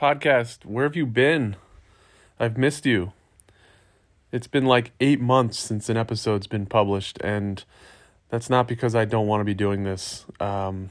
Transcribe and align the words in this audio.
Podcast, 0.00 0.64
where 0.64 0.82
have 0.82 0.96
you 0.96 1.06
been? 1.06 1.54
I've 2.40 2.58
missed 2.58 2.84
you. 2.84 3.12
It's 4.32 4.48
been 4.48 4.66
like 4.66 4.90
eight 4.98 5.20
months 5.20 5.56
since 5.56 5.88
an 5.88 5.96
episode's 5.96 6.48
been 6.48 6.66
published, 6.66 7.18
and 7.22 7.62
that's 8.28 8.50
not 8.50 8.66
because 8.66 8.96
I 8.96 9.04
don't 9.04 9.28
want 9.28 9.42
to 9.42 9.44
be 9.44 9.54
doing 9.54 9.84
this. 9.84 10.26
Um, 10.40 10.90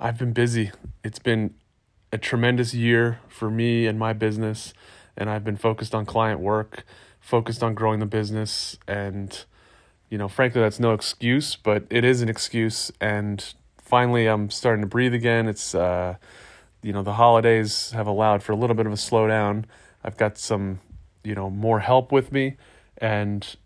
I've 0.00 0.16
been 0.16 0.32
busy. 0.32 0.70
It's 1.04 1.18
been 1.18 1.52
a 2.10 2.16
tremendous 2.16 2.72
year 2.72 3.20
for 3.28 3.50
me 3.50 3.86
and 3.86 3.98
my 3.98 4.14
business, 4.14 4.72
and 5.14 5.28
I've 5.28 5.44
been 5.44 5.58
focused 5.58 5.94
on 5.94 6.06
client 6.06 6.40
work, 6.40 6.86
focused 7.20 7.62
on 7.62 7.74
growing 7.74 8.00
the 8.00 8.06
business, 8.06 8.78
and 8.88 9.44
you 10.08 10.16
know, 10.16 10.26
frankly, 10.26 10.62
that's 10.62 10.80
no 10.80 10.94
excuse, 10.94 11.54
but 11.56 11.84
it 11.90 12.02
is 12.02 12.22
an 12.22 12.30
excuse. 12.30 12.90
And 12.98 13.44
finally, 13.76 14.26
I'm 14.26 14.48
starting 14.48 14.80
to 14.80 14.88
breathe 14.88 15.12
again. 15.12 15.48
It's 15.48 15.74
uh, 15.74 16.16
you 16.82 16.92
know, 16.92 17.02
the 17.02 17.14
holidays 17.14 17.92
have 17.92 18.06
allowed 18.06 18.42
for 18.42 18.52
a 18.52 18.56
little 18.56 18.74
bit 18.74 18.86
of 18.86 18.92
a 18.92 18.96
slowdown. 18.96 19.64
I've 20.02 20.16
got 20.16 20.36
some, 20.36 20.80
you 21.22 21.34
know, 21.34 21.48
more 21.48 21.80
help 21.80 22.10
with 22.10 22.32
me 22.32 22.56
and 22.98 23.56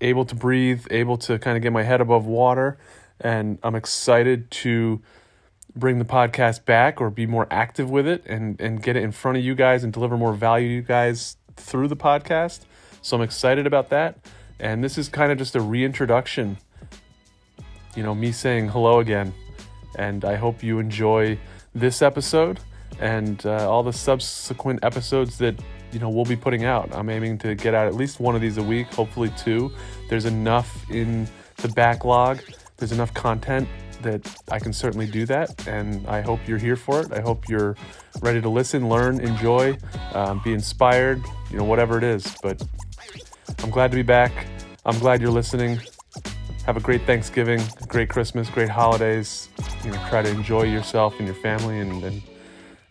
able 0.00 0.24
to 0.26 0.34
breathe, 0.34 0.86
able 0.90 1.16
to 1.16 1.38
kind 1.38 1.56
of 1.56 1.62
get 1.62 1.72
my 1.72 1.82
head 1.82 2.00
above 2.00 2.26
water. 2.26 2.78
And 3.20 3.58
I'm 3.62 3.74
excited 3.74 4.50
to 4.50 5.00
bring 5.74 5.98
the 5.98 6.04
podcast 6.04 6.64
back 6.66 7.00
or 7.00 7.08
be 7.08 7.26
more 7.26 7.46
active 7.50 7.88
with 7.88 8.06
it 8.06 8.22
and, 8.26 8.60
and 8.60 8.82
get 8.82 8.96
it 8.96 9.02
in 9.02 9.12
front 9.12 9.38
of 9.38 9.44
you 9.44 9.54
guys 9.54 9.84
and 9.84 9.92
deliver 9.92 10.18
more 10.18 10.34
value 10.34 10.68
to 10.68 10.74
you 10.74 10.82
guys 10.82 11.36
through 11.56 11.88
the 11.88 11.96
podcast. 11.96 12.60
So 13.00 13.16
I'm 13.16 13.22
excited 13.22 13.66
about 13.66 13.88
that. 13.90 14.18
And 14.60 14.84
this 14.84 14.98
is 14.98 15.08
kind 15.08 15.32
of 15.32 15.38
just 15.38 15.56
a 15.56 15.60
reintroduction, 15.60 16.58
you 17.96 18.02
know, 18.02 18.14
me 18.14 18.32
saying 18.32 18.68
hello 18.68 18.98
again. 19.00 19.32
And 19.96 20.24
I 20.24 20.36
hope 20.36 20.62
you 20.62 20.78
enjoy 20.78 21.38
this 21.74 22.02
episode 22.02 22.60
and 23.00 23.44
uh, 23.46 23.70
all 23.70 23.82
the 23.82 23.92
subsequent 23.92 24.80
episodes 24.82 25.38
that 25.38 25.58
you 25.92 25.98
know 25.98 26.08
we'll 26.08 26.24
be 26.24 26.36
putting 26.36 26.64
out. 26.64 26.88
I'm 26.92 27.10
aiming 27.10 27.38
to 27.38 27.54
get 27.54 27.74
out 27.74 27.86
at 27.86 27.94
least 27.94 28.20
one 28.20 28.34
of 28.34 28.40
these 28.40 28.58
a 28.58 28.62
week, 28.62 28.92
hopefully 28.92 29.32
two. 29.36 29.72
There's 30.08 30.24
enough 30.24 30.88
in 30.90 31.28
the 31.56 31.68
backlog. 31.68 32.40
There's 32.76 32.92
enough 32.92 33.12
content 33.14 33.68
that 34.02 34.42
I 34.50 34.58
can 34.58 34.72
certainly 34.72 35.06
do 35.06 35.26
that, 35.26 35.66
and 35.68 36.06
I 36.08 36.20
hope 36.20 36.40
you're 36.46 36.58
here 36.58 36.76
for 36.76 37.00
it. 37.00 37.12
I 37.12 37.20
hope 37.20 37.48
you're 37.48 37.76
ready 38.20 38.40
to 38.40 38.48
listen, 38.48 38.88
learn, 38.88 39.20
enjoy, 39.20 39.78
um, 40.12 40.40
be 40.44 40.52
inspired. 40.52 41.22
You 41.50 41.58
know, 41.58 41.64
whatever 41.64 41.98
it 41.98 42.04
is. 42.04 42.34
But 42.42 42.62
I'm 43.62 43.70
glad 43.70 43.90
to 43.90 43.96
be 43.96 44.02
back. 44.02 44.32
I'm 44.84 44.98
glad 44.98 45.20
you're 45.20 45.30
listening. 45.30 45.80
Have 46.66 46.76
a 46.76 46.80
great 46.80 47.02
Thanksgiving, 47.02 47.60
great 47.88 48.08
Christmas, 48.08 48.48
great 48.48 48.68
holidays. 48.68 49.48
You 49.84 49.90
know, 49.90 50.08
try 50.08 50.22
to 50.22 50.30
enjoy 50.30 50.62
yourself 50.62 51.18
and 51.18 51.26
your 51.26 51.34
family 51.34 51.80
and 51.80 52.04
and, 52.04 52.22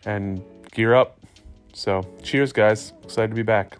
and 0.04 0.42
gear 0.72 0.94
up. 0.94 1.18
So, 1.72 2.02
cheers, 2.22 2.52
guys. 2.52 2.92
Excited 3.02 3.28
to 3.28 3.34
be 3.34 3.42
back. 3.42 3.78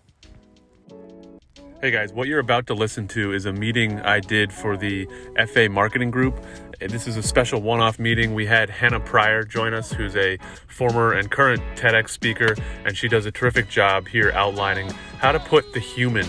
Hey 1.83 1.91
guys, 1.91 2.13
what 2.13 2.29
you're 2.29 2.39
about 2.39 2.69
to 2.69 2.75
listen 2.75 3.09
to 3.09 3.33
is 3.33 3.45
a 3.45 3.53
meeting 3.53 4.01
I 4.01 4.21
did 4.21 4.53
for 4.53 4.77
the 4.77 5.07
FA 5.53 5.69
Marketing 5.69 6.11
Group. 6.11 6.37
This 6.79 7.07
is 7.07 7.17
a 7.17 7.23
special 7.23 7.61
one 7.61 7.81
off 7.81 7.99
meeting. 7.99 8.35
We 8.35 8.47
had 8.47 8.71
Hannah 8.71 9.01
Pryor 9.01 9.43
join 9.43 9.75
us, 9.75 9.93
who's 9.93 10.17
a 10.17 10.39
former 10.69 11.13
and 11.13 11.31
current 11.31 11.61
TEDx 11.75 12.11
speaker, 12.11 12.55
and 12.85 12.97
she 12.97 13.09
does 13.09 13.27
a 13.27 13.33
terrific 13.33 13.69
job 13.69 14.07
here 14.07 14.31
outlining 14.33 14.91
how 15.19 15.33
to 15.33 15.41
put 15.41 15.73
the 15.75 15.81
human 15.81 16.27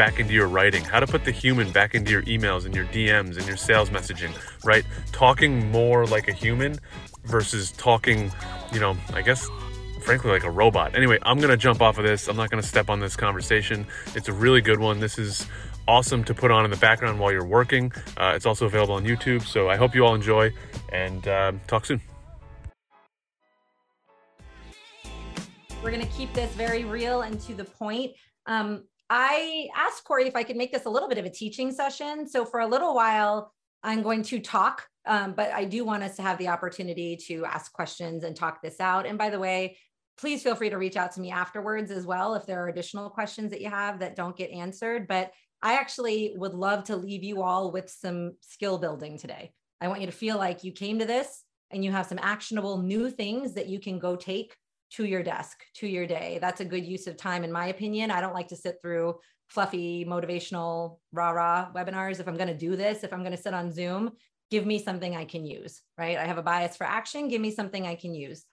back 0.00 0.18
into 0.18 0.32
your 0.32 0.48
writing, 0.48 0.82
how 0.82 0.98
to 0.98 1.06
put 1.06 1.26
the 1.26 1.30
human 1.30 1.70
back 1.72 1.94
into 1.94 2.10
your 2.10 2.22
emails 2.22 2.64
and 2.64 2.74
your 2.74 2.86
DMs 2.86 3.36
and 3.36 3.46
your 3.46 3.58
sales 3.58 3.90
messaging, 3.90 4.34
right? 4.64 4.82
Talking 5.12 5.70
more 5.70 6.06
like 6.06 6.26
a 6.26 6.32
human 6.32 6.78
versus 7.24 7.70
talking, 7.72 8.32
you 8.72 8.80
know, 8.80 8.96
I 9.12 9.20
guess 9.20 9.46
frankly 10.00 10.30
like 10.30 10.44
a 10.44 10.50
robot. 10.50 10.96
Anyway, 10.96 11.18
I'm 11.20 11.36
going 11.36 11.50
to 11.50 11.56
jump 11.58 11.82
off 11.82 11.98
of 11.98 12.04
this. 12.04 12.28
I'm 12.28 12.36
not 12.38 12.48
going 12.48 12.62
to 12.62 12.66
step 12.66 12.88
on 12.88 12.98
this 12.98 13.14
conversation. 13.14 13.86
It's 14.14 14.28
a 14.28 14.32
really 14.32 14.62
good 14.62 14.80
one. 14.80 15.00
This 15.00 15.18
is 15.18 15.46
awesome 15.86 16.24
to 16.24 16.32
put 16.32 16.50
on 16.50 16.64
in 16.64 16.70
the 16.70 16.78
background 16.78 17.20
while 17.20 17.30
you're 17.30 17.44
working. 17.44 17.92
Uh, 18.16 18.32
it's 18.34 18.46
also 18.46 18.64
available 18.64 18.94
on 18.94 19.04
YouTube. 19.04 19.42
So 19.42 19.68
I 19.68 19.76
hope 19.76 19.94
you 19.94 20.06
all 20.06 20.14
enjoy 20.14 20.50
and 20.90 21.28
uh, 21.28 21.52
talk 21.66 21.84
soon. 21.84 22.00
We're 25.84 25.90
going 25.90 26.06
to 26.06 26.12
keep 26.12 26.32
this 26.32 26.50
very 26.54 26.84
real 26.84 27.20
and 27.20 27.38
to 27.42 27.54
the 27.54 27.64
point. 27.64 28.12
Um, 28.46 28.84
I 29.10 29.68
asked 29.76 30.04
Corey 30.04 30.28
if 30.28 30.36
I 30.36 30.44
could 30.44 30.56
make 30.56 30.72
this 30.72 30.86
a 30.86 30.90
little 30.90 31.08
bit 31.08 31.18
of 31.18 31.24
a 31.24 31.30
teaching 31.30 31.72
session. 31.72 32.28
So 32.28 32.44
for 32.44 32.60
a 32.60 32.66
little 32.66 32.94
while, 32.94 33.52
I'm 33.82 34.02
going 34.02 34.22
to 34.24 34.38
talk, 34.38 34.86
um, 35.04 35.34
but 35.36 35.50
I 35.52 35.64
do 35.64 35.84
want 35.84 36.04
us 36.04 36.14
to 36.16 36.22
have 36.22 36.38
the 36.38 36.48
opportunity 36.48 37.16
to 37.26 37.44
ask 37.44 37.72
questions 37.72 38.22
and 38.22 38.36
talk 38.36 38.62
this 38.62 38.78
out. 38.78 39.06
And 39.06 39.18
by 39.18 39.30
the 39.30 39.40
way, 39.40 39.76
please 40.16 40.42
feel 40.42 40.54
free 40.54 40.70
to 40.70 40.78
reach 40.78 40.96
out 40.96 41.12
to 41.12 41.20
me 41.20 41.32
afterwards 41.32 41.90
as 41.90 42.06
well 42.06 42.34
if 42.34 42.46
there 42.46 42.62
are 42.62 42.68
additional 42.68 43.10
questions 43.10 43.50
that 43.50 43.60
you 43.60 43.68
have 43.70 43.98
that 43.98 44.14
don't 44.14 44.36
get 44.36 44.50
answered. 44.50 45.08
But 45.08 45.32
I 45.60 45.74
actually 45.74 46.34
would 46.36 46.54
love 46.54 46.84
to 46.84 46.96
leave 46.96 47.24
you 47.24 47.42
all 47.42 47.72
with 47.72 47.90
some 47.90 48.36
skill 48.42 48.78
building 48.78 49.18
today. 49.18 49.52
I 49.80 49.88
want 49.88 50.02
you 50.02 50.06
to 50.06 50.12
feel 50.12 50.36
like 50.36 50.62
you 50.62 50.72
came 50.72 51.00
to 51.00 51.04
this 51.04 51.42
and 51.70 51.84
you 51.84 51.90
have 51.90 52.06
some 52.06 52.20
actionable 52.22 52.78
new 52.78 53.10
things 53.10 53.54
that 53.54 53.68
you 53.68 53.80
can 53.80 53.98
go 53.98 54.14
take 54.14 54.54
to 54.92 55.04
your 55.04 55.22
desk, 55.22 55.58
to 55.74 55.86
your 55.86 56.06
day. 56.06 56.38
That's 56.40 56.60
a 56.60 56.64
good 56.64 56.84
use 56.84 57.06
of 57.06 57.16
time, 57.16 57.44
in 57.44 57.52
my 57.52 57.66
opinion. 57.66 58.10
I 58.10 58.20
don't 58.20 58.34
like 58.34 58.48
to 58.48 58.56
sit 58.56 58.76
through 58.82 59.16
fluffy, 59.48 60.04
motivational, 60.04 60.98
rah 61.12 61.30
rah 61.30 61.72
webinars. 61.74 62.20
If 62.20 62.28
I'm 62.28 62.36
going 62.36 62.48
to 62.48 62.56
do 62.56 62.76
this, 62.76 63.04
if 63.04 63.12
I'm 63.12 63.20
going 63.20 63.36
to 63.36 63.42
sit 63.42 63.54
on 63.54 63.72
Zoom, 63.72 64.12
give 64.50 64.66
me 64.66 64.78
something 64.78 65.16
I 65.16 65.24
can 65.24 65.44
use, 65.44 65.82
right? 65.98 66.16
I 66.16 66.24
have 66.24 66.38
a 66.38 66.42
bias 66.42 66.76
for 66.76 66.84
action. 66.84 67.28
Give 67.28 67.40
me 67.40 67.50
something 67.50 67.86
I 67.86 67.94
can 67.94 68.14
use. 68.14 68.44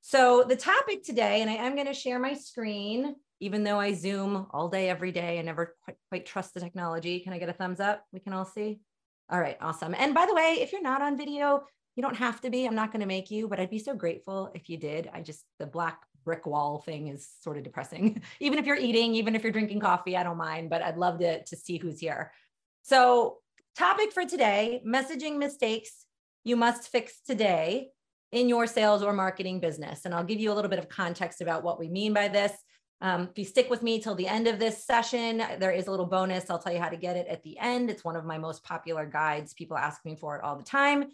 So, 0.00 0.44
the 0.46 0.56
topic 0.56 1.04
today, 1.04 1.42
and 1.42 1.50
I 1.50 1.54
am 1.54 1.74
going 1.74 1.86
to 1.86 1.94
share 1.94 2.18
my 2.18 2.34
screen, 2.34 3.14
even 3.38 3.62
though 3.62 3.78
I 3.78 3.92
Zoom 3.92 4.46
all 4.50 4.68
day, 4.68 4.88
every 4.88 5.12
day, 5.12 5.38
I 5.38 5.42
never 5.42 5.76
quite, 5.84 5.96
quite 6.08 6.26
trust 6.26 6.54
the 6.54 6.60
technology. 6.60 7.20
Can 7.20 7.32
I 7.32 7.38
get 7.38 7.48
a 7.48 7.52
thumbs 7.52 7.78
up? 7.78 8.04
We 8.12 8.18
can 8.18 8.32
all 8.32 8.44
see. 8.44 8.80
All 9.30 9.40
right, 9.40 9.56
awesome. 9.60 9.94
And 9.96 10.12
by 10.12 10.26
the 10.26 10.34
way, 10.34 10.58
if 10.60 10.72
you're 10.72 10.82
not 10.82 11.02
on 11.02 11.16
video, 11.16 11.62
you 11.94 12.02
don't 12.02 12.16
have 12.16 12.40
to 12.42 12.50
be. 12.50 12.64
I'm 12.64 12.74
not 12.74 12.92
going 12.92 13.00
to 13.00 13.06
make 13.06 13.30
you, 13.30 13.48
but 13.48 13.60
I'd 13.60 13.70
be 13.70 13.78
so 13.78 13.94
grateful 13.94 14.50
if 14.54 14.68
you 14.68 14.78
did. 14.78 15.10
I 15.12 15.20
just, 15.20 15.44
the 15.58 15.66
black 15.66 16.02
brick 16.24 16.46
wall 16.46 16.78
thing 16.78 17.08
is 17.08 17.28
sort 17.40 17.56
of 17.56 17.64
depressing. 17.64 18.22
even 18.40 18.58
if 18.58 18.66
you're 18.66 18.76
eating, 18.76 19.14
even 19.14 19.34
if 19.34 19.42
you're 19.42 19.52
drinking 19.52 19.80
coffee, 19.80 20.16
I 20.16 20.22
don't 20.22 20.36
mind, 20.36 20.70
but 20.70 20.82
I'd 20.82 20.96
love 20.96 21.18
to, 21.18 21.42
to 21.42 21.56
see 21.56 21.78
who's 21.78 22.00
here. 22.00 22.32
So, 22.82 23.38
topic 23.74 24.12
for 24.12 24.26
today 24.26 24.82
messaging 24.86 25.38
mistakes 25.38 26.04
you 26.44 26.56
must 26.56 26.88
fix 26.88 27.20
today 27.20 27.88
in 28.32 28.48
your 28.48 28.66
sales 28.66 29.02
or 29.02 29.12
marketing 29.12 29.60
business. 29.60 30.04
And 30.04 30.14
I'll 30.14 30.24
give 30.24 30.40
you 30.40 30.52
a 30.52 30.54
little 30.54 30.70
bit 30.70 30.78
of 30.78 30.88
context 30.88 31.40
about 31.40 31.62
what 31.62 31.78
we 31.78 31.88
mean 31.88 32.12
by 32.12 32.28
this. 32.28 32.52
Um, 33.00 33.28
if 33.30 33.38
you 33.38 33.44
stick 33.44 33.68
with 33.68 33.82
me 33.82 34.00
till 34.00 34.14
the 34.14 34.28
end 34.28 34.46
of 34.46 34.58
this 34.58 34.84
session, 34.84 35.42
there 35.58 35.72
is 35.72 35.86
a 35.86 35.90
little 35.90 36.06
bonus. 36.06 36.48
I'll 36.48 36.58
tell 36.58 36.72
you 36.72 36.80
how 36.80 36.88
to 36.88 36.96
get 36.96 37.16
it 37.16 37.26
at 37.26 37.42
the 37.42 37.58
end. 37.58 37.90
It's 37.90 38.04
one 38.04 38.16
of 38.16 38.24
my 38.24 38.38
most 38.38 38.64
popular 38.64 39.06
guides. 39.06 39.54
People 39.54 39.76
ask 39.76 40.04
me 40.04 40.16
for 40.16 40.36
it 40.36 40.44
all 40.44 40.56
the 40.56 40.62
time. 40.62 41.06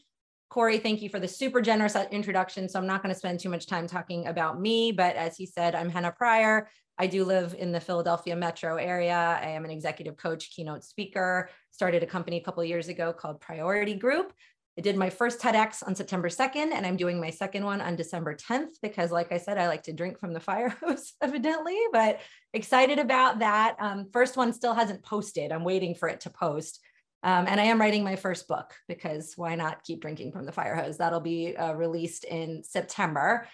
Corey, 0.50 0.78
thank 0.78 1.02
you 1.02 1.10
for 1.10 1.20
the 1.20 1.28
super 1.28 1.60
generous 1.60 1.94
introduction. 2.10 2.68
So 2.68 2.78
I'm 2.78 2.86
not 2.86 3.02
going 3.02 3.12
to 3.12 3.18
spend 3.18 3.38
too 3.38 3.50
much 3.50 3.66
time 3.66 3.86
talking 3.86 4.26
about 4.26 4.60
me, 4.60 4.92
but 4.92 5.14
as 5.14 5.36
he 5.36 5.44
said, 5.44 5.74
I'm 5.74 5.90
Hannah 5.90 6.12
Pryor. 6.12 6.70
I 6.98 7.06
do 7.06 7.24
live 7.24 7.54
in 7.56 7.70
the 7.70 7.80
Philadelphia 7.80 8.34
metro 8.34 8.76
area. 8.76 9.38
I 9.42 9.50
am 9.50 9.64
an 9.64 9.70
executive 9.70 10.16
coach, 10.16 10.50
keynote 10.50 10.84
speaker, 10.84 11.50
started 11.70 12.02
a 12.02 12.06
company 12.06 12.38
a 12.38 12.42
couple 12.42 12.64
years 12.64 12.88
ago 12.88 13.12
called 13.12 13.40
Pryority 13.40 13.94
Group. 13.94 14.32
I 14.78 14.80
did 14.80 14.96
my 14.96 15.10
first 15.10 15.40
TEDx 15.40 15.84
on 15.86 15.94
September 15.94 16.28
2nd, 16.28 16.72
and 16.72 16.86
I'm 16.86 16.96
doing 16.96 17.20
my 17.20 17.30
second 17.30 17.64
one 17.64 17.80
on 17.80 17.96
December 17.96 18.36
10th 18.36 18.80
because, 18.80 19.10
like 19.10 19.32
I 19.32 19.38
said, 19.38 19.58
I 19.58 19.66
like 19.66 19.82
to 19.84 19.92
drink 19.92 20.18
from 20.18 20.32
the 20.32 20.40
fire 20.40 20.68
hose, 20.80 21.14
evidently, 21.20 21.76
but 21.92 22.20
excited 22.54 23.00
about 23.00 23.40
that. 23.40 23.76
Um, 23.80 24.06
first 24.12 24.36
one 24.36 24.52
still 24.52 24.74
hasn't 24.74 25.02
posted. 25.02 25.50
I'm 25.52 25.64
waiting 25.64 25.94
for 25.94 26.08
it 26.08 26.20
to 26.20 26.30
post. 26.30 26.80
Um, 27.22 27.46
and 27.48 27.60
I 27.60 27.64
am 27.64 27.80
writing 27.80 28.04
my 28.04 28.16
first 28.16 28.46
book 28.46 28.74
because 28.86 29.34
why 29.36 29.54
not 29.56 29.82
keep 29.82 30.00
drinking 30.00 30.32
from 30.32 30.46
the 30.46 30.52
fire 30.52 30.76
hose? 30.76 30.98
That'll 30.98 31.20
be 31.20 31.56
uh, 31.56 31.72
released 31.72 32.24
in 32.24 32.62
September. 32.62 33.46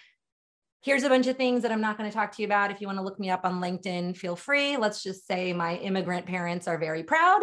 Here's 0.81 1.03
a 1.03 1.09
bunch 1.09 1.25
of 1.25 1.35
things 1.35 1.63
that 1.63 1.71
I'm 1.71 1.81
not 1.81 1.97
going 1.97 2.09
to 2.09 2.15
talk 2.15 2.31
to 2.33 2.41
you 2.43 2.45
about. 2.45 2.69
If 2.69 2.79
you 2.79 2.85
want 2.85 2.99
to 2.99 3.03
look 3.03 3.19
me 3.19 3.31
up 3.31 3.43
on 3.43 3.59
LinkedIn, 3.59 4.15
feel 4.15 4.35
free. 4.35 4.77
Let's 4.77 5.01
just 5.01 5.25
say 5.25 5.51
my 5.51 5.77
immigrant 5.77 6.27
parents 6.27 6.67
are 6.67 6.77
very 6.77 7.01
proud. 7.01 7.41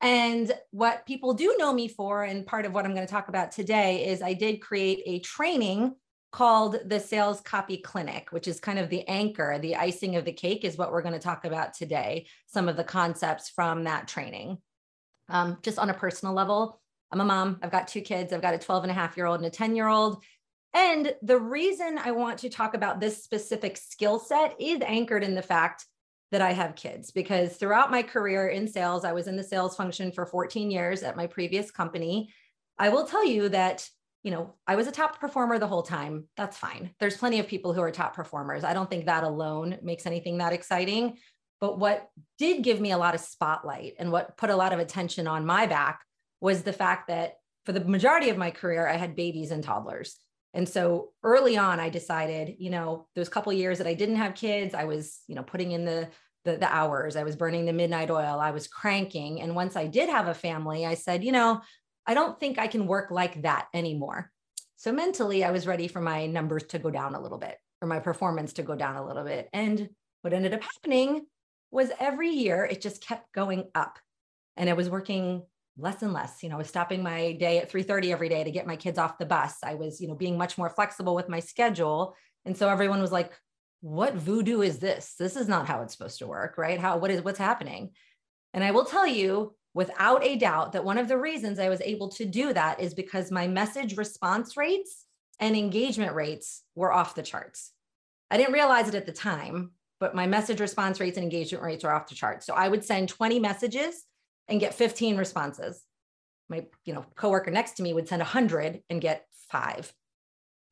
And 0.00 0.50
what 0.72 1.06
people 1.06 1.34
do 1.34 1.54
know 1.56 1.72
me 1.72 1.86
for, 1.86 2.24
and 2.24 2.46
part 2.46 2.66
of 2.66 2.72
what 2.72 2.84
I'm 2.84 2.94
going 2.94 3.06
to 3.06 3.12
talk 3.12 3.28
about 3.28 3.52
today, 3.52 4.08
is 4.08 4.22
I 4.22 4.32
did 4.32 4.60
create 4.60 5.02
a 5.06 5.20
training 5.20 5.94
called 6.32 6.78
the 6.86 6.98
Sales 6.98 7.40
Copy 7.42 7.76
Clinic, 7.76 8.32
which 8.32 8.48
is 8.48 8.60
kind 8.60 8.78
of 8.78 8.88
the 8.88 9.06
anchor, 9.06 9.58
the 9.60 9.76
icing 9.76 10.16
of 10.16 10.24
the 10.24 10.32
cake, 10.32 10.64
is 10.64 10.78
what 10.78 10.90
we're 10.90 11.02
going 11.02 11.12
to 11.12 11.20
talk 11.20 11.44
about 11.44 11.74
today. 11.74 12.26
Some 12.46 12.68
of 12.68 12.76
the 12.76 12.84
concepts 12.84 13.50
from 13.50 13.84
that 13.84 14.08
training 14.08 14.58
um, 15.30 15.58
just 15.62 15.78
on 15.78 15.90
a 15.90 15.94
personal 15.94 16.34
level. 16.34 16.80
I'm 17.12 17.20
a 17.20 17.24
mom. 17.24 17.58
I've 17.62 17.72
got 17.72 17.88
two 17.88 18.00
kids. 18.00 18.32
I've 18.32 18.42
got 18.42 18.54
a 18.54 18.58
12 18.58 18.84
and 18.84 18.90
a 18.90 18.94
half 18.94 19.16
year 19.16 19.26
old 19.26 19.38
and 19.38 19.46
a 19.46 19.50
10 19.50 19.74
year 19.74 19.88
old. 19.88 20.22
And 20.72 21.12
the 21.22 21.38
reason 21.38 21.98
I 21.98 22.12
want 22.12 22.38
to 22.40 22.48
talk 22.48 22.74
about 22.74 23.00
this 23.00 23.24
specific 23.24 23.76
skill 23.76 24.18
set 24.20 24.54
is 24.60 24.78
anchored 24.86 25.24
in 25.24 25.34
the 25.34 25.42
fact 25.42 25.86
that 26.30 26.40
I 26.40 26.52
have 26.52 26.76
kids 26.76 27.10
because 27.10 27.56
throughout 27.56 27.90
my 27.90 28.04
career 28.04 28.48
in 28.48 28.68
sales, 28.68 29.04
I 29.04 29.12
was 29.12 29.26
in 29.26 29.36
the 29.36 29.42
sales 29.42 29.74
function 29.74 30.12
for 30.12 30.26
14 30.26 30.70
years 30.70 31.02
at 31.02 31.16
my 31.16 31.26
previous 31.26 31.72
company. 31.72 32.32
I 32.78 32.90
will 32.90 33.04
tell 33.04 33.26
you 33.26 33.48
that 33.48 33.88
you 34.22 34.30
know, 34.30 34.54
I 34.66 34.76
was 34.76 34.86
a 34.86 34.92
top 34.92 35.18
performer 35.18 35.58
the 35.58 35.66
whole 35.66 35.82
time. 35.82 36.28
That's 36.36 36.58
fine. 36.58 36.90
There's 37.00 37.16
plenty 37.16 37.40
of 37.40 37.48
people 37.48 37.72
who 37.72 37.80
are 37.80 37.90
top 37.90 38.14
performers. 38.14 38.64
I 38.64 38.74
don't 38.74 38.90
think 38.90 39.06
that 39.06 39.24
alone 39.24 39.78
makes 39.82 40.04
anything 40.04 40.38
that 40.38 40.52
exciting. 40.52 41.16
But 41.60 41.78
what 41.78 42.08
did 42.38 42.62
give 42.62 42.80
me 42.80 42.92
a 42.92 42.98
lot 42.98 43.14
of 43.14 43.20
spotlight 43.20 43.94
and 43.98 44.10
what 44.10 44.36
put 44.36 44.50
a 44.50 44.56
lot 44.56 44.72
of 44.72 44.78
attention 44.78 45.26
on 45.26 45.44
my 45.44 45.66
back 45.66 46.00
was 46.40 46.62
the 46.62 46.72
fact 46.72 47.08
that 47.08 47.34
for 47.66 47.72
the 47.72 47.84
majority 47.84 48.30
of 48.30 48.38
my 48.38 48.50
career, 48.50 48.88
I 48.88 48.96
had 48.96 49.14
babies 49.14 49.50
and 49.50 49.62
toddlers. 49.62 50.16
And 50.54 50.68
so 50.68 51.12
early 51.22 51.56
on, 51.56 51.78
I 51.78 51.90
decided, 51.90 52.56
you 52.58 52.70
know, 52.70 53.06
those 53.14 53.28
couple 53.28 53.52
years 53.52 53.78
that 53.78 53.86
I 53.86 53.94
didn't 53.94 54.16
have 54.16 54.34
kids, 54.34 54.74
I 54.74 54.84
was, 54.84 55.20
you 55.28 55.34
know, 55.34 55.42
putting 55.42 55.72
in 55.72 55.84
the, 55.84 56.08
the 56.44 56.56
the 56.56 56.72
hours, 56.72 57.14
I 57.14 57.22
was 57.22 57.36
burning 57.36 57.66
the 57.66 57.72
midnight 57.72 58.10
oil, 58.10 58.40
I 58.40 58.50
was 58.50 58.66
cranking. 58.66 59.42
And 59.42 59.54
once 59.54 59.76
I 59.76 59.86
did 59.86 60.08
have 60.08 60.26
a 60.26 60.34
family, 60.34 60.86
I 60.86 60.94
said, 60.94 61.22
you 61.22 61.32
know, 61.32 61.60
I 62.06 62.14
don't 62.14 62.40
think 62.40 62.58
I 62.58 62.66
can 62.66 62.86
work 62.86 63.10
like 63.10 63.42
that 63.42 63.68
anymore. 63.74 64.32
So 64.76 64.90
mentally, 64.90 65.44
I 65.44 65.50
was 65.50 65.66
ready 65.66 65.86
for 65.86 66.00
my 66.00 66.26
numbers 66.26 66.64
to 66.68 66.78
go 66.78 66.90
down 66.90 67.14
a 67.14 67.20
little 67.20 67.38
bit 67.38 67.56
or 67.82 67.86
my 67.86 68.00
performance 68.00 68.54
to 68.54 68.62
go 68.62 68.74
down 68.74 68.96
a 68.96 69.06
little 69.06 69.24
bit. 69.24 69.48
And 69.52 69.90
what 70.22 70.32
ended 70.32 70.54
up 70.54 70.62
happening 70.62 71.26
was 71.70 71.90
every 71.98 72.30
year 72.30 72.64
it 72.64 72.80
just 72.80 73.04
kept 73.04 73.32
going 73.32 73.68
up. 73.74 73.98
And 74.56 74.68
I 74.68 74.74
was 74.74 74.90
working 74.90 75.42
less 75.78 76.02
and 76.02 76.12
less. 76.12 76.42
You 76.42 76.48
know, 76.48 76.56
I 76.56 76.58
was 76.58 76.68
stopping 76.68 77.02
my 77.02 77.32
day 77.32 77.58
at 77.58 77.70
3:30 77.70 78.12
every 78.12 78.28
day 78.28 78.44
to 78.44 78.50
get 78.50 78.66
my 78.66 78.76
kids 78.76 78.98
off 78.98 79.18
the 79.18 79.26
bus. 79.26 79.56
I 79.62 79.74
was, 79.74 80.00
you 80.00 80.08
know, 80.08 80.14
being 80.14 80.36
much 80.36 80.58
more 80.58 80.70
flexible 80.70 81.14
with 81.14 81.28
my 81.28 81.40
schedule. 81.40 82.16
And 82.44 82.56
so 82.56 82.68
everyone 82.68 83.00
was 83.00 83.12
like, 83.12 83.32
what 83.80 84.14
voodoo 84.14 84.60
is 84.60 84.78
this? 84.78 85.14
This 85.18 85.36
is 85.36 85.48
not 85.48 85.66
how 85.66 85.82
it's 85.82 85.96
supposed 85.96 86.18
to 86.18 86.26
work, 86.26 86.58
right? 86.58 86.78
How 86.78 86.98
what 86.98 87.10
is 87.10 87.22
what's 87.22 87.38
happening? 87.38 87.90
And 88.52 88.62
I 88.62 88.72
will 88.72 88.84
tell 88.84 89.06
you 89.06 89.54
without 89.72 90.24
a 90.24 90.36
doubt 90.36 90.72
that 90.72 90.84
one 90.84 90.98
of 90.98 91.08
the 91.08 91.16
reasons 91.16 91.58
I 91.58 91.68
was 91.68 91.80
able 91.80 92.08
to 92.10 92.24
do 92.24 92.52
that 92.52 92.80
is 92.80 92.92
because 92.92 93.30
my 93.30 93.46
message 93.46 93.96
response 93.96 94.56
rates 94.56 95.06
and 95.38 95.56
engagement 95.56 96.14
rates 96.14 96.62
were 96.74 96.92
off 96.92 97.14
the 97.14 97.22
charts. 97.22 97.72
I 98.30 98.36
didn't 98.36 98.52
realize 98.52 98.88
it 98.88 98.94
at 98.94 99.06
the 99.06 99.12
time, 99.12 99.72
but 100.00 100.14
my 100.14 100.26
message 100.26 100.60
response 100.60 100.98
rates 100.98 101.18
and 101.18 101.24
engagement 101.24 101.62
rates 101.62 101.84
are 101.84 101.92
off 101.92 102.08
the 102.08 102.14
charts. 102.14 102.46
So 102.46 102.54
I 102.54 102.68
would 102.68 102.84
send 102.84 103.10
20 103.10 103.38
messages 103.38 104.04
and 104.48 104.58
get 104.58 104.74
15 104.74 105.16
responses. 105.16 105.84
My, 106.48 106.66
you 106.84 106.94
know, 106.94 107.04
coworker 107.14 107.50
next 107.50 107.72
to 107.72 107.82
me 107.82 107.92
would 107.92 108.08
send 108.08 108.20
100 108.20 108.82
and 108.90 109.00
get 109.00 109.26
5. 109.50 109.92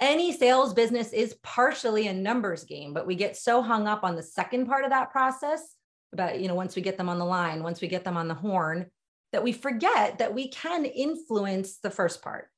Any 0.01 0.33
sales 0.33 0.75
business 0.75 1.13
is 1.13 1.37
partially 1.43 2.09
a 2.09 2.13
numbers 2.13 2.65
game, 2.65 2.95
but 2.95 3.07
we 3.07 3.15
get 3.15 3.37
so 3.37 3.63
hung 3.63 3.87
up 3.87 4.03
on 4.03 4.17
the 4.17 4.23
second 4.23 4.67
part 4.67 4.85
of 4.85 4.91
that 4.91 5.11
process 5.11 5.75
about, 6.13 6.41
you 6.41 6.49
know, 6.49 6.55
once 6.55 6.75
we 6.75 6.83
get 6.83 6.97
them 6.97 7.09
on 7.09 7.19
the 7.19 7.25
line, 7.25 7.63
once 7.63 7.81
we 7.81 7.89
get 7.89 8.05
them 8.05 8.17
on 8.17 8.29
the 8.29 8.35
horn, 8.35 8.87
that 9.33 9.43
we 9.43 9.53
forget 9.53 10.19
that 10.19 10.35
we 10.35 10.49
can 10.49 10.85
influence 10.85 11.79
the 11.79 11.91
first 11.91 12.23
part. 12.23 12.49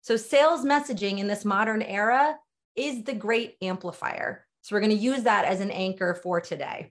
So 0.00 0.16
sales 0.16 0.64
messaging 0.64 1.18
in 1.18 1.28
this 1.28 1.44
modern 1.44 1.82
era 1.82 2.36
is 2.74 3.04
the 3.04 3.14
great 3.14 3.56
amplifier. 3.62 4.45
So 4.66 4.74
we're 4.74 4.80
going 4.80 4.90
to 4.90 4.96
use 4.96 5.22
that 5.22 5.44
as 5.44 5.60
an 5.60 5.70
anchor 5.70 6.18
for 6.24 6.40
today. 6.40 6.90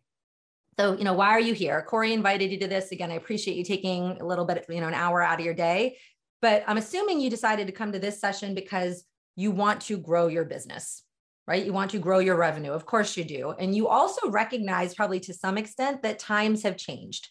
So, 0.80 0.95
you 0.95 1.04
know, 1.04 1.12
why 1.12 1.31
are 1.31 1.42
you 1.42 1.54
here? 1.54 1.81
Corey 1.81 2.13
invited 2.13 2.50
you 2.50 2.57
to 2.60 2.69
this. 2.69 2.94
Again, 2.94 3.12
I 3.12 3.16
appreciate 3.16 3.57
you 3.57 3.66
taking 3.66 4.18
a 4.22 4.25
little 4.25 4.45
bit, 4.45 4.66
you 4.69 4.80
know, 4.80 4.88
an 4.88 4.94
hour 4.94 5.22
out 5.22 5.42
of 5.42 5.45
your 5.45 5.54
day. 5.54 5.98
But 6.42 6.63
I'm 6.68 6.77
assuming 6.77 7.19
you 7.19 7.30
decided 7.30 7.68
to 7.68 7.74
come 7.74 7.92
to 7.92 8.00
this 8.00 8.18
session 8.18 8.56
because 8.56 9.04
you 9.36 9.51
want 9.51 9.81
to 9.81 9.98
grow 9.98 10.27
your 10.27 10.45
business, 10.45 11.04
right? 11.48 11.66
You 11.66 11.74
want 11.74 11.92
to 11.92 12.00
grow 12.00 12.19
your 12.19 12.38
revenue. 12.38 12.72
Of 12.72 12.86
course 12.86 13.18
you 13.18 13.25
do. 13.25 13.54
And 13.60 13.75
you 13.75 13.89
also 13.89 14.30
recognize, 14.30 14.95
probably 14.95 15.19
to 15.19 15.33
some 15.33 15.57
extent, 15.57 16.01
that 16.04 16.18
times 16.18 16.63
have 16.63 16.77
changed. 16.77 17.27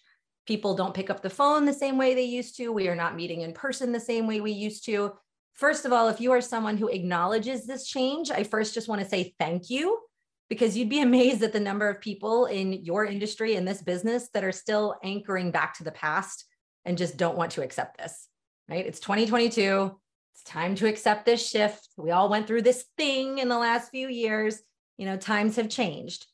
People 0.46 0.74
don't 0.74 0.92
pick 0.92 1.08
up 1.08 1.22
the 1.22 1.30
phone 1.30 1.64
the 1.64 1.72
same 1.72 1.96
way 1.96 2.14
they 2.14 2.24
used 2.24 2.58
to. 2.58 2.70
We 2.70 2.88
are 2.88 2.96
not 2.96 3.16
meeting 3.16 3.40
in 3.40 3.54
person 3.54 3.92
the 3.92 3.98
same 3.98 4.26
way 4.26 4.42
we 4.42 4.52
used 4.52 4.84
to. 4.84 5.12
First 5.54 5.86
of 5.86 5.92
all, 5.94 6.08
if 6.08 6.20
you 6.20 6.32
are 6.32 6.42
someone 6.42 6.76
who 6.76 6.88
acknowledges 6.88 7.66
this 7.66 7.86
change, 7.86 8.30
I 8.30 8.44
first 8.44 8.74
just 8.74 8.88
want 8.88 9.00
to 9.00 9.08
say 9.08 9.34
thank 9.38 9.70
you 9.70 10.00
because 10.48 10.76
you'd 10.76 10.90
be 10.90 11.00
amazed 11.00 11.42
at 11.42 11.52
the 11.52 11.60
number 11.60 11.88
of 11.88 12.00
people 12.00 12.46
in 12.46 12.72
your 12.84 13.04
industry 13.04 13.54
in 13.54 13.64
this 13.64 13.82
business 13.82 14.28
that 14.34 14.44
are 14.44 14.52
still 14.52 14.96
anchoring 15.02 15.50
back 15.50 15.74
to 15.74 15.84
the 15.84 15.92
past 15.92 16.44
and 16.84 16.98
just 16.98 17.16
don't 17.16 17.36
want 17.36 17.52
to 17.52 17.62
accept 17.62 17.96
this, 17.96 18.28
right? 18.68 18.86
It's 18.86 19.00
2022. 19.00 19.98
It's 20.34 20.44
time 20.44 20.74
to 20.76 20.86
accept 20.86 21.24
this 21.24 21.48
shift. 21.48 21.88
We 21.96 22.10
all 22.10 22.28
went 22.28 22.46
through 22.46 22.62
this 22.62 22.84
thing 22.96 23.38
in 23.38 23.48
the 23.48 23.58
last 23.58 23.90
few 23.90 24.08
years. 24.08 24.60
You 24.98 25.06
know, 25.06 25.16
times 25.16 25.56
have 25.56 25.68
changed. 25.68 26.26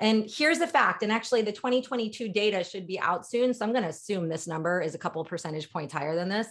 And 0.00 0.28
here's 0.28 0.58
the 0.58 0.66
fact, 0.66 1.04
and 1.04 1.12
actually 1.12 1.42
the 1.42 1.52
2022 1.52 2.28
data 2.28 2.64
should 2.64 2.86
be 2.86 2.98
out 2.98 3.24
soon. 3.24 3.54
So 3.54 3.64
I'm 3.64 3.70
going 3.70 3.84
to 3.84 3.90
assume 3.90 4.28
this 4.28 4.48
number 4.48 4.80
is 4.80 4.96
a 4.96 4.98
couple 4.98 5.24
percentage 5.24 5.70
points 5.70 5.94
higher 5.94 6.16
than 6.16 6.28
this. 6.28 6.48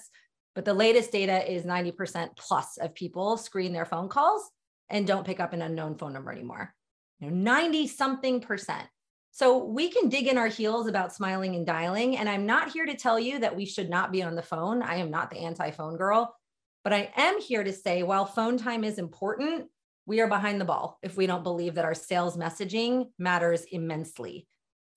But 0.56 0.64
the 0.64 0.74
latest 0.74 1.12
data 1.12 1.52
is 1.52 1.64
90% 1.64 2.30
plus 2.38 2.78
of 2.78 2.96
people 2.96 3.38
screen 3.38 3.74
their 3.74 3.86
phone 3.86 4.08
calls 4.08 4.50
and 4.90 5.06
don't 5.06 5.26
pick 5.26 5.42
up 5.42 5.52
an 5.52 5.62
unknown 5.62 5.98
phone 5.98 6.14
number 6.14 6.32
anymore 6.32 6.74
you 7.20 7.30
know 7.30 7.36
90 7.36 7.88
something 7.88 8.42
percent. 8.42 8.88
So 9.32 9.64
we 9.66 9.90
can 9.90 10.10
dig 10.10 10.28
in 10.28 10.38
our 10.38 10.48
heels 10.48 10.88
about 10.88 11.14
smiling 11.14 11.56
and 11.56 11.66
dialing. 11.66 12.18
And 12.18 12.30
i'm 12.30 12.46
not 12.46 12.72
here 12.72 12.86
to 12.86 12.96
tell 12.96 13.20
you 13.20 13.40
that 13.40 13.56
we 13.56 13.66
should 13.66 13.90
not 13.90 14.12
be 14.12 14.24
on 14.24 14.36
the 14.36 14.42
phone. 14.42 14.82
I 14.84 14.96
am 14.96 15.10
not 15.10 15.32
the 15.32 15.40
anti-phone 15.40 15.98
girl. 15.98 16.36
But 16.84 16.94
i 16.94 17.12
am 17.16 17.40
here 17.40 17.64
to 17.64 17.74
say 17.74 18.04
while 18.04 18.26
phone 18.26 18.58
time 18.58 18.84
is 18.84 18.98
important 18.98 19.70
we 20.06 20.20
are 20.20 20.28
behind 20.28 20.60
the 20.60 20.66
ball 20.66 21.00
if 21.02 21.16
we 21.16 21.28
don't 21.28 21.44
believe 21.44 21.76
that 21.76 21.86
our 21.86 21.94
sales 21.94 22.36
messaging 22.38 23.08
matters 23.18 23.64
immensely. 23.72 24.48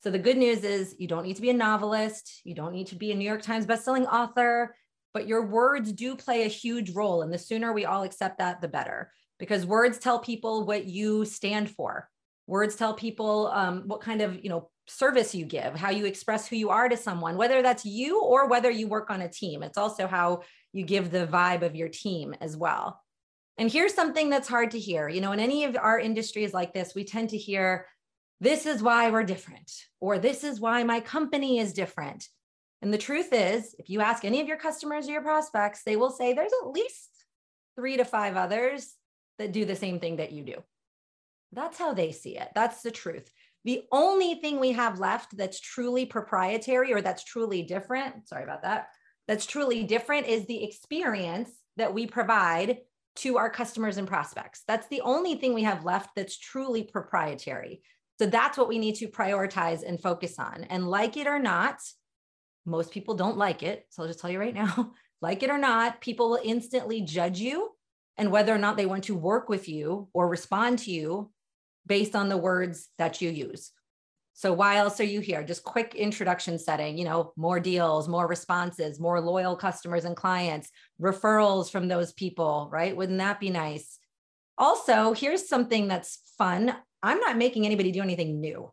So 0.02 0.10
the 0.10 0.18
good 0.18 0.36
news 0.36 0.64
is 0.64 0.96
you 0.98 1.08
don't 1.08 1.24
need 1.24 1.36
to 1.36 1.42
be 1.42 1.50
a 1.50 1.54
novelist. 1.54 2.40
You 2.44 2.54
don't 2.54 2.72
need 2.72 2.88
to 2.88 2.96
be 2.96 3.12
a 3.12 3.14
new 3.14 3.24
york 3.24 3.42
times 3.42 3.66
bestselling 3.66 4.06
author. 4.06 4.74
But 5.14 5.26
your 5.26 5.46
words 5.46 5.92
do 5.92 6.14
play 6.14 6.44
a 6.44 6.48
huge 6.48 6.90
role. 6.90 7.22
And 7.22 7.32
the 7.32 7.38
sooner 7.38 7.72
we 7.72 7.86
all 7.86 8.02
accept 8.02 8.38
that 8.38 8.60
the 8.60 8.68
better 8.68 9.10
because 9.38 9.66
words 9.66 9.98
tell 9.98 10.18
people 10.18 10.64
what 10.64 10.86
you 10.86 11.24
stand 11.24 11.70
for. 11.70 12.08
Words 12.46 12.76
tell 12.76 12.94
people 12.94 13.48
um, 13.48 13.82
what 13.86 14.00
kind 14.00 14.22
of 14.22 14.42
you 14.42 14.50
know 14.50 14.70
service 14.88 15.34
you 15.34 15.44
give 15.44 15.74
how 15.74 15.90
you 15.90 16.06
express 16.06 16.46
who 16.46 16.54
you 16.54 16.70
are 16.70 16.88
to 16.88 16.96
someone 16.96 17.36
whether 17.36 17.60
that's 17.60 17.84
you 17.84 18.22
or 18.22 18.48
whether 18.48 18.70
you 18.70 18.86
work 18.88 19.10
on 19.10 19.22
a 19.22 19.28
team. 19.28 19.62
It's 19.62 19.78
also 19.78 20.06
how 20.06 20.42
you 20.72 20.84
give 20.84 21.10
the 21.10 21.26
vibe 21.26 21.62
of 21.62 21.74
your 21.74 21.88
team 21.88 22.34
as 22.40 22.56
well. 22.56 23.02
And 23.58 23.72
here's 23.72 23.94
something 23.94 24.30
that's 24.30 24.48
hard 24.48 24.72
to 24.72 24.78
hear. 24.78 25.08
You 25.08 25.20
know 25.20 25.32
in 25.32 25.40
any 25.40 25.64
of 25.64 25.76
our 25.76 25.98
industries 25.98 26.54
like 26.54 26.72
this 26.72 26.94
we 26.94 27.04
tend 27.04 27.30
to 27.30 27.38
hear 27.38 27.86
this 28.40 28.66
is 28.66 28.82
why 28.82 29.10
we're 29.10 29.24
different 29.24 29.72
or 30.00 30.18
this 30.18 30.44
is 30.44 30.60
why 30.60 30.84
my 30.84 31.00
company 31.00 31.58
is 31.58 31.72
different. 31.72 32.28
And 32.82 32.92
the 32.92 32.98
truth 32.98 33.30
is 33.32 33.74
if 33.78 33.90
you 33.90 34.00
ask 34.00 34.24
any 34.24 34.40
of 34.40 34.46
your 34.46 34.58
customers 34.58 35.08
or 35.08 35.12
your 35.12 35.22
prospects 35.22 35.82
they 35.84 35.96
will 35.96 36.10
say 36.10 36.32
there's 36.32 36.52
at 36.62 36.70
least 36.70 37.10
three 37.74 37.96
to 37.96 38.04
five 38.04 38.36
others 38.36 38.94
that 39.38 39.52
do 39.52 39.64
the 39.64 39.76
same 39.76 40.00
thing 40.00 40.16
that 40.16 40.32
you 40.32 40.42
do 40.42 40.62
that's 41.52 41.78
how 41.78 41.94
they 41.94 42.12
see 42.12 42.36
it. 42.36 42.48
That's 42.54 42.82
the 42.82 42.90
truth. 42.90 43.30
The 43.64 43.82
only 43.90 44.36
thing 44.36 44.60
we 44.60 44.72
have 44.72 45.00
left 45.00 45.36
that's 45.36 45.58
truly 45.58 46.06
proprietary 46.06 46.92
or 46.92 47.00
that's 47.00 47.24
truly 47.24 47.62
different, 47.62 48.28
sorry 48.28 48.44
about 48.44 48.62
that, 48.62 48.88
that's 49.26 49.46
truly 49.46 49.82
different 49.82 50.26
is 50.26 50.46
the 50.46 50.62
experience 50.62 51.50
that 51.76 51.92
we 51.92 52.06
provide 52.06 52.78
to 53.16 53.38
our 53.38 53.50
customers 53.50 53.96
and 53.96 54.06
prospects. 54.06 54.62
That's 54.68 54.86
the 54.88 55.00
only 55.00 55.34
thing 55.36 55.54
we 55.54 55.64
have 55.64 55.84
left 55.84 56.10
that's 56.14 56.38
truly 56.38 56.84
proprietary. 56.84 57.82
So 58.18 58.26
that's 58.26 58.56
what 58.56 58.68
we 58.68 58.78
need 58.78 58.96
to 58.96 59.08
prioritize 59.08 59.82
and 59.86 60.00
focus 60.00 60.38
on. 60.38 60.64
And 60.70 60.88
like 60.88 61.16
it 61.16 61.26
or 61.26 61.38
not, 61.38 61.80
most 62.66 62.92
people 62.92 63.14
don't 63.14 63.36
like 63.36 63.62
it. 63.62 63.86
So 63.90 64.02
I'll 64.02 64.08
just 64.08 64.20
tell 64.20 64.30
you 64.30 64.38
right 64.38 64.54
now 64.54 64.92
like 65.22 65.42
it 65.42 65.50
or 65.50 65.58
not, 65.58 66.00
people 66.00 66.30
will 66.30 66.40
instantly 66.44 67.00
judge 67.00 67.40
you 67.40 67.70
and 68.18 68.30
whether 68.30 68.54
or 68.54 68.58
not 68.58 68.76
they 68.76 68.86
want 68.86 69.04
to 69.04 69.14
work 69.14 69.48
with 69.48 69.68
you 69.68 70.08
or 70.12 70.28
respond 70.28 70.78
to 70.80 70.90
you 70.90 71.30
based 71.86 72.16
on 72.16 72.28
the 72.28 72.36
words 72.36 72.88
that 72.98 73.20
you 73.20 73.30
use. 73.30 73.72
So 74.32 74.52
why 74.52 74.76
else 74.76 75.00
are 75.00 75.04
you 75.04 75.20
here? 75.20 75.42
Just 75.42 75.64
quick 75.64 75.94
introduction 75.94 76.58
setting, 76.58 76.98
you 76.98 77.04
know, 77.06 77.32
more 77.36 77.58
deals, 77.58 78.06
more 78.06 78.26
responses, 78.26 79.00
more 79.00 79.18
loyal 79.18 79.56
customers 79.56 80.04
and 80.04 80.14
clients, 80.14 80.70
referrals 81.00 81.70
from 81.70 81.88
those 81.88 82.12
people, 82.12 82.68
right? 82.70 82.94
Wouldn't 82.94 83.18
that 83.18 83.40
be 83.40 83.48
nice? 83.48 83.98
Also, 84.58 85.14
here's 85.14 85.48
something 85.48 85.88
that's 85.88 86.18
fun. 86.36 86.74
I'm 87.02 87.18
not 87.20 87.38
making 87.38 87.64
anybody 87.64 87.92
do 87.92 88.02
anything 88.02 88.40
new. 88.40 88.70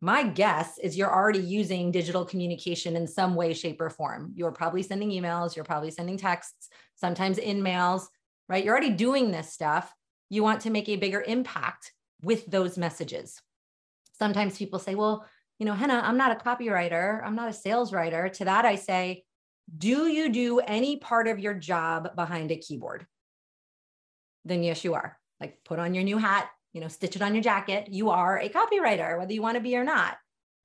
My 0.00 0.24
guess 0.24 0.78
is 0.78 0.96
you're 0.96 1.14
already 1.14 1.40
using 1.40 1.90
digital 1.90 2.24
communication 2.24 2.96
in 2.96 3.06
some 3.06 3.34
way, 3.34 3.52
shape, 3.52 3.80
or 3.80 3.90
form. 3.90 4.32
You're 4.34 4.52
probably 4.52 4.82
sending 4.82 5.10
emails, 5.10 5.54
you're 5.54 5.64
probably 5.64 5.90
sending 5.90 6.16
texts, 6.16 6.68
sometimes 6.96 7.38
InMails, 7.38 8.06
right? 8.48 8.64
You're 8.64 8.74
already 8.74 8.90
doing 8.90 9.30
this 9.30 9.52
stuff. 9.52 9.92
You 10.30 10.42
want 10.42 10.62
to 10.62 10.70
make 10.70 10.88
a 10.88 10.96
bigger 10.96 11.22
impact 11.22 11.92
with 12.22 12.46
those 12.46 12.76
messages. 12.76 13.40
Sometimes 14.18 14.58
people 14.58 14.78
say, 14.78 14.94
well, 14.94 15.26
you 15.58 15.66
know, 15.66 15.74
Hannah, 15.74 16.02
I'm 16.04 16.16
not 16.16 16.32
a 16.32 16.44
copywriter, 16.44 17.24
I'm 17.24 17.34
not 17.34 17.48
a 17.48 17.52
sales 17.52 17.92
writer. 17.92 18.28
To 18.28 18.44
that, 18.44 18.64
I 18.64 18.76
say, 18.76 19.24
do 19.76 20.06
you 20.06 20.30
do 20.30 20.60
any 20.60 20.96
part 20.96 21.28
of 21.28 21.38
your 21.38 21.54
job 21.54 22.14
behind 22.16 22.50
a 22.50 22.56
keyboard? 22.56 23.06
Then 24.44 24.62
yes, 24.62 24.84
you 24.84 24.94
are. 24.94 25.18
Like 25.40 25.58
put 25.64 25.78
on 25.78 25.94
your 25.94 26.04
new 26.04 26.18
hat, 26.18 26.48
you 26.72 26.80
know, 26.80 26.88
stitch 26.88 27.16
it 27.16 27.22
on 27.22 27.34
your 27.34 27.42
jacket. 27.42 27.88
You 27.90 28.10
are 28.10 28.38
a 28.38 28.48
copywriter, 28.48 29.18
whether 29.18 29.32
you 29.32 29.42
want 29.42 29.56
to 29.56 29.62
be 29.62 29.76
or 29.76 29.84
not. 29.84 30.16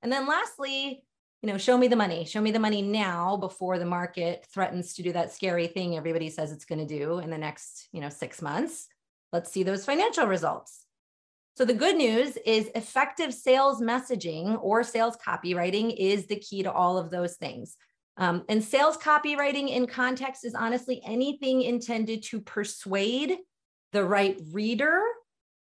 And 0.02 0.10
then 0.10 0.26
lastly, 0.26 1.04
you 1.44 1.52
know, 1.52 1.58
show 1.58 1.76
me 1.76 1.88
the 1.88 1.94
money, 1.94 2.24
show 2.24 2.40
me 2.40 2.52
the 2.52 2.58
money 2.58 2.80
now 2.80 3.36
before 3.36 3.78
the 3.78 3.84
market 3.84 4.46
threatens 4.50 4.94
to 4.94 5.02
do 5.02 5.12
that 5.12 5.30
scary 5.30 5.66
thing 5.66 5.94
everybody 5.94 6.30
says 6.30 6.50
it's 6.50 6.64
going 6.64 6.78
to 6.78 6.86
do 6.86 7.18
in 7.18 7.28
the 7.28 7.36
next, 7.36 7.86
you 7.92 8.00
know, 8.00 8.08
six 8.08 8.40
months. 8.40 8.88
Let's 9.30 9.52
see 9.52 9.62
those 9.62 9.84
financial 9.84 10.26
results. 10.26 10.86
So 11.58 11.66
the 11.66 11.74
good 11.74 11.96
news 11.96 12.38
is 12.46 12.70
effective 12.74 13.34
sales 13.34 13.82
messaging 13.82 14.58
or 14.62 14.82
sales 14.82 15.18
copywriting 15.18 15.94
is 15.94 16.24
the 16.28 16.36
key 16.36 16.62
to 16.62 16.72
all 16.72 16.96
of 16.96 17.10
those 17.10 17.36
things. 17.36 17.76
Um, 18.16 18.44
and 18.48 18.64
sales 18.64 18.96
copywriting 18.96 19.68
in 19.68 19.86
context 19.86 20.46
is 20.46 20.54
honestly 20.54 21.02
anything 21.04 21.60
intended 21.60 22.22
to 22.22 22.40
persuade 22.40 23.36
the 23.92 24.02
right 24.02 24.40
reader 24.50 25.02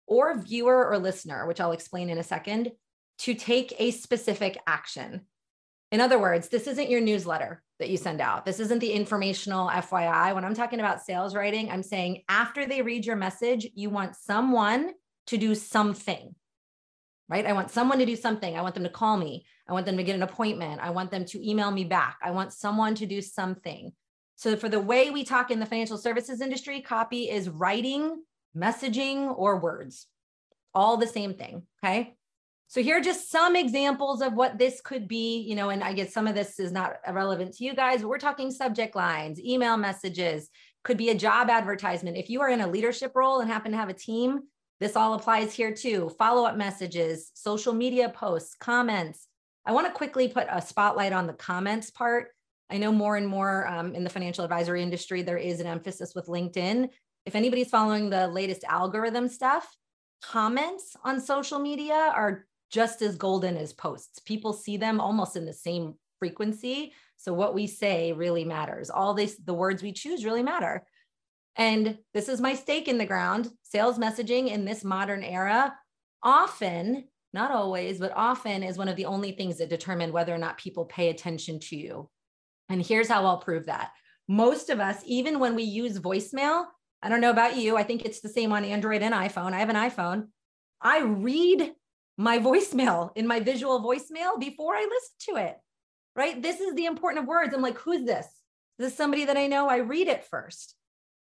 or 0.07 0.39
viewer 0.39 0.87
or 0.87 0.99
listener, 0.99 1.47
which 1.47 1.63
I'll 1.63 1.73
explain 1.73 2.11
in 2.11 2.19
a 2.19 2.23
second, 2.23 2.73
to 3.21 3.33
take 3.33 3.75
a 3.79 3.91
specific 3.91 4.59
action. 4.67 5.23
In 5.93 6.01
other 6.01 6.19
words, 6.19 6.49
this 6.49 6.67
isn't 6.67 6.89
your 6.91 7.03
newsletter 7.03 7.63
that 7.79 7.91
you 7.91 7.99
send 7.99 8.23
out. 8.23 8.47
This 8.47 8.61
isn't 8.61 8.79
the 8.79 8.93
informational 8.93 9.69
FYI. 9.69 10.35
When 10.35 10.45
I'm 10.45 10.55
talking 10.55 10.81
about 10.81 11.03
sales 11.03 11.35
writing, 11.35 11.71
I'm 11.71 11.83
saying 11.83 12.23
after 12.31 12.67
they 12.67 12.81
read 12.81 13.05
your 13.05 13.15
message, 13.15 13.69
you 13.75 13.91
want 13.91 14.17
someone 14.17 14.93
to 15.27 15.37
do 15.37 15.55
something, 15.55 16.35
right? 17.29 17.45
I 17.45 17.53
want 17.53 17.71
someone 17.71 17.99
to 17.99 18.07
do 18.07 18.17
something. 18.17 18.57
I 18.57 18.63
want 18.63 18.75
them 18.75 18.85
to 18.85 18.89
call 18.89 19.19
me. 19.19 19.45
I 19.69 19.75
want 19.75 19.85
them 19.85 19.99
to 19.99 20.03
get 20.03 20.17
an 20.17 20.23
appointment. 20.23 20.81
I 20.83 20.91
want 20.91 21.11
them 21.11 21.27
to 21.27 21.49
email 21.49 21.71
me 21.71 21.85
back. 21.85 22.17
I 22.23 22.31
want 22.31 22.55
someone 22.55 22.95
to 22.95 23.07
do 23.07 23.21
something. 23.21 23.93
So, 24.37 24.57
for 24.57 24.71
the 24.71 24.81
way 24.81 25.11
we 25.11 25.25
talk 25.25 25.51
in 25.51 25.61
the 25.61 25.67
financial 25.67 25.99
services 25.99 26.41
industry, 26.41 26.81
copy 26.81 27.29
is 27.29 27.51
writing, 27.51 28.23
messaging, 28.57 29.33
or 29.39 29.61
words, 29.61 30.07
all 30.75 30.97
the 30.97 31.07
same 31.07 31.35
thing. 31.35 31.63
Okay. 31.85 32.15
So 32.73 32.83
here 32.83 32.97
are 32.97 33.03
just 33.03 33.31
some 33.31 33.55
examples 33.55 34.23
of 34.23 34.33
what 34.33 34.57
this 34.57 34.81
could 34.81 35.07
be, 35.07 35.41
you 35.43 35.55
know, 35.55 35.69
and 35.69 35.85
I 35.85 35.93
guess 35.93 36.15
some 36.15 36.27
of 36.27 36.35
this 36.35 36.59
is 36.59 36.73
not 36.73 36.95
relevant 37.07 37.53
to 37.57 37.65
you 37.65 37.75
guys, 37.75 38.01
but 38.01 38.09
we're 38.09 38.17
talking 38.17 38.51
subject 38.51 38.97
lines, 38.97 39.39
email 39.39 39.77
messages, 39.77 40.49
could 40.83 40.97
be 40.97 41.11
a 41.11 41.15
job 41.15 41.51
advertisement. 41.51 42.17
If 42.17 42.31
you 42.31 42.41
are 42.41 42.49
in 42.49 42.63
a 42.63 42.67
leadership 42.67 43.13
role 43.15 43.41
and 43.41 43.51
happen 43.51 43.73
to 43.73 43.77
have 43.77 43.91
a 43.91 43.93
team, 43.93 44.45
this 44.81 44.97
all 44.97 45.13
applies 45.13 45.53
here 45.53 45.75
too. 45.75 46.11
Follow 46.19 46.47
up 46.47 46.57
messages, 46.57 47.31
social 47.35 47.75
media 47.75 48.09
posts, 48.09 48.55
comments. 48.55 49.29
I 49.67 49.73
want 49.73 49.87
to 49.89 49.93
quickly 49.93 50.29
put 50.29 50.47
a 50.51 50.63
spotlight 50.63 51.13
on 51.13 51.27
the 51.27 51.35
comments 51.35 51.91
part. 51.91 52.29
I 52.71 52.79
know 52.79 52.91
more 52.91 53.17
and 53.17 53.29
more 53.29 53.69
um, 53.69 53.95
in 53.95 54.03
the 54.03 54.09
financial 54.09 54.45
advisory 54.45 54.83
industry, 54.83 55.21
there 55.21 55.37
is 55.37 55.61
an 55.61 55.67
emphasis 55.67 56.15
with 56.15 56.25
LinkedIn. 56.25 56.89
If 57.27 57.35
anybody's 57.35 57.69
following 57.69 58.09
the 58.09 58.29
latest 58.29 58.65
algorithm 58.65 59.29
stuff, 59.29 59.77
comments 60.23 60.97
on 61.05 61.21
social 61.21 61.59
media 61.59 62.13
are 62.15 62.47
just 62.73 63.03
as 63.03 63.17
golden 63.17 63.57
as 63.57 63.73
posts. 63.73 64.19
People 64.21 64.53
see 64.53 64.77
them 64.77 64.99
almost 64.99 65.37
in 65.37 65.45
the 65.45 65.53
same 65.53 65.95
frequency. 66.19 66.93
So 67.19 67.33
what 67.33 67.55
we 67.55 67.67
say 67.67 68.13
really 68.13 68.45
matters. 68.45 68.91
All 68.91 69.15
this, 69.15 69.37
the 69.37 69.55
words 69.55 69.83
we 69.83 69.93
choose 69.93 70.25
really 70.25 70.43
matter. 70.43 70.85
And 71.57 71.99
this 72.15 72.29
is 72.29 72.41
my 72.41 72.55
stake 72.55 72.89
in 72.89 72.99
the 72.99 73.07
ground. 73.07 73.51
Sales 73.63 73.99
messaging 73.99 74.49
in 74.49 74.65
this 74.65 74.85
modern 74.85 75.23
era 75.23 75.75
often, 76.23 77.05
not 77.35 77.51
always, 77.51 77.99
but 77.99 78.13
often 78.17 78.63
is 78.63 78.79
one 78.79 78.89
of 78.89 78.97
the 78.97 79.05
only 79.05 79.33
things 79.33 79.59
that 79.59 79.69
determine 79.69 80.13
whether 80.13 80.35
or 80.35 80.39
not 80.39 80.59
people 80.59 80.87
pay 80.87 81.11
attention 81.11 81.61
to 81.61 81.77
you. 81.77 82.09
And 82.69 82.85
here's 82.85 83.09
how 83.09 83.27
I'll 83.27 83.39
prove 83.39 83.67
that. 83.67 83.91
Most 84.29 84.71
of 84.71 84.81
us, 84.81 85.03
even 85.05 85.39
when 85.39 85.55
we 85.55 85.65
use 85.65 85.99
voicemail, 85.99 86.65
I 87.03 87.09
don't 87.09 87.21
know 87.21 87.31
about 87.31 87.57
you, 87.57 87.77
I 87.77 87.83
think 87.83 88.05
it's 88.05 88.21
the 88.21 88.29
same 88.29 88.53
on 88.53 88.65
Android 88.65 89.03
and 89.03 89.15
iPhone. 89.15 89.53
I 89.53 89.59
have 89.59 89.69
an 89.69 89.77
iPhone. 89.77 90.29
I 90.81 91.01
read 91.01 91.73
my 92.17 92.39
voicemail 92.39 93.11
in 93.17 93.27
my 93.27 93.41
visual 93.41 93.81
voicemail 93.81 94.39
before 94.39 94.75
I 94.75 94.83
listen 94.83 95.35
to 95.35 95.49
it. 95.49 95.57
Right? 96.15 96.41
This 96.43 96.61
is 96.61 96.75
the 96.75 96.87
important 96.87 97.23
of 97.23 97.29
words. 97.29 97.55
I'm 97.55 97.63
like, 97.63 97.79
who's 97.79 98.05
this? 98.05 98.27
Is 98.27 98.87
this 98.87 98.97
somebody 98.97 99.25
that 99.25 99.37
I 99.37 99.47
know? 99.47 99.69
I 99.69 99.79
read 99.79 100.09
it 100.09 100.25
first. 100.25 100.75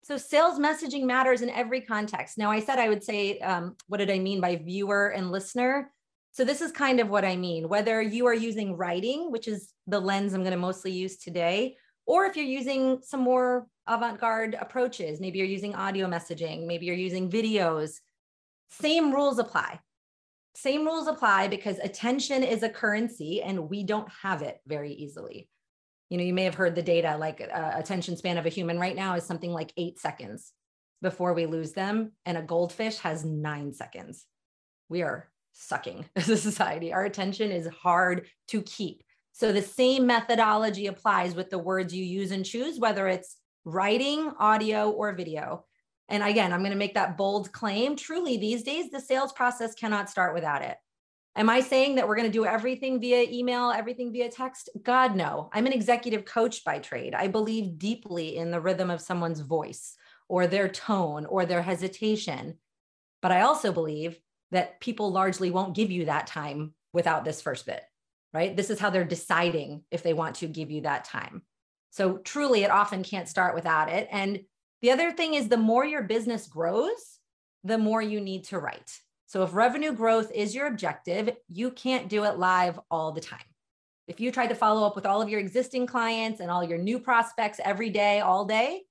So 0.05 0.17
sales 0.17 0.59
messaging 0.59 1.05
matters 1.05 1.43
in 1.43 1.51
every 1.51 1.81
context. 1.81 2.37
Now, 2.37 2.51
I 2.51 2.61
said 2.61 2.79
I 2.79 2.89
would 2.89 3.05
say, 3.05 3.39
um, 3.39 3.77
what 3.87 3.99
did 3.99 4.11
I 4.11 4.19
mean 4.19 4.41
by 4.41 4.57
viewer 4.57 5.09
and 5.09 5.31
listener? 5.31 5.93
So 6.33 6.45
this 6.45 6.61
is 6.61 6.73
kind 6.73 6.99
of 6.99 7.09
what 7.09 7.25
I 7.25 7.37
mean. 7.37 7.69
Whether 7.69 8.03
you 8.03 8.27
are 8.27 8.35
using 8.35 8.77
writing, 8.77 9.31
which 9.31 9.47
is 9.47 9.73
the 9.87 10.01
lens 10.01 10.35
I'm 10.35 10.41
going 10.43 10.53
to 10.53 10.59
mostly 10.59 10.91
use 10.91 11.19
today, 11.19 11.77
or 12.05 12.25
if 12.25 12.37
you're 12.37 12.45
using 12.45 13.01
some 13.03 13.21
more 13.21 13.67
avant-garde 13.87 14.57
approaches, 14.61 15.21
maybe 15.21 15.39
you're 15.39 15.47
using 15.47 15.75
audio 15.75 16.07
messaging, 16.07 16.67
maybe 16.67 16.87
you're 16.87 16.97
using 16.97 17.31
videos, 17.31 18.01
same 18.71 19.13
rules 19.13 19.39
apply. 19.39 19.79
Same 20.55 20.85
rules 20.85 21.09
apply 21.09 21.49
because 21.49 21.79
attention 21.79 22.43
is 22.43 22.63
a 22.63 22.69
currency 22.69 23.43
and 23.43 23.71
we 23.71 23.85
don't 23.85 24.09
have 24.23 24.43
it 24.43 24.59
very 24.67 24.93
easily. 24.93 25.49
You 26.11 26.19
know, 26.19 26.25
you 26.25 26.35
may 26.35 26.45
have 26.45 26.55
heard 26.55 26.75
the 26.75 26.83
data 26.83 27.17
like 27.17 27.41
uh, 27.41 27.73
attention 27.75 28.17
span 28.17 28.37
of 28.37 28.45
a 28.45 28.51
human 28.51 28.79
right 28.79 28.95
now 28.95 29.15
is 29.15 29.25
something 29.25 29.53
like 29.53 29.73
eight 29.77 29.99
seconds 29.99 30.53
before 31.01 31.35
we 31.35 31.47
lose 31.47 31.73
them, 31.73 32.13
and 32.25 32.39
a 32.39 32.43
goldfish 32.43 32.99
has 32.99 33.25
nine 33.25 33.73
seconds. 33.73 34.25
We 34.89 35.03
are 35.03 35.31
sucking 35.53 36.07
as 36.17 36.29
a 36.29 36.37
society. 36.37 36.93
Our 36.93 37.05
attention 37.05 37.51
is 37.51 37.67
hard 37.69 38.29
to 38.49 38.63
keep. 38.63 39.03
So 39.33 39.53
the 39.53 39.63
same 39.63 40.07
methodology 40.07 40.87
applies 40.87 41.35
with 41.35 41.51
the 41.51 41.59
words 41.59 41.95
you 41.95 42.05
use 42.05 42.31
and 42.31 42.45
choose, 42.45 42.79
whether 42.79 43.09
it's 43.09 43.37
writing, 43.65 44.31
audio, 44.39 44.91
or 44.91 45.13
video. 45.15 45.65
And 46.13 46.23
again, 46.23 46.53
I'm 46.53 46.61
going 46.61 46.73
to 46.73 46.79
make 46.79 46.93
that 46.95 47.17
bold 47.17 47.51
claim. 47.53 47.97
Truly, 47.97 48.37
these 48.37 48.63
days, 48.63 48.91
the 48.91 49.01
sales 49.01 49.33
process 49.33 49.75
cannot 49.75 50.11
start 50.11 50.35
without 50.35 50.61
it. 50.61 50.77
Am 51.37 51.49
I 51.49 51.61
saying 51.61 51.95
that 51.95 52.07
we're 52.07 52.17
going 52.17 52.29
to 52.29 52.33
do 52.33 52.45
everything 52.45 53.01
via 53.01 53.23
email, 53.23 53.71
everything 53.71 54.13
via 54.13 54.29
text? 54.29 54.69
God, 54.83 55.17
no. 55.17 55.49
I'm 55.55 55.65
an 55.65 55.73
executive 55.73 56.27
coach 56.27 56.67
by 56.67 56.81
trade. 56.81 57.15
I 57.15 57.29
believe 57.29 57.79
deeply 57.79 58.37
in 58.37 58.51
the 58.51 58.61
rhythm 58.61 58.91
of 58.91 59.01
someone's 59.01 59.41
voice 59.41 59.97
or 60.29 60.47
their 60.47 60.69
tone 60.69 61.25
or 61.25 61.47
their 61.47 61.63
hesitation. 61.63 62.59
But 63.23 63.33
I 63.33 63.41
also 63.41 63.73
believe 63.73 64.21
that 64.51 64.81
people 64.81 65.13
largely 65.13 65.51
won't 65.51 65.75
give 65.75 65.91
you 65.91 66.05
that 66.05 66.27
time 66.27 66.75
without 66.93 67.25
this 67.25 67.41
first 67.41 67.65
bit, 67.65 67.83
right? 68.35 68.55
This 68.55 68.69
is 68.69 68.79
how 68.79 68.91
they're 68.91 69.05
deciding 69.05 69.85
if 69.91 70.03
they 70.03 70.13
want 70.13 70.35
to 70.37 70.47
give 70.47 70.71
you 70.71 70.83
that 70.83 71.07
time. 71.07 71.41
So 71.89 72.19
truly, 72.19 72.65
it 72.65 72.71
often 72.71 73.03
can't 73.03 73.29
start 73.29 73.55
without 73.55 73.89
it. 73.91 74.09
And 74.11 74.41
the 74.83 74.91
other 74.91 75.13
thing 75.13 75.35
is 75.35 75.49
the 75.49 75.57
more 75.57 75.85
your 75.85 76.03
business 76.03 76.47
grows, 76.47 77.19
the 77.65 77.79
more 77.79 78.03
you 78.03 78.21
need 78.21 78.45
to 78.45 78.59
write. 78.59 78.99
So 79.27 79.43
if 79.45 79.55
revenue 79.55 79.93
growth 79.93 80.31
is 80.33 80.55
your 80.55 80.67
objective, 80.67 81.31
you 81.49 81.71
can't 81.71 82.09
do 82.09 82.25
it 82.25 82.39
live 82.39 82.79
all 82.91 83.13
the 83.13 83.21
time. 83.21 83.41
If 84.09 84.21
you 84.21 84.33
tried 84.33 84.49
to 84.49 84.55
follow 84.55 84.87
up 84.87 84.97
with 84.97 85.07
all 85.07 85.23
of 85.23 85.29
your 85.29 85.41
existing 85.41 85.87
clients 85.87 86.41
and 86.41 86.51
all 86.51 86.65
your 86.65 86.77
new 86.77 86.99
prospects 86.99 87.61
every 87.65 87.89
day, 87.89 88.21
all 88.21 88.45
day, 88.45 88.83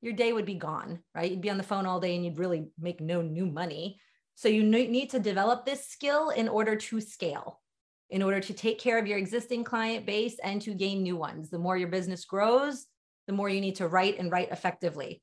your 0.00 0.14
day 0.14 0.32
would 0.32 0.46
be 0.46 0.54
gone, 0.54 1.00
right? 1.14 1.30
You'd 1.30 1.40
be 1.40 1.50
on 1.50 1.58
the 1.58 1.62
phone 1.62 1.84
all 1.84 2.00
day 2.00 2.14
and 2.14 2.24
you'd 2.24 2.38
really 2.38 2.68
make 2.80 3.00
no 3.00 3.20
new 3.20 3.44
money. 3.44 3.98
So 4.36 4.48
you 4.48 4.62
need 4.62 5.10
to 5.10 5.18
develop 5.18 5.66
this 5.66 5.88
skill 5.88 6.30
in 6.30 6.48
order 6.48 6.76
to 6.76 7.00
scale, 7.00 7.60
in 8.10 8.22
order 8.22 8.38
to 8.40 8.54
take 8.54 8.78
care 8.78 8.98
of 8.98 9.06
your 9.06 9.18
existing 9.18 9.64
client 9.64 10.06
base 10.06 10.38
and 10.42 10.62
to 10.62 10.74
gain 10.74 11.02
new 11.02 11.16
ones. 11.16 11.50
The 11.50 11.58
more 11.58 11.76
your 11.76 11.88
business 11.88 12.24
grows, 12.24 12.86
the 13.26 13.32
more 13.32 13.48
you 13.48 13.60
need 13.60 13.76
to 13.76 13.88
write 13.88 14.18
and 14.18 14.30
write 14.30 14.50
effectively. 14.50 15.22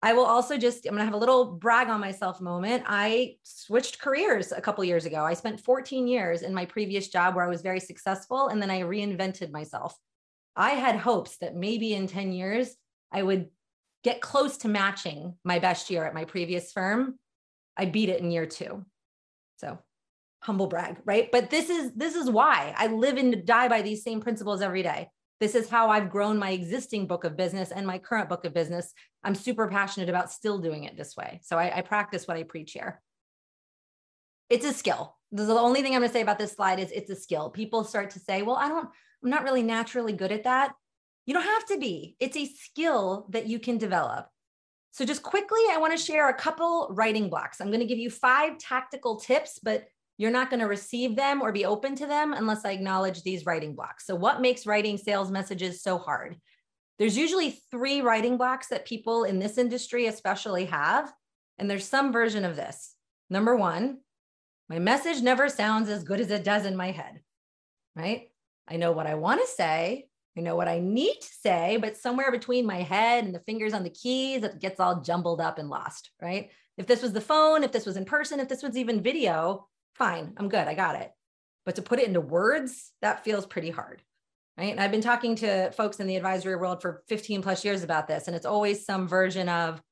I 0.00 0.12
will 0.12 0.24
also 0.24 0.56
just, 0.56 0.86
I'm 0.86 0.92
going 0.92 1.00
to 1.00 1.04
have 1.06 1.14
a 1.14 1.18
little 1.18 1.44
brag 1.44 1.88
on 1.88 2.00
myself 2.00 2.40
moment. 2.40 2.84
I 2.86 3.36
switched 3.42 3.98
careers 3.98 4.52
a 4.52 4.60
couple 4.60 4.84
years 4.84 5.06
ago. 5.06 5.24
I 5.24 5.34
spent 5.34 5.60
14 5.60 6.06
years 6.06 6.42
in 6.42 6.54
my 6.54 6.66
previous 6.66 7.08
job 7.08 7.34
where 7.34 7.44
I 7.44 7.48
was 7.48 7.62
very 7.62 7.80
successful, 7.80 8.48
and 8.48 8.62
then 8.62 8.70
I 8.70 8.82
reinvented 8.82 9.50
myself. 9.50 9.96
I 10.54 10.70
had 10.70 10.96
hopes 10.96 11.38
that 11.38 11.56
maybe 11.56 11.94
in 11.94 12.06
10 12.06 12.32
years, 12.32 12.76
I 13.10 13.24
would 13.24 13.48
get 14.04 14.20
close 14.20 14.58
to 14.58 14.68
matching 14.68 15.34
my 15.44 15.58
best 15.58 15.90
year 15.90 16.04
at 16.04 16.14
my 16.14 16.24
previous 16.24 16.70
firm. 16.70 17.18
I 17.76 17.86
beat 17.86 18.08
it 18.08 18.20
in 18.20 18.30
year 18.30 18.46
two. 18.46 18.84
So 19.56 19.78
humble 20.42 20.68
brag, 20.68 20.98
right? 21.04 21.30
But 21.30 21.50
this 21.50 21.68
is 21.70 21.92
this 21.94 22.14
is 22.14 22.30
why 22.30 22.74
I 22.76 22.86
live 22.86 23.16
and 23.16 23.44
die 23.44 23.68
by 23.68 23.82
these 23.82 24.02
same 24.04 24.20
principles 24.20 24.62
every 24.62 24.82
day. 24.82 25.08
This 25.40 25.54
is 25.54 25.68
how 25.68 25.88
I've 25.88 26.10
grown 26.10 26.38
my 26.38 26.50
existing 26.50 27.06
book 27.06 27.24
of 27.24 27.36
business 27.36 27.70
and 27.70 27.86
my 27.86 27.98
current 27.98 28.28
book 28.28 28.44
of 28.44 28.52
business. 28.52 28.92
I'm 29.22 29.34
super 29.34 29.68
passionate 29.68 30.08
about 30.08 30.32
still 30.32 30.58
doing 30.58 30.84
it 30.84 30.96
this 30.96 31.16
way. 31.16 31.40
So 31.44 31.56
I, 31.56 31.78
I 31.78 31.82
practice 31.82 32.26
what 32.26 32.36
I 32.36 32.42
preach 32.42 32.72
here. 32.72 33.00
It's 34.50 34.64
a 34.64 34.72
skill. 34.72 35.16
The 35.30 35.44
only 35.52 35.82
thing 35.82 35.94
I'm 35.94 36.00
going 36.00 36.08
to 36.08 36.12
say 36.12 36.22
about 36.22 36.38
this 36.38 36.52
slide 36.52 36.80
is 36.80 36.90
it's 36.90 37.10
a 37.10 37.16
skill. 37.16 37.50
People 37.50 37.84
start 37.84 38.10
to 38.10 38.18
say, 38.18 38.42
well, 38.42 38.56
I 38.56 38.68
don't, 38.68 38.88
I'm 39.22 39.30
not 39.30 39.44
really 39.44 39.62
naturally 39.62 40.12
good 40.12 40.32
at 40.32 40.44
that. 40.44 40.72
You 41.26 41.34
don't 41.34 41.42
have 41.42 41.66
to 41.66 41.78
be. 41.78 42.16
It's 42.18 42.36
a 42.36 42.46
skill 42.46 43.26
that 43.30 43.46
you 43.46 43.58
can 43.58 43.78
develop. 43.78 44.26
So 44.92 45.04
just 45.04 45.22
quickly, 45.22 45.60
I 45.70 45.76
want 45.78 45.96
to 45.96 46.02
share 46.02 46.28
a 46.28 46.34
couple 46.34 46.88
writing 46.90 47.28
blocks. 47.28 47.60
I'm 47.60 47.68
going 47.68 47.80
to 47.80 47.86
give 47.86 47.98
you 47.98 48.10
five 48.10 48.58
tactical 48.58 49.16
tips, 49.20 49.60
but 49.62 49.84
you're 50.18 50.32
not 50.32 50.50
going 50.50 50.60
to 50.60 50.66
receive 50.66 51.16
them 51.16 51.40
or 51.40 51.52
be 51.52 51.64
open 51.64 51.94
to 51.96 52.06
them 52.06 52.34
unless 52.34 52.64
I 52.64 52.72
acknowledge 52.72 53.22
these 53.22 53.46
writing 53.46 53.74
blocks. 53.74 54.04
So, 54.04 54.16
what 54.16 54.40
makes 54.40 54.66
writing 54.66 54.98
sales 54.98 55.30
messages 55.30 55.82
so 55.82 55.96
hard? 55.96 56.36
There's 56.98 57.16
usually 57.16 57.60
three 57.70 58.00
writing 58.00 58.36
blocks 58.36 58.68
that 58.68 58.84
people 58.84 59.22
in 59.24 59.38
this 59.38 59.56
industry 59.56 60.06
especially 60.06 60.66
have. 60.66 61.12
And 61.56 61.70
there's 61.70 61.86
some 61.86 62.12
version 62.12 62.44
of 62.44 62.56
this. 62.56 62.94
Number 63.30 63.56
one, 63.56 63.98
my 64.68 64.78
message 64.78 65.22
never 65.22 65.48
sounds 65.48 65.88
as 65.88 66.04
good 66.04 66.20
as 66.20 66.30
it 66.30 66.44
does 66.44 66.66
in 66.66 66.76
my 66.76 66.90
head, 66.90 67.20
right? 67.96 68.30
I 68.66 68.76
know 68.76 68.92
what 68.92 69.06
I 69.06 69.14
want 69.14 69.40
to 69.40 69.46
say. 69.46 70.08
I 70.36 70.40
know 70.40 70.56
what 70.56 70.68
I 70.68 70.78
need 70.78 71.14
to 71.20 71.28
say, 71.42 71.78
but 71.80 71.96
somewhere 71.96 72.30
between 72.30 72.66
my 72.66 72.82
head 72.82 73.24
and 73.24 73.34
the 73.34 73.40
fingers 73.40 73.74
on 73.74 73.82
the 73.82 73.90
keys, 73.90 74.42
it 74.42 74.60
gets 74.60 74.78
all 74.78 75.00
jumbled 75.00 75.40
up 75.40 75.58
and 75.58 75.68
lost, 75.68 76.10
right? 76.20 76.50
If 76.76 76.86
this 76.86 77.02
was 77.02 77.12
the 77.12 77.20
phone, 77.20 77.64
if 77.64 77.72
this 77.72 77.86
was 77.86 77.96
in 77.96 78.04
person, 78.04 78.38
if 78.38 78.48
this 78.48 78.62
was 78.62 78.76
even 78.76 79.02
video, 79.02 79.66
fine, 79.98 80.32
I'm 80.36 80.48
good, 80.48 80.66
I 80.66 80.74
got 80.74 80.96
it. 80.96 81.10
But 81.66 81.76
to 81.76 81.82
put 81.82 81.98
it 81.98 82.06
into 82.06 82.20
words, 82.20 82.92
that 83.02 83.24
feels 83.24 83.44
pretty 83.44 83.70
hard, 83.70 84.02
right? 84.56 84.70
And 84.70 84.80
I've 84.80 84.90
been 84.90 85.02
talking 85.02 85.36
to 85.36 85.70
folks 85.72 86.00
in 86.00 86.06
the 86.06 86.16
advisory 86.16 86.56
world 86.56 86.80
for 86.80 87.02
15 87.08 87.42
plus 87.42 87.64
years 87.64 87.82
about 87.82 88.08
this, 88.08 88.26
and 88.26 88.34
it's 88.34 88.46
always 88.46 88.86
some 88.86 89.06
version 89.06 89.48
of, 89.48 89.82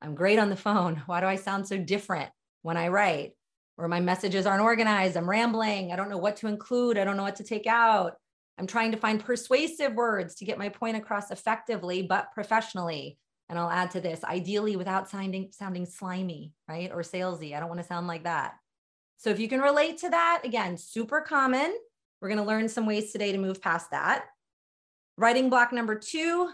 I'm 0.00 0.14
great 0.14 0.38
on 0.38 0.50
the 0.50 0.56
phone. 0.56 1.02
Why 1.06 1.20
do 1.20 1.26
I 1.26 1.36
sound 1.36 1.66
so 1.66 1.78
different 1.78 2.30
when 2.62 2.76
I 2.76 2.88
write? 2.88 3.32
Or 3.76 3.88
my 3.88 3.98
messages 3.98 4.46
aren't 4.46 4.62
organized, 4.62 5.16
I'm 5.16 5.28
rambling, 5.28 5.90
I 5.90 5.96
don't 5.96 6.10
know 6.10 6.18
what 6.18 6.36
to 6.36 6.46
include, 6.46 6.96
I 6.96 7.02
don't 7.02 7.16
know 7.16 7.24
what 7.24 7.36
to 7.36 7.44
take 7.44 7.66
out. 7.66 8.12
I'm 8.56 8.68
trying 8.68 8.92
to 8.92 8.98
find 8.98 9.18
persuasive 9.18 9.94
words 9.94 10.36
to 10.36 10.44
get 10.44 10.58
my 10.58 10.68
point 10.68 10.96
across 10.96 11.32
effectively, 11.32 12.02
but 12.02 12.30
professionally. 12.32 13.18
And 13.48 13.58
I'll 13.58 13.70
add 13.70 13.90
to 13.90 14.00
this, 14.00 14.22
ideally 14.22 14.76
without 14.76 15.10
sounding, 15.10 15.50
sounding 15.50 15.86
slimy, 15.86 16.52
right? 16.68 16.90
Or 16.92 17.02
salesy. 17.02 17.56
I 17.56 17.60
don't 17.60 17.68
want 17.68 17.80
to 17.80 17.86
sound 17.86 18.06
like 18.06 18.24
that. 18.24 18.54
So 19.16 19.30
if 19.30 19.38
you 19.38 19.48
can 19.48 19.60
relate 19.60 19.98
to 19.98 20.10
that, 20.10 20.42
again, 20.44 20.76
super 20.76 21.20
common. 21.20 21.74
We're 22.20 22.28
going 22.28 22.38
to 22.38 22.44
learn 22.44 22.68
some 22.68 22.86
ways 22.86 23.12
today 23.12 23.32
to 23.32 23.38
move 23.38 23.60
past 23.60 23.90
that. 23.90 24.26
Writing 25.16 25.50
block 25.50 25.72
number 25.72 25.94
two, 25.94 26.50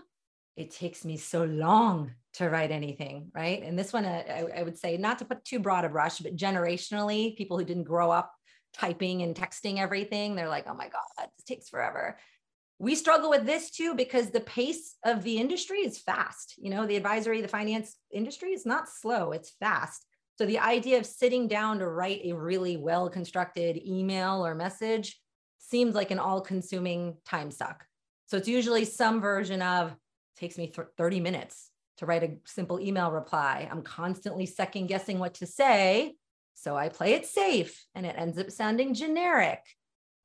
it 0.56 0.70
takes 0.70 1.04
me 1.04 1.16
so 1.16 1.44
long 1.44 2.12
to 2.34 2.48
write 2.48 2.70
anything, 2.70 3.30
right? 3.34 3.62
And 3.62 3.78
this 3.78 3.92
one, 3.92 4.04
uh, 4.04 4.22
I, 4.28 4.60
I 4.60 4.62
would 4.62 4.78
say, 4.78 4.96
not 4.96 5.18
to 5.18 5.24
put 5.24 5.44
too 5.44 5.58
broad 5.58 5.84
a 5.84 5.88
brush, 5.88 6.18
but 6.18 6.36
generationally, 6.36 7.36
people 7.36 7.58
who 7.58 7.64
didn't 7.64 7.84
grow 7.84 8.10
up 8.10 8.32
typing 8.72 9.22
and 9.22 9.34
texting 9.34 9.78
everything. 9.78 10.34
They're 10.34 10.48
like, 10.48 10.66
oh 10.68 10.74
my 10.74 10.88
God, 10.88 11.28
this 11.36 11.44
takes 11.44 11.68
forever. 11.68 12.18
We 12.78 12.94
struggle 12.94 13.30
with 13.30 13.46
this 13.46 13.70
too 13.70 13.94
because 13.94 14.30
the 14.30 14.40
pace 14.40 14.96
of 15.04 15.22
the 15.22 15.38
industry 15.38 15.78
is 15.78 15.98
fast. 15.98 16.54
You 16.56 16.70
know, 16.70 16.86
the 16.86 16.96
advisory, 16.96 17.40
the 17.40 17.48
finance 17.48 17.96
industry 18.10 18.50
is 18.50 18.64
not 18.64 18.88
slow, 18.88 19.32
it's 19.32 19.50
fast. 19.60 20.06
So 20.40 20.46
the 20.46 20.60
idea 20.60 20.96
of 20.96 21.04
sitting 21.04 21.48
down 21.48 21.80
to 21.80 21.86
write 21.86 22.22
a 22.24 22.32
really 22.32 22.78
well 22.78 23.10
constructed 23.10 23.78
email 23.86 24.46
or 24.46 24.54
message 24.54 25.20
seems 25.58 25.94
like 25.94 26.10
an 26.10 26.18
all 26.18 26.40
consuming 26.40 27.18
time 27.26 27.50
suck. 27.50 27.84
So 28.24 28.38
it's 28.38 28.48
usually 28.48 28.86
some 28.86 29.20
version 29.20 29.60
of 29.60 29.94
takes 30.38 30.56
me 30.56 30.72
30 30.96 31.20
minutes 31.20 31.68
to 31.98 32.06
write 32.06 32.22
a 32.22 32.38
simple 32.46 32.80
email 32.80 33.10
reply. 33.10 33.68
I'm 33.70 33.82
constantly 33.82 34.46
second 34.46 34.86
guessing 34.86 35.18
what 35.18 35.34
to 35.34 35.46
say 35.46 36.14
so 36.54 36.74
I 36.74 36.88
play 36.88 37.12
it 37.12 37.26
safe 37.26 37.84
and 37.94 38.06
it 38.06 38.14
ends 38.16 38.38
up 38.38 38.50
sounding 38.50 38.94
generic. 38.94 39.60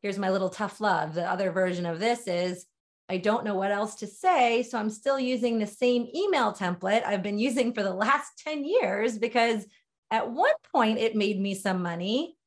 Here's 0.02 0.18
my 0.18 0.30
little 0.30 0.48
tough 0.48 0.80
love. 0.80 1.14
The 1.14 1.30
other 1.30 1.52
version 1.52 1.86
of 1.86 2.00
this 2.00 2.26
is 2.26 2.66
I 3.10 3.18
don't 3.18 3.44
know 3.44 3.56
what 3.56 3.72
else 3.72 3.96
to 3.96 4.08
say. 4.08 4.64
So 4.64 4.80
I'm 4.80 4.90
still 4.90 5.20
using 5.20 5.60
the 5.60 5.68
same 5.68 6.08
email 6.16 6.54
template 6.54 7.06
I've 7.06 7.22
been 7.22 7.38
using 7.38 7.74
for 7.74 7.84
the 7.84 7.94
last 7.94 8.32
10 8.46 8.64
years 8.64 9.20
because 9.20 9.66
at 10.12 10.32
one 10.32 10.54
point 10.74 11.00
it 11.00 11.16
made 11.16 11.40
me 11.40 11.56
some 11.56 11.82
money. 11.82 12.38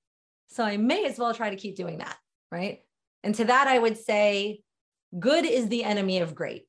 So 0.49 0.65
I 0.65 0.77
may 0.77 1.05
as 1.05 1.19
well 1.19 1.35
try 1.35 1.51
to 1.51 1.57
keep 1.57 1.77
doing 1.77 1.99
that. 1.99 2.17
Right. 2.51 2.81
And 3.23 3.35
to 3.35 3.45
that, 3.45 3.69
I 3.69 3.79
would 3.79 3.99
say 3.99 4.61
good 5.19 5.45
is 5.45 5.69
the 5.69 5.85
enemy 5.85 6.19
of 6.19 6.35
great. 6.35 6.65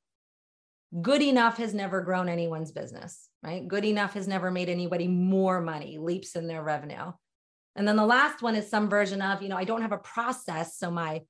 Good 1.00 1.22
enough 1.22 1.56
has 1.58 1.72
never 1.72 2.00
grown 2.02 2.28
anyone's 2.28 2.72
business 2.72 3.30
right? 3.42 3.66
Good 3.66 3.84
enough 3.84 4.14
has 4.14 4.28
never 4.28 4.50
made 4.50 4.68
anybody 4.68 5.08
more 5.08 5.60
money, 5.60 5.98
leaps 5.98 6.36
in 6.36 6.46
their 6.46 6.62
revenue. 6.62 7.12
And 7.76 7.86
then 7.86 7.96
the 7.96 8.06
last 8.06 8.42
one 8.42 8.56
is 8.56 8.68
some 8.68 8.90
version 8.90 9.22
of, 9.22 9.42
you 9.42 9.48
know, 9.48 9.56
I 9.56 9.64
don't 9.64 9.82
have 9.82 9.92
a 9.92 9.98
process. 9.98 10.76
So 10.76 10.90
my 10.90 11.22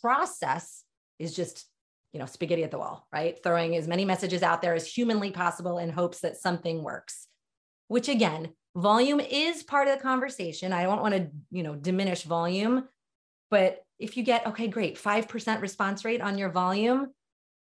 process 0.00 0.84
is 1.18 1.34
just, 1.34 1.66
you 2.12 2.20
know, 2.20 2.26
spaghetti 2.26 2.64
at 2.64 2.70
the 2.70 2.78
wall, 2.78 3.06
right? 3.12 3.38
Throwing 3.42 3.76
as 3.76 3.88
many 3.88 4.04
messages 4.04 4.42
out 4.42 4.60
there 4.60 4.74
as 4.74 4.86
humanly 4.86 5.30
possible 5.30 5.78
in 5.78 5.90
hopes 5.90 6.20
that 6.20 6.36
something 6.36 6.82
works, 6.82 7.28
which 7.88 8.08
again, 8.08 8.52
volume 8.76 9.20
is 9.20 9.62
part 9.62 9.88
of 9.88 9.96
the 9.96 10.02
conversation. 10.02 10.72
I 10.72 10.82
don't 10.82 11.00
want 11.00 11.14
to, 11.14 11.30
you 11.50 11.62
know, 11.62 11.74
diminish 11.74 12.22
volume, 12.22 12.88
but 13.50 13.84
if 13.98 14.16
you 14.16 14.24
get, 14.24 14.46
okay, 14.46 14.68
great, 14.68 14.98
5% 15.00 15.60
response 15.60 16.04
rate 16.04 16.20
on 16.20 16.38
your 16.38 16.50
volume, 16.50 17.12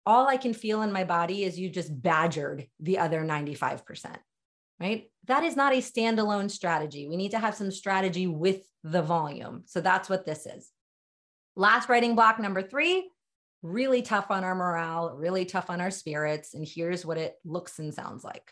all 0.06 0.28
I 0.28 0.38
can 0.38 0.54
feel 0.54 0.82
in 0.82 0.92
my 0.92 1.04
body 1.04 1.44
is 1.44 1.60
you 1.60 1.70
just 1.70 2.02
badgered 2.02 2.68
the 2.80 2.98
other 2.98 3.22
95%, 3.22 4.16
right? 4.80 5.10
That 5.28 5.44
is 5.44 5.56
not 5.56 5.74
a 5.74 5.78
standalone 5.78 6.52
strategy. 6.52 7.08
We 7.08 7.16
need 7.16 7.32
to 7.32 7.40
have 7.40 7.56
some 7.56 7.72
strategy 7.72 8.28
with 8.28 8.68
the 8.84 9.02
volume. 9.02 9.64
So 9.66 9.80
that's 9.80 10.10
what 10.10 10.26
this 10.26 10.46
is. 10.46 10.72
Last 11.56 11.88
writing 11.88 12.16
block 12.16 12.40
number 12.40 12.62
three, 12.62 13.10
really 13.62 14.02
tough 14.02 14.30
on 14.30 14.44
our 14.44 14.56
morale, 14.56 15.16
really 15.16 15.46
tough 15.46 15.70
on 15.70 15.80
our 15.80 15.92
spirits. 15.92 16.54
And 16.54 16.68
here's 16.68 17.06
what 17.06 17.18
it 17.18 17.36
looks 17.46 17.80
and 17.80 17.94
sounds 17.94 18.24
like. 18.24 18.52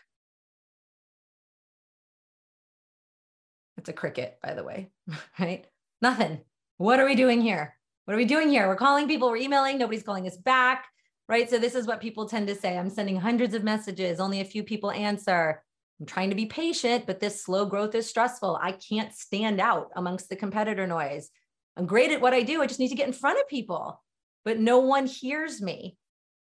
It's 3.82 3.88
a 3.88 3.92
cricket, 3.92 4.38
by 4.42 4.54
the 4.54 4.64
way, 4.64 4.90
right? 5.38 5.66
Nothing. 6.00 6.40
What 6.78 7.00
are 7.00 7.06
we 7.06 7.14
doing 7.14 7.40
here? 7.40 7.76
What 8.04 8.14
are 8.14 8.16
we 8.16 8.24
doing 8.24 8.48
here? 8.48 8.66
We're 8.66 8.76
calling 8.76 9.06
people, 9.06 9.30
we're 9.30 9.36
emailing, 9.36 9.78
nobody's 9.78 10.02
calling 10.02 10.26
us 10.26 10.36
back 10.36 10.86
right? 11.32 11.48
So 11.48 11.58
this 11.58 11.74
is 11.74 11.86
what 11.86 12.00
people 12.00 12.28
tend 12.28 12.46
to 12.48 12.54
say. 12.54 12.76
I'm 12.76 12.90
sending 12.90 13.16
hundreds 13.16 13.54
of 13.54 13.64
messages, 13.64 14.20
only 14.20 14.40
a 14.40 14.44
few 14.44 14.62
people 14.62 14.90
answer. 14.90 15.62
I'm 15.98 16.04
trying 16.04 16.28
to 16.28 16.36
be 16.36 16.44
patient, 16.44 17.06
but 17.06 17.20
this 17.20 17.42
slow 17.42 17.64
growth 17.64 17.94
is 17.94 18.06
stressful. 18.06 18.58
I 18.60 18.72
can't 18.72 19.14
stand 19.14 19.60
out 19.60 19.88
amongst 19.96 20.28
the 20.28 20.36
competitor 20.36 20.86
noise. 20.86 21.30
I'm 21.76 21.86
great 21.86 22.10
at 22.10 22.20
what 22.20 22.34
I 22.34 22.42
do. 22.42 22.60
I 22.60 22.66
just 22.66 22.80
need 22.80 22.88
to 22.90 22.96
get 22.96 23.06
in 23.06 23.12
front 23.12 23.38
of 23.40 23.48
people, 23.48 24.02
but 24.44 24.58
no 24.58 24.80
one 24.80 25.06
hears 25.06 25.62
me. 25.62 25.96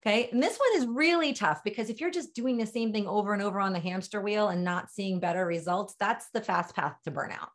Okay. 0.07 0.29
And 0.31 0.41
this 0.41 0.57
one 0.57 0.81
is 0.81 0.87
really 0.87 1.33
tough 1.33 1.65
because 1.65 1.89
if 1.89 1.99
you're 1.99 2.09
just 2.09 2.33
doing 2.33 2.57
the 2.57 2.65
same 2.65 2.93
thing 2.93 3.07
over 3.07 3.33
and 3.33 3.41
over 3.41 3.59
on 3.59 3.73
the 3.73 3.79
hamster 3.79 4.21
wheel 4.21 4.47
and 4.47 4.63
not 4.63 4.89
seeing 4.89 5.19
better 5.19 5.45
results, 5.45 5.95
that's 5.99 6.29
the 6.33 6.39
fast 6.39 6.73
path 6.73 6.95
to 7.03 7.11
burnout. 7.11 7.49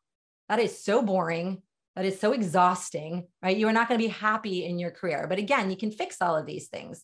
That 0.51 0.59
is 0.59 0.85
so 0.85 1.01
boring. 1.01 1.63
That 1.97 2.05
is 2.05 2.21
so 2.21 2.33
exhausting, 2.33 3.27
right? 3.43 3.57
You 3.57 3.69
are 3.69 3.73
not 3.73 3.89
going 3.89 3.99
to 3.99 4.07
be 4.07 4.13
happy 4.13 4.67
in 4.67 4.79
your 4.79 4.91
career. 4.91 5.27
But 5.29 5.39
again, 5.39 5.71
you 5.71 5.79
can 5.79 5.91
fix 5.91 6.19
all 6.21 6.37
of 6.37 6.45
these 6.45 6.69
things. 6.69 7.03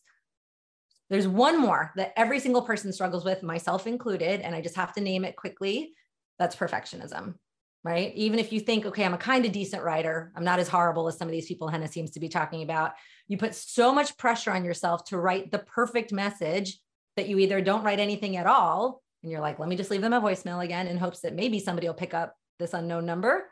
There's 1.08 1.26
one 1.26 1.58
more 1.58 1.92
that 1.96 2.12
every 2.14 2.40
single 2.40 2.62
person 2.62 2.92
struggles 2.92 3.24
with, 3.24 3.42
myself 3.42 3.86
included, 3.86 4.42
and 4.42 4.54
I 4.54 4.60
just 4.60 4.76
have 4.76 4.92
to 4.94 5.00
name 5.00 5.24
it 5.24 5.36
quickly. 5.36 5.94
That's 6.38 6.56
perfectionism, 6.56 7.36
right? 7.84 8.12
Even 8.14 8.38
if 8.38 8.52
you 8.52 8.60
think, 8.60 8.86
okay, 8.86 9.04
I'm 9.04 9.14
a 9.14 9.18
kind 9.18 9.44
of 9.44 9.52
decent 9.52 9.82
writer, 9.82 10.32
I'm 10.36 10.44
not 10.44 10.58
as 10.58 10.68
horrible 10.68 11.08
as 11.08 11.16
some 11.16 11.28
of 11.28 11.32
these 11.32 11.46
people 11.46 11.68
Hannah 11.68 11.88
seems 11.88 12.10
to 12.12 12.20
be 12.20 12.28
talking 12.28 12.62
about. 12.62 12.92
You 13.28 13.38
put 13.38 13.54
so 13.54 13.92
much 13.92 14.16
pressure 14.16 14.50
on 14.50 14.64
yourself 14.64 15.04
to 15.06 15.18
write 15.18 15.50
the 15.50 15.60
perfect 15.60 16.12
message 16.12 16.78
that 17.16 17.28
you 17.28 17.38
either 17.38 17.60
don't 17.60 17.84
write 17.84 18.00
anything 18.00 18.36
at 18.36 18.46
all, 18.46 19.02
and 19.22 19.32
you're 19.32 19.40
like, 19.40 19.58
let 19.58 19.68
me 19.68 19.76
just 19.76 19.90
leave 19.90 20.02
them 20.02 20.12
a 20.12 20.20
voicemail 20.20 20.64
again 20.64 20.86
in 20.86 20.98
hopes 20.98 21.20
that 21.20 21.34
maybe 21.34 21.58
somebody 21.58 21.86
will 21.86 21.94
pick 21.94 22.14
up 22.14 22.34
this 22.58 22.74
unknown 22.74 23.06
number 23.06 23.46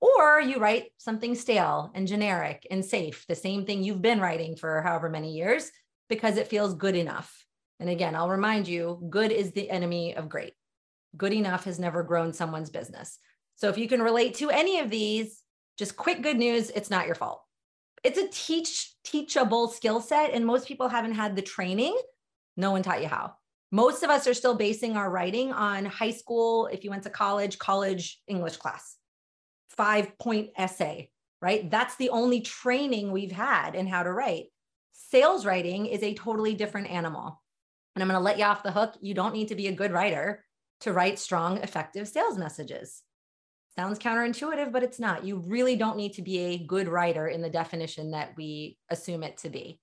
or 0.00 0.40
you 0.40 0.58
write 0.58 0.92
something 0.98 1.34
stale 1.34 1.90
and 1.94 2.06
generic 2.06 2.66
and 2.70 2.84
safe, 2.84 3.24
the 3.26 3.34
same 3.34 3.66
thing 3.66 3.82
you've 3.82 4.02
been 4.02 4.20
writing 4.20 4.56
for 4.56 4.80
however 4.82 5.08
many 5.08 5.32
years, 5.32 5.70
because 6.08 6.36
it 6.36 6.48
feels 6.48 6.74
good 6.74 6.94
enough. 6.94 7.44
And 7.80 7.90
again, 7.90 8.14
I'll 8.14 8.28
remind 8.28 8.68
you 8.68 9.04
good 9.10 9.32
is 9.32 9.52
the 9.52 9.70
enemy 9.70 10.14
of 10.14 10.28
great. 10.28 10.54
Good 11.16 11.32
enough 11.32 11.64
has 11.64 11.78
never 11.78 12.02
grown 12.02 12.32
someone's 12.32 12.70
business. 12.70 13.18
So 13.58 13.68
if 13.68 13.76
you 13.76 13.88
can 13.88 14.00
relate 14.00 14.34
to 14.36 14.50
any 14.50 14.78
of 14.78 14.88
these, 14.88 15.42
just 15.76 15.96
quick 15.96 16.22
good 16.22 16.38
news, 16.38 16.70
it's 16.70 16.90
not 16.90 17.06
your 17.06 17.14
fault. 17.14 17.42
It's 18.02 18.18
a 18.18 18.28
teach 18.28 18.94
teachable 19.04 19.68
skill 19.68 20.00
set 20.00 20.32
and 20.32 20.46
most 20.46 20.66
people 20.66 20.88
haven't 20.88 21.14
had 21.14 21.34
the 21.34 21.42
training. 21.42 21.96
No 22.56 22.70
one 22.70 22.82
taught 22.82 23.02
you 23.02 23.08
how. 23.08 23.34
Most 23.70 24.02
of 24.02 24.10
us 24.10 24.26
are 24.26 24.34
still 24.34 24.54
basing 24.54 24.96
our 24.96 25.10
writing 25.10 25.52
on 25.52 25.84
high 25.84 26.12
school, 26.12 26.68
if 26.68 26.84
you 26.84 26.90
went 26.90 27.02
to 27.02 27.10
college, 27.10 27.58
college 27.58 28.22
English 28.26 28.56
class 28.56 28.96
five 29.70 30.18
point 30.18 30.50
essay, 30.56 31.10
right? 31.40 31.70
That's 31.70 31.96
the 31.96 32.10
only 32.10 32.40
training 32.40 33.12
we've 33.12 33.32
had 33.32 33.74
in 33.74 33.86
how 33.86 34.02
to 34.02 34.12
write. 34.12 34.46
Sales 34.92 35.46
writing 35.46 35.86
is 35.86 36.02
a 36.02 36.14
totally 36.14 36.54
different 36.54 36.90
animal. 36.90 37.40
And 37.94 38.02
I'm 38.02 38.08
going 38.08 38.18
to 38.18 38.24
let 38.24 38.38
you 38.38 38.44
off 38.44 38.62
the 38.62 38.72
hook. 38.72 38.94
You 39.00 39.14
don't 39.14 39.34
need 39.34 39.48
to 39.48 39.54
be 39.54 39.68
a 39.68 39.72
good 39.72 39.92
writer 39.92 40.44
to 40.80 40.92
write 40.92 41.18
strong, 41.18 41.58
effective 41.58 42.08
sales 42.08 42.36
messages. 42.36 43.02
Sounds 43.78 44.00
counterintuitive, 44.00 44.72
but 44.72 44.82
it's 44.82 44.98
not. 44.98 45.24
You 45.24 45.36
really 45.46 45.76
don't 45.76 45.96
need 45.96 46.14
to 46.14 46.22
be 46.22 46.38
a 46.38 46.58
good 46.58 46.88
writer 46.88 47.28
in 47.28 47.40
the 47.40 47.48
definition 47.48 48.10
that 48.10 48.32
we 48.36 48.76
assume 48.90 49.22
it 49.22 49.36
to 49.38 49.50
be. 49.50 49.78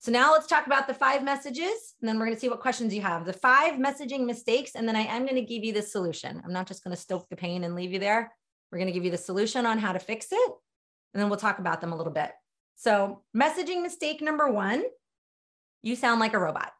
So 0.00 0.12
now 0.12 0.32
let's 0.32 0.46
talk 0.46 0.66
about 0.66 0.86
the 0.86 0.92
five 0.92 1.24
messages, 1.24 1.94
and 1.98 2.06
then 2.06 2.18
we're 2.18 2.26
going 2.26 2.36
to 2.36 2.40
see 2.40 2.50
what 2.50 2.60
questions 2.60 2.92
you 2.92 3.00
have. 3.00 3.24
The 3.24 3.32
five 3.32 3.76
messaging 3.76 4.26
mistakes, 4.26 4.72
and 4.74 4.86
then 4.86 4.94
I 4.94 5.06
am 5.06 5.22
going 5.22 5.36
to 5.36 5.40
give 5.40 5.64
you 5.64 5.72
the 5.72 5.80
solution. 5.80 6.42
I'm 6.44 6.52
not 6.52 6.68
just 6.68 6.84
going 6.84 6.94
to 6.94 7.00
stoke 7.00 7.26
the 7.30 7.36
pain 7.36 7.64
and 7.64 7.74
leave 7.74 7.94
you 7.94 7.98
there. 7.98 8.30
We're 8.70 8.76
going 8.76 8.88
to 8.88 8.92
give 8.92 9.06
you 9.06 9.10
the 9.10 9.16
solution 9.16 9.64
on 9.64 9.78
how 9.78 9.92
to 9.92 9.98
fix 9.98 10.26
it, 10.30 10.50
and 11.14 11.22
then 11.22 11.30
we'll 11.30 11.38
talk 11.38 11.60
about 11.60 11.80
them 11.80 11.94
a 11.94 11.96
little 11.96 12.12
bit. 12.12 12.30
So, 12.76 13.22
messaging 13.34 13.80
mistake 13.80 14.20
number 14.20 14.50
one 14.50 14.84
you 15.80 15.96
sound 15.96 16.20
like 16.20 16.34
a 16.34 16.38
robot. 16.38 16.72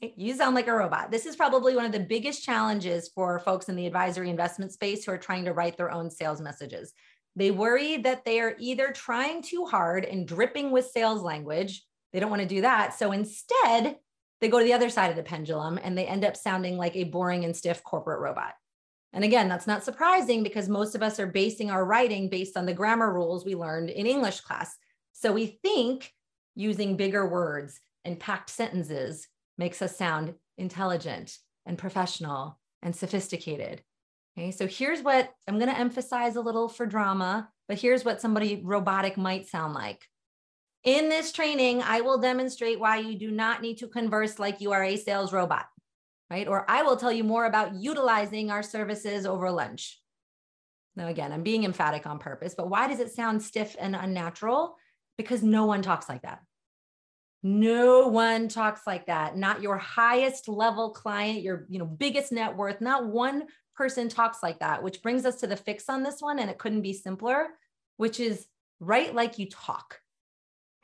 You 0.00 0.34
sound 0.34 0.54
like 0.54 0.68
a 0.68 0.72
robot. 0.72 1.10
This 1.10 1.26
is 1.26 1.34
probably 1.34 1.74
one 1.74 1.84
of 1.84 1.90
the 1.90 1.98
biggest 1.98 2.44
challenges 2.44 3.08
for 3.08 3.40
folks 3.40 3.68
in 3.68 3.74
the 3.74 3.86
advisory 3.86 4.30
investment 4.30 4.72
space 4.72 5.04
who 5.04 5.10
are 5.10 5.18
trying 5.18 5.44
to 5.46 5.52
write 5.52 5.76
their 5.76 5.90
own 5.90 6.08
sales 6.08 6.40
messages. 6.40 6.94
They 7.34 7.50
worry 7.50 7.96
that 7.98 8.24
they 8.24 8.38
are 8.38 8.54
either 8.58 8.92
trying 8.92 9.42
too 9.42 9.64
hard 9.64 10.04
and 10.04 10.26
dripping 10.26 10.70
with 10.70 10.86
sales 10.86 11.22
language. 11.22 11.84
They 12.12 12.20
don't 12.20 12.30
want 12.30 12.42
to 12.42 12.48
do 12.48 12.60
that. 12.60 12.94
So 12.94 13.10
instead, 13.10 13.96
they 14.40 14.48
go 14.48 14.60
to 14.60 14.64
the 14.64 14.72
other 14.72 14.88
side 14.88 15.10
of 15.10 15.16
the 15.16 15.22
pendulum 15.24 15.80
and 15.82 15.98
they 15.98 16.06
end 16.06 16.24
up 16.24 16.36
sounding 16.36 16.76
like 16.76 16.94
a 16.94 17.04
boring 17.04 17.44
and 17.44 17.56
stiff 17.56 17.82
corporate 17.82 18.20
robot. 18.20 18.54
And 19.12 19.24
again, 19.24 19.48
that's 19.48 19.66
not 19.66 19.84
surprising 19.84 20.44
because 20.44 20.68
most 20.68 20.94
of 20.94 21.02
us 21.02 21.18
are 21.18 21.26
basing 21.26 21.70
our 21.70 21.84
writing 21.84 22.28
based 22.28 22.56
on 22.56 22.66
the 22.66 22.74
grammar 22.74 23.12
rules 23.12 23.44
we 23.44 23.56
learned 23.56 23.90
in 23.90 24.06
English 24.06 24.42
class. 24.42 24.76
So 25.12 25.32
we 25.32 25.58
think 25.62 26.12
using 26.54 26.96
bigger 26.96 27.26
words 27.26 27.80
and 28.04 28.20
packed 28.20 28.50
sentences 28.50 29.26
makes 29.58 29.82
us 29.82 29.96
sound 29.96 30.34
intelligent 30.56 31.36
and 31.66 31.76
professional 31.76 32.58
and 32.82 32.94
sophisticated. 32.94 33.82
Okay, 34.36 34.52
so 34.52 34.66
here's 34.66 35.02
what 35.02 35.30
I'm 35.48 35.58
going 35.58 35.70
to 35.70 35.78
emphasize 35.78 36.36
a 36.36 36.40
little 36.40 36.68
for 36.68 36.86
drama, 36.86 37.50
but 37.66 37.78
here's 37.78 38.04
what 38.04 38.20
somebody 38.20 38.62
robotic 38.64 39.16
might 39.16 39.48
sound 39.48 39.74
like. 39.74 40.06
In 40.84 41.08
this 41.08 41.32
training, 41.32 41.82
I 41.82 42.02
will 42.02 42.18
demonstrate 42.18 42.78
why 42.78 42.98
you 42.98 43.18
do 43.18 43.32
not 43.32 43.62
need 43.62 43.78
to 43.78 43.88
converse 43.88 44.38
like 44.38 44.60
you 44.60 44.70
are 44.70 44.84
a 44.84 44.96
sales 44.96 45.32
robot, 45.32 45.66
right? 46.30 46.46
Or 46.46 46.64
I 46.70 46.82
will 46.84 46.96
tell 46.96 47.10
you 47.10 47.24
more 47.24 47.46
about 47.46 47.74
utilizing 47.74 48.50
our 48.50 48.62
services 48.62 49.26
over 49.26 49.50
lunch. 49.50 50.00
Now, 50.94 51.08
again, 51.08 51.32
I'm 51.32 51.42
being 51.42 51.64
emphatic 51.64 52.06
on 52.06 52.18
purpose, 52.18 52.54
but 52.56 52.70
why 52.70 52.86
does 52.86 53.00
it 53.00 53.12
sound 53.12 53.42
stiff 53.42 53.74
and 53.78 53.96
unnatural? 53.96 54.76
Because 55.16 55.42
no 55.42 55.66
one 55.66 55.82
talks 55.82 56.08
like 56.08 56.22
that. 56.22 56.40
No 57.42 58.08
one 58.08 58.48
talks 58.48 58.86
like 58.86 59.06
that. 59.06 59.36
Not 59.36 59.62
your 59.62 59.78
highest 59.78 60.48
level 60.48 60.90
client, 60.90 61.42
your 61.42 61.66
you 61.68 61.78
know 61.78 61.86
biggest 61.86 62.32
net 62.32 62.56
worth. 62.56 62.80
Not 62.80 63.06
one 63.06 63.44
person 63.76 64.08
talks 64.08 64.42
like 64.42 64.58
that, 64.58 64.82
which 64.82 65.02
brings 65.02 65.24
us 65.24 65.40
to 65.40 65.46
the 65.46 65.56
fix 65.56 65.88
on 65.88 66.02
this 66.02 66.20
one 66.20 66.40
and 66.40 66.50
it 66.50 66.58
couldn't 66.58 66.82
be 66.82 66.92
simpler, 66.92 67.46
which 67.96 68.18
is 68.18 68.46
write 68.80 69.14
like 69.14 69.38
you 69.38 69.48
talk. 69.48 70.00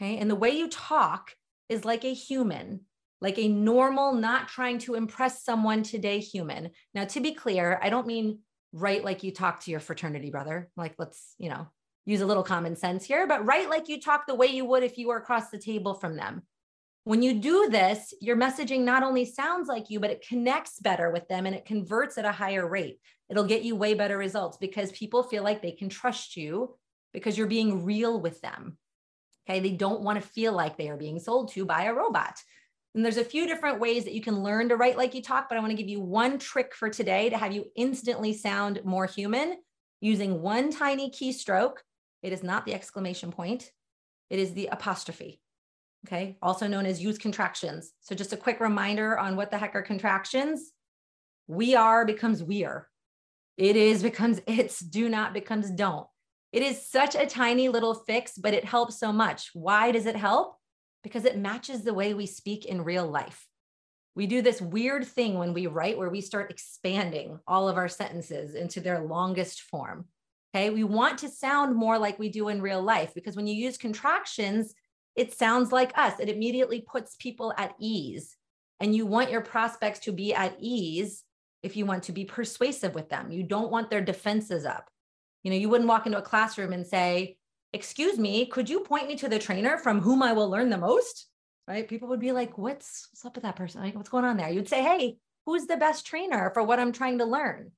Okay? 0.00 0.18
And 0.18 0.30
the 0.30 0.36
way 0.36 0.50
you 0.50 0.68
talk 0.68 1.32
is 1.68 1.84
like 1.84 2.04
a 2.04 2.14
human, 2.14 2.82
like 3.20 3.38
a 3.38 3.48
normal 3.48 4.12
not 4.12 4.46
trying 4.46 4.78
to 4.80 4.94
impress 4.94 5.44
someone 5.44 5.82
today 5.82 6.20
human. 6.20 6.70
Now 6.94 7.04
to 7.06 7.20
be 7.20 7.34
clear, 7.34 7.80
I 7.82 7.90
don't 7.90 8.06
mean 8.06 8.38
write 8.72 9.04
like 9.04 9.24
you 9.24 9.32
talk 9.32 9.60
to 9.64 9.72
your 9.72 9.80
fraternity 9.80 10.30
brother. 10.30 10.70
Like 10.76 10.94
let's, 10.96 11.34
you 11.38 11.48
know, 11.48 11.66
use 12.06 12.20
a 12.20 12.26
little 12.26 12.42
common 12.42 12.76
sense 12.76 13.04
here, 13.04 13.26
but 13.26 13.44
write 13.46 13.70
like 13.70 13.88
you 13.88 14.00
talk 14.00 14.26
the 14.26 14.34
way 14.34 14.46
you 14.46 14.64
would 14.64 14.82
if 14.82 14.98
you 14.98 15.08
were 15.08 15.16
across 15.16 15.50
the 15.50 15.58
table 15.58 15.94
from 15.94 16.16
them. 16.16 16.42
When 17.04 17.22
you 17.22 17.34
do 17.34 17.68
this, 17.70 18.14
your 18.20 18.36
messaging 18.36 18.80
not 18.80 19.02
only 19.02 19.26
sounds 19.26 19.68
like 19.68 19.90
you, 19.90 20.00
but 20.00 20.10
it 20.10 20.26
connects 20.26 20.80
better 20.80 21.10
with 21.10 21.28
them 21.28 21.44
and 21.44 21.54
it 21.54 21.66
converts 21.66 22.16
at 22.16 22.24
a 22.24 22.32
higher 22.32 22.66
rate. 22.66 22.98
It'll 23.28 23.44
get 23.44 23.62
you 23.62 23.76
way 23.76 23.94
better 23.94 24.16
results 24.16 24.56
because 24.56 24.90
people 24.92 25.22
feel 25.22 25.42
like 25.42 25.60
they 25.60 25.72
can 25.72 25.88
trust 25.88 26.36
you 26.36 26.76
because 27.12 27.36
you're 27.36 27.46
being 27.46 27.84
real 27.84 28.20
with 28.20 28.40
them. 28.40 28.78
Okay. 29.46 29.60
They 29.60 29.72
don't 29.72 30.02
want 30.02 30.20
to 30.20 30.26
feel 30.26 30.52
like 30.52 30.76
they 30.76 30.88
are 30.88 30.96
being 30.96 31.18
sold 31.18 31.52
to 31.52 31.66
by 31.66 31.84
a 31.84 31.94
robot. 31.94 32.42
And 32.94 33.04
there's 33.04 33.16
a 33.16 33.24
few 33.24 33.46
different 33.46 33.80
ways 33.80 34.04
that 34.04 34.14
you 34.14 34.20
can 34.20 34.42
learn 34.42 34.68
to 34.68 34.76
write 34.76 34.96
like 34.96 35.14
you 35.14 35.22
talk, 35.22 35.48
but 35.48 35.58
I 35.58 35.60
want 35.60 35.72
to 35.72 35.76
give 35.76 35.88
you 35.88 36.00
one 36.00 36.38
trick 36.38 36.74
for 36.74 36.88
today 36.88 37.28
to 37.28 37.36
have 37.36 37.52
you 37.52 37.66
instantly 37.76 38.32
sound 38.32 38.80
more 38.84 39.06
human 39.06 39.56
using 40.00 40.40
one 40.40 40.70
tiny 40.70 41.10
keystroke. 41.10 41.78
It 42.24 42.32
is 42.32 42.42
not 42.42 42.66
the 42.66 42.74
exclamation 42.74 43.30
point, 43.30 43.70
it 44.30 44.40
is 44.40 44.52
the 44.54 44.66
apostrophe 44.66 45.40
okay, 46.06 46.37
also 46.42 46.66
known 46.66 46.87
as 46.87 47.02
use 47.02 47.18
contractions. 47.18 47.92
So 48.00 48.14
just 48.14 48.32
a 48.32 48.37
quick 48.37 48.60
reminder 48.60 49.18
on 49.18 49.37
what 49.37 49.50
the 49.50 49.58
heck 49.58 49.74
are 49.74 49.82
contractions. 49.82 50.72
We 51.46 51.74
are 51.74 52.04
becomes 52.04 52.42
we 52.42 52.64
are. 52.64 52.88
It 53.56 53.76
is 53.76 54.02
becomes 54.02 54.40
it's, 54.46 54.78
do 54.78 55.08
not 55.08 55.32
becomes 55.32 55.70
don't. 55.70 56.06
It 56.52 56.62
is 56.62 56.88
such 56.88 57.16
a 57.16 57.26
tiny 57.26 57.68
little 57.68 57.94
fix, 57.94 58.38
but 58.38 58.54
it 58.54 58.64
helps 58.64 58.98
so 58.98 59.12
much. 59.12 59.50
Why 59.54 59.90
does 59.90 60.06
it 60.06 60.16
help? 60.16 60.56
Because 61.02 61.24
it 61.24 61.37
matches 61.37 61.82
the 61.82 61.94
way 61.94 62.14
we 62.14 62.26
speak 62.26 62.64
in 62.64 62.84
real 62.84 63.06
life. 63.06 63.46
We 64.14 64.28
do 64.28 64.42
this 64.42 64.62
weird 64.62 65.04
thing 65.04 65.37
when 65.37 65.52
we 65.52 65.66
write 65.66 65.98
where 65.98 66.10
we 66.10 66.20
start 66.20 66.50
expanding 66.52 67.40
all 67.48 67.68
of 67.68 67.76
our 67.76 67.88
sentences 67.88 68.54
into 68.54 68.80
their 68.80 69.00
longest 69.00 69.62
form. 69.62 70.04
Okay. 70.54 70.70
We 70.70 70.84
want 70.84 71.18
to 71.18 71.28
sound 71.28 71.74
more 71.74 71.98
like 71.98 72.18
we 72.18 72.28
do 72.28 72.48
in 72.48 72.62
real 72.62 72.80
life 72.80 73.12
because 73.12 73.34
when 73.34 73.48
you 73.48 73.54
use 73.54 73.76
contractions, 73.76 74.72
it 75.16 75.32
sounds 75.32 75.72
like 75.72 75.96
us. 75.98 76.20
It 76.20 76.28
immediately 76.28 76.80
puts 76.80 77.16
people 77.16 77.52
at 77.58 77.74
ease. 77.80 78.36
And 78.78 78.94
you 78.94 79.04
want 79.04 79.30
your 79.30 79.40
prospects 79.40 80.00
to 80.00 80.12
be 80.12 80.32
at 80.32 80.56
ease 80.60 81.24
if 81.62 81.76
you 81.76 81.86
want 81.86 82.04
to 82.04 82.12
be 82.12 82.24
persuasive 82.24 82.94
with 82.94 83.08
them. 83.08 83.32
You 83.32 83.42
don't 83.42 83.70
want 83.70 83.90
their 83.90 84.00
defenses 84.00 84.64
up. 84.64 84.90
You 85.42 85.50
know, 85.50 85.56
you 85.56 85.68
wouldn't 85.68 85.88
walk 85.88 86.06
into 86.06 86.18
a 86.18 86.22
classroom 86.22 86.72
and 86.72 86.86
say, 86.86 87.36
Excuse 87.72 88.20
me, 88.20 88.46
could 88.46 88.70
you 88.70 88.80
point 88.80 89.08
me 89.08 89.16
to 89.16 89.28
the 89.28 89.38
trainer 89.40 89.78
from 89.78 90.00
whom 90.00 90.22
I 90.22 90.32
will 90.32 90.48
learn 90.48 90.70
the 90.70 90.78
most? 90.78 91.26
Right? 91.66 91.88
People 91.88 92.08
would 92.08 92.20
be 92.20 92.30
like, 92.30 92.56
What's, 92.58 93.08
what's 93.10 93.24
up 93.24 93.34
with 93.34 93.42
that 93.42 93.56
person? 93.56 93.82
Like, 93.82 93.96
what's 93.96 94.08
going 94.08 94.24
on 94.24 94.36
there? 94.36 94.50
You'd 94.50 94.68
say, 94.68 94.82
Hey, 94.82 95.16
who's 95.46 95.66
the 95.66 95.76
best 95.76 96.06
trainer 96.06 96.50
for 96.54 96.62
what 96.62 96.78
I'm 96.78 96.92
trying 96.92 97.18
to 97.18 97.24
learn? 97.24 97.72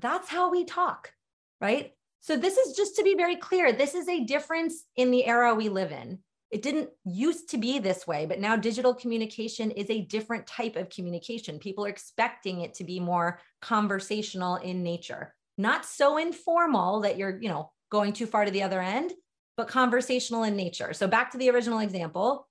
That's 0.00 0.28
how 0.28 0.50
we 0.50 0.64
talk, 0.64 1.12
right? 1.60 1.92
So, 2.20 2.36
this 2.36 2.56
is 2.56 2.76
just 2.76 2.96
to 2.96 3.02
be 3.02 3.14
very 3.14 3.36
clear 3.36 3.72
this 3.72 3.94
is 3.94 4.08
a 4.08 4.24
difference 4.24 4.84
in 4.96 5.10
the 5.10 5.24
era 5.24 5.54
we 5.54 5.68
live 5.68 5.92
in. 5.92 6.18
It 6.50 6.62
didn't 6.62 6.90
used 7.04 7.50
to 7.50 7.58
be 7.58 7.78
this 7.78 8.06
way, 8.06 8.24
but 8.24 8.40
now 8.40 8.56
digital 8.56 8.94
communication 8.94 9.70
is 9.70 9.90
a 9.90 10.02
different 10.02 10.46
type 10.46 10.76
of 10.76 10.88
communication. 10.88 11.58
People 11.58 11.84
are 11.84 11.90
expecting 11.90 12.62
it 12.62 12.74
to 12.74 12.84
be 12.84 13.00
more 13.00 13.40
conversational 13.60 14.56
in 14.56 14.82
nature, 14.82 15.34
not 15.58 15.84
so 15.84 16.16
informal 16.16 17.00
that 17.00 17.18
you're, 17.18 17.38
you 17.40 17.50
know, 17.50 17.70
going 17.90 18.12
too 18.12 18.26
far 18.26 18.44
to 18.44 18.50
the 18.50 18.62
other 18.62 18.80
end, 18.80 19.12
but 19.56 19.68
conversational 19.68 20.44
in 20.44 20.56
nature. 20.56 20.92
So 20.92 21.06
back 21.06 21.32
to 21.32 21.38
the 21.38 21.50
original 21.50 21.80
example. 21.80 22.48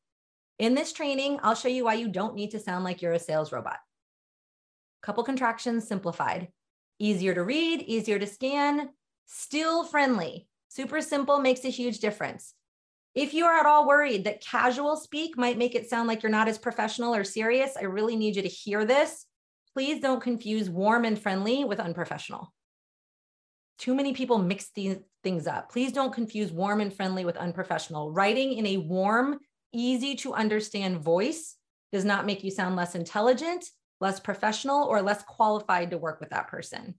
In 0.59 0.75
this 0.75 0.91
training, 0.91 1.39
I'll 1.41 1.55
show 1.55 1.69
you 1.69 1.85
why 1.85 1.93
you 1.95 2.07
don't 2.07 2.35
need 2.35 2.51
to 2.51 2.59
sound 2.59 2.83
like 2.83 3.01
you're 3.01 3.13
a 3.13 3.19
sales 3.19 3.51
robot. 3.51 3.77
Couple 5.01 5.23
contractions 5.23 5.87
simplified. 5.87 6.49
Easier 6.99 7.33
to 7.33 7.43
read, 7.43 7.81
easier 7.81 8.17
to 8.17 8.25
scan, 8.25 8.89
still 9.27 9.83
friendly. 9.83 10.47
Super 10.69 11.01
simple 11.01 11.39
makes 11.39 11.63
a 11.63 11.69
huge 11.69 11.99
difference. 11.99 12.53
If 13.13 13.33
you 13.33 13.45
are 13.45 13.59
at 13.59 13.65
all 13.65 13.87
worried 13.87 14.25
that 14.25 14.45
casual 14.45 14.95
speak 14.95 15.37
might 15.37 15.57
make 15.57 15.75
it 15.75 15.89
sound 15.89 16.07
like 16.07 16.23
you're 16.23 16.31
not 16.31 16.47
as 16.47 16.57
professional 16.57 17.15
or 17.15 17.23
serious, 17.23 17.75
I 17.77 17.83
really 17.83 18.15
need 18.15 18.35
you 18.35 18.41
to 18.41 18.47
hear 18.47 18.85
this. 18.85 19.25
Please 19.73 20.01
don't 20.01 20.21
confuse 20.21 20.69
warm 20.69 21.05
and 21.05 21.19
friendly 21.19 21.63
with 21.63 21.79
unprofessional. 21.79 22.53
Too 23.77 23.93
many 23.93 24.13
people 24.13 24.37
mix 24.37 24.71
these 24.73 24.97
things 25.23 25.45
up. 25.45 25.71
Please 25.71 25.91
don't 25.91 26.13
confuse 26.13 26.51
warm 26.51 26.81
and 26.81 26.93
friendly 26.93 27.25
with 27.25 27.37
unprofessional. 27.37 28.11
Writing 28.11 28.53
in 28.53 28.65
a 28.65 28.77
warm, 28.77 29.39
easy 29.73 30.15
to 30.15 30.33
understand 30.33 30.99
voice 30.99 31.55
does 31.91 32.05
not 32.05 32.25
make 32.25 32.43
you 32.43 32.51
sound 32.51 32.75
less 32.75 32.95
intelligent, 32.95 33.65
less 33.99 34.19
professional, 34.19 34.83
or 34.85 35.01
less 35.01 35.23
qualified 35.23 35.91
to 35.91 35.97
work 35.97 36.19
with 36.19 36.29
that 36.29 36.47
person. 36.47 36.95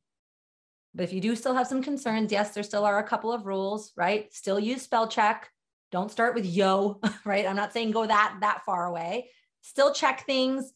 But 0.95 1.05
if 1.05 1.13
you 1.13 1.21
do 1.21 1.37
still 1.37 1.55
have 1.55 1.67
some 1.67 1.83
concerns, 1.83 2.33
yes, 2.33 2.53
there 2.53 2.63
still 2.63 2.85
are 2.85 2.99
a 2.99 3.07
couple 3.07 3.33
of 3.33 3.47
rules, 3.47 3.93
right? 3.97 4.33
Still 4.33 4.59
use 4.59 4.83
spell 4.83 5.09
check. 5.09 5.49
Don't 5.93 6.11
start 6.11 6.35
with 6.35 6.47
yo, 6.47 7.01
right? 7.25 7.47
I'm 7.47 7.57
not 7.57 7.73
saying 7.73 7.93
go 7.93 8.07
that 8.07 8.39
that 8.41 8.65
far 8.65 8.87
away. 8.87 9.31
Still 9.63 9.93
check 9.93 10.25
things. 10.27 10.73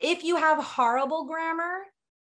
If 0.00 0.24
you 0.24 0.36
have 0.36 0.62
horrible 0.62 1.26
grammar, 1.26 1.84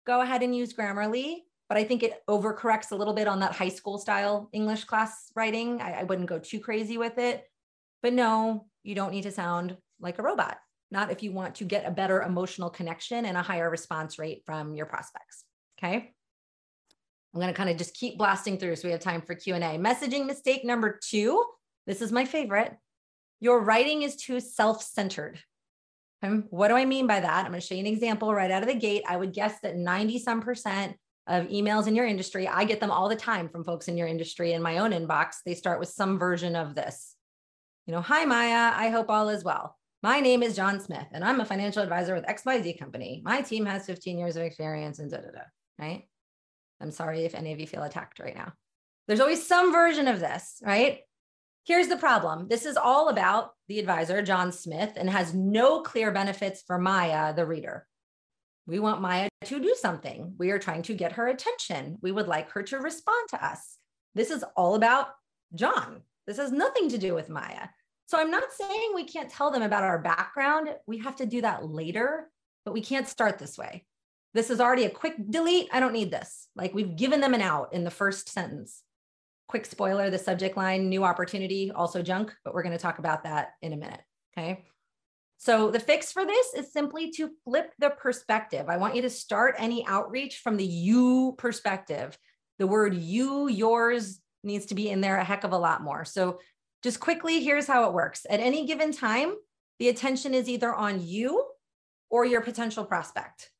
go 0.06 0.20
ahead 0.20 0.42
and 0.42 0.54
use 0.54 0.72
Grammarly, 0.72 1.38
but 1.68 1.76
I 1.76 1.84
think 1.84 2.02
it 2.02 2.22
overcorrects 2.28 2.92
a 2.92 2.96
little 2.96 3.14
bit 3.14 3.26
on 3.26 3.40
that 3.40 3.52
high 3.52 3.68
school 3.68 3.98
style 3.98 4.48
English 4.52 4.84
class 4.84 5.30
writing. 5.34 5.80
I, 5.80 6.00
I 6.00 6.02
wouldn't 6.04 6.28
go 6.28 6.38
too 6.38 6.60
crazy 6.60 6.98
with 6.98 7.18
it. 7.18 7.44
But 8.02 8.12
no, 8.12 8.66
you 8.82 8.94
don't 8.94 9.10
need 9.10 9.22
to 9.22 9.32
sound 9.32 9.76
like 9.98 10.18
a 10.18 10.22
robot. 10.22 10.58
Not 10.90 11.10
if 11.10 11.22
you 11.22 11.32
want 11.32 11.56
to 11.56 11.64
get 11.64 11.86
a 11.86 11.90
better 11.90 12.22
emotional 12.22 12.70
connection 12.70 13.24
and 13.24 13.36
a 13.36 13.42
higher 13.42 13.68
response 13.68 14.18
rate 14.18 14.42
from 14.46 14.74
your 14.74 14.86
prospects. 14.86 15.44
Okay. 15.78 16.13
I'm 17.34 17.40
going 17.40 17.52
to 17.52 17.56
kind 17.56 17.68
of 17.68 17.76
just 17.76 17.94
keep 17.94 18.16
blasting 18.16 18.58
through 18.58 18.76
so 18.76 18.86
we 18.86 18.92
have 18.92 19.00
time 19.00 19.20
for 19.20 19.34
Q&A. 19.34 19.58
Messaging 19.58 20.24
mistake 20.24 20.64
number 20.64 21.00
2 21.02 21.44
this 21.86 22.00
is 22.00 22.12
my 22.12 22.24
favorite. 22.24 22.76
Your 23.40 23.60
writing 23.60 24.02
is 24.02 24.16
too 24.16 24.40
self 24.40 24.82
centered. 24.82 25.40
Um, 26.22 26.44
what 26.48 26.68
do 26.68 26.74
I 26.74 26.86
mean 26.86 27.06
by 27.06 27.20
that? 27.20 27.44
I'm 27.44 27.50
going 27.50 27.60
to 27.60 27.66
show 27.66 27.74
you 27.74 27.80
an 27.80 27.86
example 27.86 28.34
right 28.34 28.50
out 28.50 28.62
of 28.62 28.68
the 28.68 28.74
gate. 28.74 29.02
I 29.06 29.16
would 29.16 29.34
guess 29.34 29.60
that 29.60 29.76
90 29.76 30.18
some 30.20 30.40
percent 30.40 30.96
of 31.26 31.46
emails 31.48 31.86
in 31.86 31.94
your 31.94 32.06
industry, 32.06 32.48
I 32.48 32.64
get 32.64 32.80
them 32.80 32.90
all 32.90 33.08
the 33.08 33.16
time 33.16 33.48
from 33.48 33.64
folks 33.64 33.88
in 33.88 33.98
your 33.98 34.08
industry 34.08 34.52
in 34.52 34.62
my 34.62 34.78
own 34.78 34.92
inbox. 34.92 35.36
They 35.44 35.54
start 35.54 35.78
with 35.78 35.88
some 35.88 36.18
version 36.18 36.56
of 36.56 36.74
this. 36.74 37.14
You 37.86 37.92
know, 37.92 38.00
hi, 38.00 38.24
Maya. 38.24 38.72
I 38.74 38.88
hope 38.88 39.10
all 39.10 39.28
is 39.28 39.44
well. 39.44 39.76
My 40.02 40.20
name 40.20 40.42
is 40.42 40.56
John 40.56 40.80
Smith, 40.80 41.06
and 41.12 41.24
I'm 41.24 41.40
a 41.40 41.46
financial 41.46 41.82
advisor 41.82 42.14
with 42.14 42.24
XYZ 42.24 42.78
Company. 42.78 43.22
My 43.24 43.42
team 43.42 43.66
has 43.66 43.86
15 43.86 44.18
years 44.18 44.36
of 44.36 44.42
experience 44.42 44.98
and 44.98 45.10
da 45.10 45.18
da 45.18 45.30
da. 45.30 45.40
Right. 45.78 46.04
I'm 46.80 46.90
sorry 46.90 47.24
if 47.24 47.34
any 47.34 47.52
of 47.52 47.60
you 47.60 47.66
feel 47.66 47.82
attacked 47.82 48.18
right 48.18 48.34
now. 48.34 48.52
There's 49.06 49.20
always 49.20 49.46
some 49.46 49.72
version 49.72 50.08
of 50.08 50.20
this, 50.20 50.60
right? 50.64 51.00
Here's 51.64 51.88
the 51.88 51.96
problem 51.96 52.48
this 52.48 52.66
is 52.66 52.76
all 52.76 53.08
about 53.08 53.52
the 53.68 53.78
advisor, 53.78 54.22
John 54.22 54.52
Smith, 54.52 54.92
and 54.96 55.08
has 55.08 55.34
no 55.34 55.80
clear 55.80 56.10
benefits 56.10 56.62
for 56.66 56.78
Maya, 56.78 57.34
the 57.34 57.46
reader. 57.46 57.86
We 58.66 58.78
want 58.78 59.02
Maya 59.02 59.28
to 59.44 59.60
do 59.60 59.74
something. 59.78 60.34
We 60.38 60.50
are 60.50 60.58
trying 60.58 60.82
to 60.82 60.94
get 60.94 61.12
her 61.12 61.28
attention. 61.28 61.98
We 62.00 62.12
would 62.12 62.28
like 62.28 62.50
her 62.52 62.62
to 62.64 62.78
respond 62.78 63.28
to 63.30 63.44
us. 63.44 63.78
This 64.14 64.30
is 64.30 64.44
all 64.56 64.74
about 64.74 65.08
John. 65.54 66.02
This 66.26 66.38
has 66.38 66.52
nothing 66.52 66.88
to 66.90 66.98
do 66.98 67.14
with 67.14 67.28
Maya. 67.28 67.68
So 68.06 68.18
I'm 68.18 68.30
not 68.30 68.52
saying 68.52 68.92
we 68.94 69.04
can't 69.04 69.30
tell 69.30 69.50
them 69.50 69.62
about 69.62 69.84
our 69.84 69.98
background. 69.98 70.68
We 70.86 70.98
have 70.98 71.16
to 71.16 71.26
do 71.26 71.42
that 71.42 71.66
later, 71.66 72.30
but 72.64 72.74
we 72.74 72.80
can't 72.80 73.08
start 73.08 73.38
this 73.38 73.58
way. 73.58 73.84
This 74.34 74.50
is 74.50 74.60
already 74.60 74.84
a 74.84 74.90
quick 74.90 75.14
delete. 75.30 75.68
I 75.72 75.80
don't 75.80 75.92
need 75.92 76.10
this. 76.10 76.48
Like 76.56 76.74
we've 76.74 76.96
given 76.96 77.20
them 77.20 77.34
an 77.34 77.40
out 77.40 77.72
in 77.72 77.84
the 77.84 77.90
first 77.90 78.28
sentence. 78.28 78.82
Quick 79.46 79.64
spoiler 79.64 80.10
the 80.10 80.18
subject 80.18 80.56
line, 80.56 80.88
new 80.88 81.04
opportunity, 81.04 81.70
also 81.70 82.02
junk, 82.02 82.34
but 82.44 82.52
we're 82.52 82.64
going 82.64 82.76
to 82.76 82.82
talk 82.82 82.98
about 82.98 83.24
that 83.24 83.52
in 83.62 83.72
a 83.72 83.76
minute. 83.76 84.00
Okay. 84.36 84.64
So 85.36 85.70
the 85.70 85.80
fix 85.80 86.10
for 86.10 86.24
this 86.24 86.54
is 86.54 86.72
simply 86.72 87.10
to 87.12 87.30
flip 87.44 87.72
the 87.78 87.90
perspective. 87.90 88.66
I 88.68 88.76
want 88.76 88.96
you 88.96 89.02
to 89.02 89.10
start 89.10 89.54
any 89.58 89.86
outreach 89.86 90.38
from 90.38 90.56
the 90.56 90.64
you 90.64 91.34
perspective. 91.38 92.18
The 92.58 92.66
word 92.66 92.94
you, 92.94 93.48
yours 93.48 94.20
needs 94.42 94.66
to 94.66 94.74
be 94.74 94.90
in 94.90 95.00
there 95.00 95.16
a 95.16 95.24
heck 95.24 95.44
of 95.44 95.52
a 95.52 95.58
lot 95.58 95.82
more. 95.82 96.04
So 96.04 96.40
just 96.82 97.00
quickly, 97.00 97.42
here's 97.42 97.66
how 97.66 97.88
it 97.88 97.94
works. 97.94 98.26
At 98.28 98.40
any 98.40 98.66
given 98.66 98.92
time, 98.92 99.34
the 99.78 99.88
attention 99.88 100.34
is 100.34 100.48
either 100.48 100.74
on 100.74 101.04
you 101.06 101.44
or 102.10 102.24
your 102.24 102.40
potential 102.40 102.84
prospect. 102.84 103.50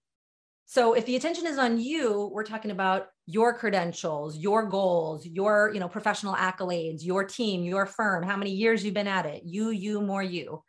So 0.66 0.94
if 0.94 1.04
the 1.06 1.16
attention 1.16 1.46
is 1.46 1.58
on 1.58 1.78
you, 1.78 2.30
we're 2.32 2.44
talking 2.44 2.70
about 2.70 3.08
your 3.26 3.54
credentials, 3.54 4.36
your 4.36 4.66
goals, 4.66 5.26
your, 5.26 5.70
you 5.72 5.80
know, 5.80 5.88
professional 5.88 6.34
accolades, 6.34 7.04
your 7.04 7.24
team, 7.24 7.64
your 7.64 7.86
firm, 7.86 8.22
how 8.22 8.36
many 8.36 8.50
years 8.50 8.84
you've 8.84 8.94
been 8.94 9.06
at 9.06 9.26
it, 9.26 9.42
you, 9.44 9.70
you, 9.70 10.00
more 10.00 10.22
you. 10.22 10.62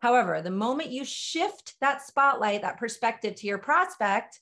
However, 0.00 0.42
the 0.42 0.50
moment 0.50 0.90
you 0.90 1.04
shift 1.04 1.74
that 1.80 2.02
spotlight, 2.02 2.62
that 2.62 2.78
perspective 2.78 3.34
to 3.36 3.46
your 3.46 3.58
prospect, 3.58 4.40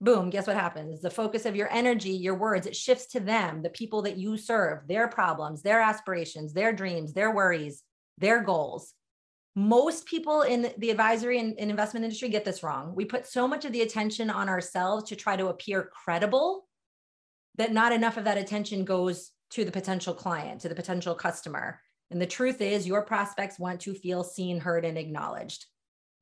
boom, 0.00 0.30
guess 0.30 0.46
what 0.46 0.56
happens? 0.56 1.00
The 1.00 1.10
focus 1.10 1.46
of 1.46 1.56
your 1.56 1.70
energy, 1.72 2.10
your 2.10 2.34
words, 2.34 2.66
it 2.66 2.76
shifts 2.76 3.06
to 3.12 3.20
them, 3.20 3.62
the 3.62 3.70
people 3.70 4.02
that 4.02 4.16
you 4.16 4.36
serve, 4.36 4.86
their 4.88 5.08
problems, 5.08 5.62
their 5.62 5.80
aspirations, 5.80 6.52
their 6.52 6.72
dreams, 6.72 7.12
their 7.12 7.34
worries, 7.34 7.82
their 8.18 8.42
goals. 8.42 8.92
Most 9.54 10.06
people 10.06 10.42
in 10.42 10.72
the 10.78 10.90
advisory 10.90 11.38
and, 11.38 11.54
and 11.58 11.70
investment 11.70 12.04
industry 12.04 12.30
get 12.30 12.44
this 12.44 12.62
wrong. 12.62 12.94
We 12.94 13.04
put 13.04 13.26
so 13.26 13.46
much 13.46 13.64
of 13.64 13.72
the 13.72 13.82
attention 13.82 14.30
on 14.30 14.48
ourselves 14.48 15.04
to 15.10 15.16
try 15.16 15.36
to 15.36 15.48
appear 15.48 15.90
credible 16.04 16.66
that 17.56 17.72
not 17.72 17.92
enough 17.92 18.16
of 18.16 18.24
that 18.24 18.38
attention 18.38 18.84
goes 18.84 19.30
to 19.50 19.64
the 19.64 19.72
potential 19.72 20.14
client, 20.14 20.62
to 20.62 20.68
the 20.70 20.74
potential 20.74 21.14
customer. 21.14 21.80
And 22.10 22.20
the 22.20 22.26
truth 22.26 22.62
is, 22.62 22.86
your 22.86 23.02
prospects 23.02 23.58
want 23.58 23.80
to 23.80 23.94
feel 23.94 24.24
seen, 24.24 24.58
heard, 24.58 24.86
and 24.86 24.96
acknowledged. 24.96 25.66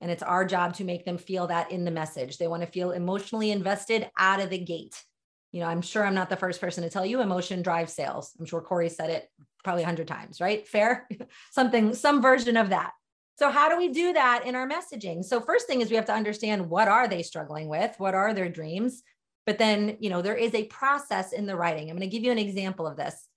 And 0.01 0.11
it's 0.11 0.23
our 0.23 0.45
job 0.45 0.75
to 0.75 0.85
make 0.85 1.05
them 1.05 1.19
feel 1.19 1.47
that 1.49 1.71
in 1.71 1.85
the 1.85 1.91
message. 1.91 2.39
They 2.39 2.49
want 2.49 2.63
to 2.63 2.71
feel 2.71 2.91
emotionally 2.91 3.51
invested 3.51 4.11
out 4.19 4.41
of 4.41 4.51
the 4.51 4.59
gate. 4.59 5.05
You 5.53 5.61
know, 5.61 5.67
I'm 5.67 5.83
sure 5.83 6.05
I'm 6.05 6.15
not 6.15 6.31
the 6.31 6.37
first 6.37 6.61
person 6.61 6.85
to 6.85 6.91
tell 6.91 7.05
you 7.05 7.21
emotion 7.21 7.63
drives 7.63 7.93
sales. 7.93 8.33
I'm 8.39 8.47
sure 8.47 8.61
Corey 8.61 8.89
said 8.89 9.11
it 9.11 9.29
probably 9.63 9.83
a 9.83 9.87
hundred 9.87 10.09
times, 10.09 10.41
right? 10.41 10.67
Fair? 10.67 11.09
Something, 11.53 11.95
some 11.95 12.23
version 12.23 12.57
of 12.57 12.71
that. 12.71 12.93
So 13.41 13.49
how 13.49 13.71
do 13.71 13.79
we 13.79 13.89
do 13.89 14.13
that 14.13 14.45
in 14.45 14.55
our 14.55 14.69
messaging? 14.69 15.25
So 15.25 15.41
first 15.41 15.67
thing 15.67 15.81
is 15.81 15.89
we 15.89 15.97
have 15.97 16.05
to 16.05 16.13
understand 16.13 16.69
what 16.69 16.89
are 16.89 17.09
they 17.09 17.23
struggling 17.23 17.71
with? 17.71 17.95
What 17.97 18.15
are 18.15 18.35
their 18.35 18.51
dreams? 18.51 19.03
But 19.47 19.57
then, 19.57 19.97
you 19.99 20.11
know, 20.11 20.21
there 20.21 20.37
is 20.37 20.55
a 20.55 20.65
process 20.65 21.33
in 21.33 21.47
the 21.47 21.57
writing. 21.57 21.89
I'm 21.89 21.97
going 21.97 22.07
to 22.07 22.15
give 22.15 22.23
you 22.23 22.33
an 22.33 22.39
example 22.39 22.87
of 22.87 22.99
this 22.99 23.29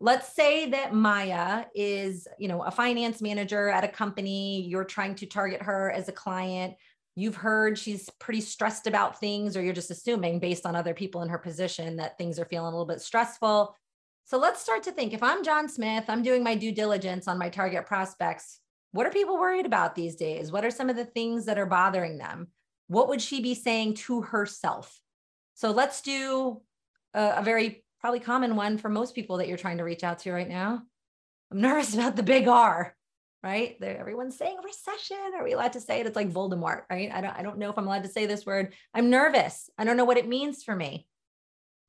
let's 0.00 0.34
say 0.34 0.70
that 0.70 0.92
Maya 0.92 1.64
is, 1.74 2.28
you 2.38 2.48
know, 2.48 2.62
a 2.62 2.70
finance 2.70 3.22
manager 3.22 3.68
at 3.68 3.84
a 3.84 3.88
company, 3.88 4.62
you're 4.68 4.84
trying 4.84 5.14
to 5.14 5.26
target 5.26 5.62
her 5.62 5.90
as 5.90 6.08
a 6.08 6.12
client. 6.12 6.74
You've 7.14 7.36
heard 7.36 7.78
she's 7.78 8.10
pretty 8.18 8.42
stressed 8.42 8.86
about 8.86 9.18
things, 9.18 9.56
or 9.56 9.62
you're 9.62 9.72
just 9.72 9.90
assuming 9.90 10.38
based 10.38 10.66
on 10.66 10.76
other 10.76 10.92
people 10.92 11.22
in 11.22 11.30
her 11.30 11.38
position 11.38 11.96
that 11.96 12.18
things 12.18 12.38
are 12.38 12.44
feeling 12.44 12.66
a 12.66 12.70
little 12.70 12.84
bit 12.84 13.00
stressful. 13.00 13.74
So 14.26 14.38
let's 14.38 14.60
start 14.60 14.82
to 14.82 14.92
think 14.92 15.14
if 15.14 15.22
I'm 15.22 15.42
John 15.42 15.66
Smith, 15.66 16.04
I'm 16.08 16.22
doing 16.22 16.44
my 16.44 16.56
due 16.56 16.72
diligence 16.72 17.26
on 17.26 17.38
my 17.38 17.48
target 17.48 17.86
prospects. 17.86 18.60
What 18.92 19.06
are 19.06 19.10
people 19.10 19.38
worried 19.38 19.66
about 19.66 19.94
these 19.94 20.16
days? 20.16 20.50
What 20.50 20.64
are 20.64 20.70
some 20.70 20.88
of 20.88 20.96
the 20.96 21.04
things 21.04 21.46
that 21.46 21.58
are 21.58 21.66
bothering 21.66 22.18
them? 22.18 22.48
What 22.88 23.08
would 23.08 23.20
she 23.20 23.40
be 23.40 23.54
saying 23.54 23.94
to 23.94 24.22
herself? 24.22 25.00
So 25.54 25.70
let's 25.70 26.00
do 26.02 26.62
a, 27.14 27.34
a 27.38 27.42
very 27.42 27.84
probably 28.00 28.20
common 28.20 28.56
one 28.56 28.78
for 28.78 28.88
most 28.88 29.14
people 29.14 29.38
that 29.38 29.48
you're 29.48 29.56
trying 29.56 29.78
to 29.78 29.84
reach 29.84 30.04
out 30.04 30.20
to 30.20 30.32
right 30.32 30.48
now. 30.48 30.82
I'm 31.50 31.60
nervous 31.62 31.94
about 31.94 32.16
the 32.16 32.22
big 32.22 32.46
R, 32.48 32.94
right? 33.42 33.76
They're, 33.80 33.98
everyone's 33.98 34.36
saying 34.36 34.58
recession. 34.64 35.16
Are 35.36 35.44
we 35.44 35.52
allowed 35.52 35.72
to 35.72 35.80
say 35.80 36.00
it? 36.00 36.06
It's 36.06 36.16
like 36.16 36.30
Voldemort, 36.30 36.82
right? 36.90 37.10
I 37.12 37.20
don't, 37.20 37.36
I 37.36 37.42
don't 37.42 37.58
know 37.58 37.70
if 37.70 37.78
I'm 37.78 37.86
allowed 37.86 38.04
to 38.04 38.10
say 38.10 38.26
this 38.26 38.46
word. 38.46 38.74
I'm 38.94 39.10
nervous. 39.10 39.70
I 39.78 39.84
don't 39.84 39.96
know 39.96 40.04
what 40.04 40.18
it 40.18 40.28
means 40.28 40.62
for 40.62 40.76
me. 40.76 41.06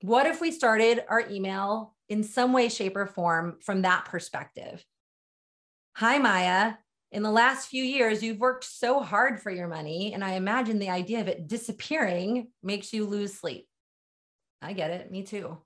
What 0.01 0.27
if 0.27 0.41
we 0.41 0.51
started 0.51 1.03
our 1.09 1.27
email 1.29 1.95
in 2.09 2.23
some 2.23 2.53
way, 2.53 2.69
shape, 2.69 2.95
or 2.95 3.07
form 3.07 3.57
from 3.61 3.81
that 3.81 4.05
perspective? 4.05 4.83
Hi, 5.95 6.19
Maya. 6.19 6.73
In 7.11 7.23
the 7.23 7.31
last 7.31 7.69
few 7.69 7.83
years, 7.83 8.21
you've 8.21 8.39
worked 8.39 8.65
so 8.65 8.99
hard 8.99 9.41
for 9.41 9.49
your 9.49 9.67
money, 9.67 10.13
and 10.13 10.23
I 10.23 10.33
imagine 10.33 10.79
the 10.79 10.89
idea 10.89 11.21
of 11.21 11.27
it 11.27 11.47
disappearing 11.47 12.49
makes 12.61 12.91
you 12.91 13.05
lose 13.05 13.33
sleep. 13.33 13.67
I 14.61 14.73
get 14.73 14.91
it. 14.91 15.09
Me 15.11 15.23
too 15.23 15.57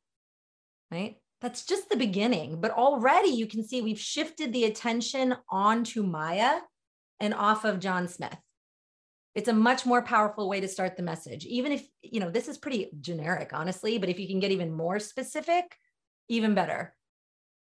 right? 0.92 1.16
That's 1.40 1.66
just 1.66 1.90
the 1.90 1.98
beginning. 1.98 2.60
But 2.62 2.72
already 2.72 3.30
you 3.30 3.48
can 3.48 3.64
see 3.64 3.82
we've 3.82 4.00
shifted 4.00 4.54
the 4.54 4.66
attention 4.66 5.36
onto 5.50 6.04
Maya 6.04 6.60
and 7.20 7.34
off 7.34 7.66
of 7.66 7.80
John 7.80 8.08
Smith. 8.08 8.38
It's 9.34 9.48
a 9.48 9.54
much 9.54 9.86
more 9.86 10.02
powerful 10.02 10.50
way 10.50 10.60
to 10.60 10.68
start 10.68 10.98
the 10.98 11.04
message. 11.04 11.46
Even 11.46 11.72
if, 11.72 11.88
you 12.02 12.20
know, 12.20 12.30
this 12.30 12.50
is 12.50 12.58
pretty 12.58 12.90
generic, 13.00 13.52
honestly, 13.54 13.98
but 13.98 14.10
if 14.10 14.20
you 14.20 14.28
can 14.28 14.42
get 14.42 14.52
even 14.52 14.74
more 14.74 15.00
specific, 15.00 15.76
even 16.28 16.54
better. 16.54 16.94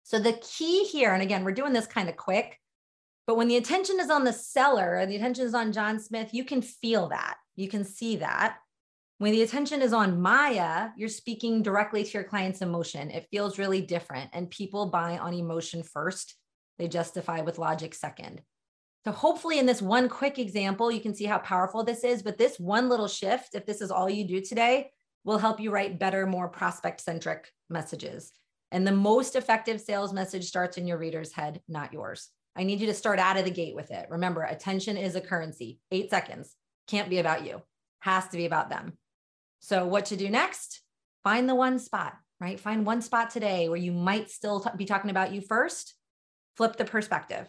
So 0.03 0.19
the 0.19 0.35
key 0.35 0.85
here, 0.85 1.13
and 1.13 1.23
again, 1.23 1.45
we're 1.45 1.53
doing 1.53 1.73
this 1.73 1.87
kind 1.87 2.09
of 2.09 2.17
quick, 2.17 2.61
but 3.27 3.37
when 3.37 3.49
the 3.49 3.57
attention 3.57 3.99
is 4.01 4.11
on 4.11 4.25
the 4.25 4.33
seller 4.33 4.97
and 4.97 5.11
the 5.11 5.17
attention 5.17 5.45
is 5.45 5.55
on 5.55 5.73
John 5.73 5.99
Smith, 5.99 6.33
you 6.33 6.45
can 6.45 6.63
feel 6.63 7.09
that. 7.09 7.37
You 7.57 7.69
can 7.69 7.85
see 7.85 8.17
that. 8.17 8.59
When 9.19 9.33
the 9.33 9.43
attention 9.43 9.81
is 9.81 9.93
on 9.93 10.21
Maya, 10.21 10.91
you're 10.97 11.09
speaking 11.09 11.63
directly 11.63 12.05
to 12.05 12.11
your 12.11 12.25
client's 12.25 12.61
emotion. 12.61 13.11
It 13.11 13.29
feels 13.31 13.59
really 13.59 13.81
different. 13.81 14.31
And 14.33 14.51
people 14.51 14.91
buy 14.91 15.19
on 15.19 15.33
emotion 15.33 15.83
first, 15.83 16.37
they 16.79 16.87
justify 16.87 17.41
with 17.41 17.59
logic 17.59 17.95
second. 17.95 18.43
So, 19.05 19.13
hopefully, 19.13 19.59
in 19.59 19.67
this 19.67 19.81
one 19.81 20.09
quick 20.09 20.39
example, 20.39 20.91
you 20.91 21.01
can 21.01 21.15
see 21.15 21.25
how 21.25 21.39
powerful 21.39 21.85
this 21.85 22.05
is. 22.05 22.23
But 22.23 22.39
this 22.39 22.59
one 22.59 22.89
little 22.89 23.09
shift, 23.09 23.55
if 23.55 23.65
this 23.65 23.81
is 23.81 23.91
all 23.91 24.11
you 24.11 24.27
do 24.27 24.41
today, 24.41 24.91
will 25.25 25.39
help 25.39 25.61
you 25.61 25.71
write 25.71 25.99
better, 25.99 26.27
more 26.27 26.49
prospect 26.49 27.01
centric 27.01 27.51
messages. 27.71 28.33
And 28.71 28.87
the 28.87 28.93
most 28.93 29.37
effective 29.37 29.81
sales 29.81 30.13
message 30.13 30.45
starts 30.45 30.77
in 30.77 30.87
your 30.87 30.99
reader's 30.99 31.33
head, 31.33 31.61
not 31.69 31.93
yours. 31.93 32.29
I 32.57 32.65
need 32.65 32.81
you 32.81 32.87
to 32.87 32.95
start 32.95 33.19
out 33.19 33.37
of 33.37 33.45
the 33.45 33.51
gate 33.51 33.75
with 33.75 33.91
it. 33.91 34.07
Remember, 34.11 34.43
attention 34.43 34.97
is 34.97 35.15
a 35.15 35.21
currency. 35.21 35.79
Eight 35.91 36.11
seconds 36.11 36.55
can't 36.89 37.11
be 37.11 37.19
about 37.19 37.45
you, 37.45 37.63
has 38.01 38.29
to 38.29 38.37
be 38.37 38.47
about 38.47 38.71
them. 38.71 38.97
So, 39.61 39.87
what 39.87 40.07
to 40.07 40.17
do 40.17 40.31
next? 40.31 40.81
Find 41.23 41.49
the 41.49 41.55
one 41.55 41.79
spot, 41.79 42.15
right? 42.41 42.59
Find 42.59 42.87
one 42.87 43.03
spot 43.03 43.31
today 43.31 43.69
where 43.69 43.79
you 43.79 43.93
might 43.93 44.31
still 44.31 44.61
t- 44.61 44.71
be 44.77 44.85
talking 44.85 45.11
about 45.11 45.33
you 45.33 45.41
first. 45.41 45.95
Flip 46.57 46.77
the 46.77 46.85
perspective. 46.85 47.47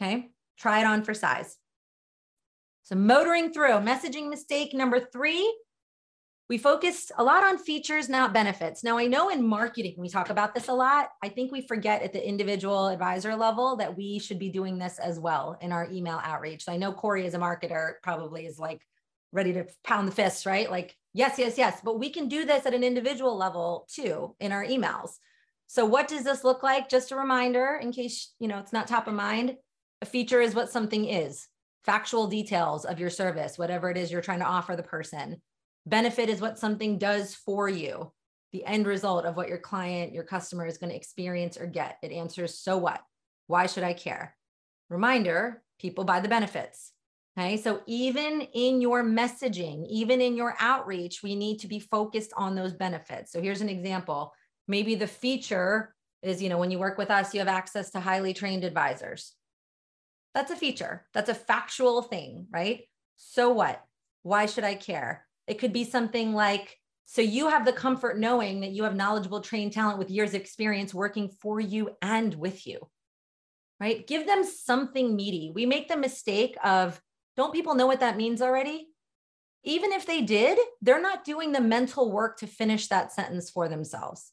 Okay. 0.00 0.30
Try 0.58 0.80
it 0.80 0.86
on 0.86 1.02
for 1.02 1.14
size. 1.14 1.56
So, 2.84 2.94
motoring 2.94 3.52
through 3.52 3.72
messaging 3.80 4.30
mistake 4.30 4.72
number 4.72 5.00
three, 5.00 5.52
we 6.48 6.58
focused 6.58 7.12
a 7.18 7.24
lot 7.24 7.44
on 7.44 7.58
features, 7.58 8.08
not 8.08 8.32
benefits. 8.32 8.82
Now, 8.82 8.96
I 8.98 9.06
know 9.06 9.28
in 9.28 9.46
marketing, 9.46 9.94
we 9.98 10.08
talk 10.08 10.30
about 10.30 10.54
this 10.54 10.68
a 10.68 10.72
lot. 10.72 11.10
I 11.22 11.28
think 11.28 11.52
we 11.52 11.66
forget 11.66 12.02
at 12.02 12.12
the 12.12 12.26
individual 12.26 12.88
advisor 12.88 13.36
level 13.36 13.76
that 13.76 13.96
we 13.96 14.18
should 14.18 14.38
be 14.38 14.48
doing 14.48 14.78
this 14.78 14.98
as 14.98 15.18
well 15.20 15.58
in 15.60 15.72
our 15.72 15.88
email 15.90 16.20
outreach. 16.24 16.64
So 16.64 16.72
I 16.72 16.78
know 16.78 16.92
Corey, 16.92 17.26
as 17.26 17.34
a 17.34 17.38
marketer, 17.38 17.94
probably 18.02 18.46
is 18.46 18.58
like 18.58 18.80
ready 19.30 19.52
to 19.52 19.66
pound 19.84 20.08
the 20.08 20.12
fists, 20.12 20.46
right? 20.46 20.70
Like, 20.70 20.96
Yes, 21.18 21.36
yes, 21.36 21.58
yes. 21.58 21.80
But 21.82 21.98
we 21.98 22.10
can 22.10 22.28
do 22.28 22.44
this 22.44 22.64
at 22.64 22.74
an 22.74 22.84
individual 22.84 23.36
level 23.36 23.88
too 23.92 24.36
in 24.38 24.52
our 24.52 24.64
emails. 24.64 25.12
So 25.66 25.84
what 25.84 26.06
does 26.06 26.22
this 26.22 26.44
look 26.44 26.62
like? 26.62 26.88
Just 26.88 27.10
a 27.10 27.16
reminder 27.16 27.78
in 27.82 27.90
case, 27.92 28.34
you 28.38 28.46
know, 28.46 28.60
it's 28.60 28.72
not 28.72 28.86
top 28.86 29.08
of 29.08 29.14
mind. 29.14 29.56
A 30.00 30.06
feature 30.06 30.40
is 30.40 30.54
what 30.54 30.70
something 30.70 31.06
is. 31.06 31.48
Factual 31.84 32.28
details 32.28 32.84
of 32.84 33.00
your 33.00 33.10
service, 33.10 33.58
whatever 33.58 33.90
it 33.90 33.96
is 33.96 34.12
you're 34.12 34.20
trying 34.20 34.38
to 34.38 34.44
offer 34.44 34.76
the 34.76 34.82
person. 34.84 35.42
Benefit 35.88 36.28
is 36.28 36.40
what 36.40 36.58
something 36.58 36.98
does 36.98 37.34
for 37.34 37.66
you. 37.68 38.12
The 38.52 38.64
end 38.64 38.86
result 38.86 39.24
of 39.24 39.36
what 39.36 39.48
your 39.48 39.58
client, 39.58 40.12
your 40.12 40.24
customer 40.24 40.66
is 40.66 40.76
going 40.76 40.90
to 40.90 40.96
experience 40.96 41.56
or 41.56 41.66
get. 41.66 41.96
It 42.02 42.12
answers 42.12 42.58
so 42.58 42.76
what? 42.76 43.00
Why 43.46 43.66
should 43.66 43.84
I 43.84 43.94
care? 43.94 44.36
Reminder, 44.90 45.62
people 45.78 46.04
buy 46.04 46.20
the 46.20 46.28
benefits. 46.28 46.92
Okay. 47.38 47.56
So 47.56 47.82
even 47.86 48.42
in 48.52 48.80
your 48.80 49.02
messaging, 49.02 49.86
even 49.88 50.20
in 50.20 50.36
your 50.36 50.56
outreach, 50.58 51.22
we 51.22 51.36
need 51.36 51.60
to 51.60 51.68
be 51.68 51.78
focused 51.78 52.32
on 52.36 52.54
those 52.54 52.74
benefits. 52.74 53.32
So 53.32 53.40
here's 53.40 53.60
an 53.60 53.68
example. 53.68 54.34
Maybe 54.66 54.94
the 54.94 55.06
feature 55.06 55.94
is, 56.22 56.42
you 56.42 56.48
know, 56.48 56.58
when 56.58 56.70
you 56.70 56.78
work 56.78 56.98
with 56.98 57.10
us, 57.10 57.32
you 57.32 57.38
have 57.38 57.48
access 57.48 57.90
to 57.92 58.00
highly 58.00 58.34
trained 58.34 58.64
advisors. 58.64 59.34
That's 60.34 60.50
a 60.50 60.56
feature. 60.56 61.06
That's 61.14 61.30
a 61.30 61.34
factual 61.34 62.02
thing, 62.02 62.48
right? 62.50 62.82
So 63.16 63.50
what? 63.50 63.82
Why 64.22 64.46
should 64.46 64.64
I 64.64 64.74
care? 64.74 65.27
It 65.48 65.58
could 65.58 65.72
be 65.72 65.84
something 65.84 66.34
like 66.34 66.78
So 67.10 67.22
you 67.22 67.48
have 67.48 67.64
the 67.64 67.72
comfort 67.72 68.18
knowing 68.18 68.60
that 68.60 68.72
you 68.72 68.84
have 68.84 68.94
knowledgeable, 68.94 69.40
trained 69.40 69.72
talent 69.72 69.98
with 69.98 70.10
years 70.10 70.34
of 70.34 70.42
experience 70.42 70.92
working 70.92 71.30
for 71.40 71.58
you 71.58 71.96
and 72.02 72.34
with 72.34 72.66
you, 72.66 72.86
right? 73.80 74.06
Give 74.06 74.26
them 74.26 74.44
something 74.44 75.16
meaty. 75.16 75.50
We 75.54 75.64
make 75.64 75.88
the 75.88 75.96
mistake 75.96 76.54
of, 76.62 77.00
don't 77.34 77.54
people 77.54 77.74
know 77.74 77.86
what 77.86 78.00
that 78.00 78.18
means 78.18 78.42
already? 78.42 78.88
Even 79.64 79.90
if 79.90 80.04
they 80.04 80.20
did, 80.20 80.58
they're 80.82 81.00
not 81.00 81.24
doing 81.24 81.52
the 81.52 81.62
mental 81.62 82.12
work 82.12 82.38
to 82.40 82.46
finish 82.46 82.88
that 82.88 83.10
sentence 83.10 83.48
for 83.48 83.70
themselves. 83.70 84.30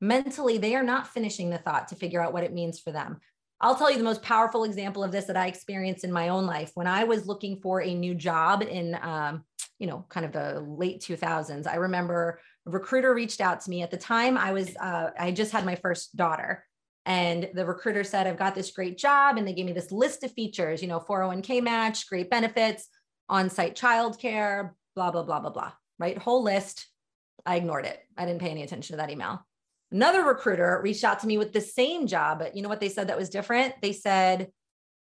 Mentally, 0.00 0.58
they 0.58 0.74
are 0.74 0.82
not 0.82 1.06
finishing 1.06 1.50
the 1.50 1.58
thought 1.58 1.86
to 1.88 1.94
figure 1.94 2.20
out 2.20 2.32
what 2.32 2.42
it 2.42 2.52
means 2.52 2.80
for 2.80 2.90
them. 2.90 3.20
I'll 3.60 3.76
tell 3.76 3.90
you 3.90 3.98
the 3.98 4.04
most 4.04 4.22
powerful 4.22 4.64
example 4.64 5.04
of 5.04 5.12
this 5.12 5.26
that 5.26 5.36
I 5.36 5.46
experienced 5.46 6.02
in 6.02 6.12
my 6.12 6.30
own 6.30 6.44
life 6.44 6.72
when 6.74 6.88
I 6.88 7.04
was 7.04 7.28
looking 7.28 7.60
for 7.60 7.80
a 7.80 7.94
new 7.94 8.16
job 8.16 8.62
in, 8.62 8.98
um, 9.00 9.44
you 9.78 9.86
know, 9.86 10.04
kind 10.08 10.26
of 10.26 10.32
the 10.32 10.60
late 10.60 11.00
2000s. 11.00 11.66
I 11.66 11.76
remember 11.76 12.40
a 12.66 12.70
recruiter 12.70 13.14
reached 13.14 13.40
out 13.40 13.60
to 13.62 13.70
me 13.70 13.82
at 13.82 13.90
the 13.90 13.96
time. 13.96 14.38
I 14.38 14.52
was, 14.52 14.76
uh, 14.76 15.10
I 15.18 15.30
just 15.30 15.52
had 15.52 15.64
my 15.64 15.74
first 15.76 16.16
daughter, 16.16 16.64
and 17.04 17.48
the 17.54 17.66
recruiter 17.66 18.04
said, 18.04 18.26
"I've 18.26 18.38
got 18.38 18.54
this 18.54 18.70
great 18.70 18.98
job," 18.98 19.36
and 19.36 19.46
they 19.46 19.52
gave 19.52 19.66
me 19.66 19.72
this 19.72 19.92
list 19.92 20.24
of 20.24 20.32
features, 20.32 20.82
you 20.82 20.88
know, 20.88 21.00
401k 21.00 21.60
match, 21.60 22.08
great 22.08 22.30
benefits, 22.30 22.88
on-site 23.28 23.76
childcare, 23.76 24.70
blah 24.94 25.10
blah 25.10 25.22
blah 25.22 25.40
blah 25.40 25.50
blah. 25.50 25.72
Right, 25.98 26.18
whole 26.18 26.42
list. 26.42 26.88
I 27.44 27.56
ignored 27.56 27.86
it. 27.86 27.98
I 28.16 28.26
didn't 28.26 28.40
pay 28.40 28.50
any 28.50 28.62
attention 28.62 28.94
to 28.94 28.96
that 28.98 29.10
email. 29.10 29.46
Another 29.92 30.24
recruiter 30.24 30.80
reached 30.82 31.04
out 31.04 31.20
to 31.20 31.26
me 31.26 31.38
with 31.38 31.52
the 31.52 31.60
same 31.60 32.06
job, 32.08 32.40
but 32.40 32.56
you 32.56 32.62
know 32.62 32.68
what 32.68 32.80
they 32.80 32.88
said 32.88 33.08
that 33.08 33.16
was 33.16 33.30
different? 33.30 33.74
They 33.80 33.92
said, 33.92 34.50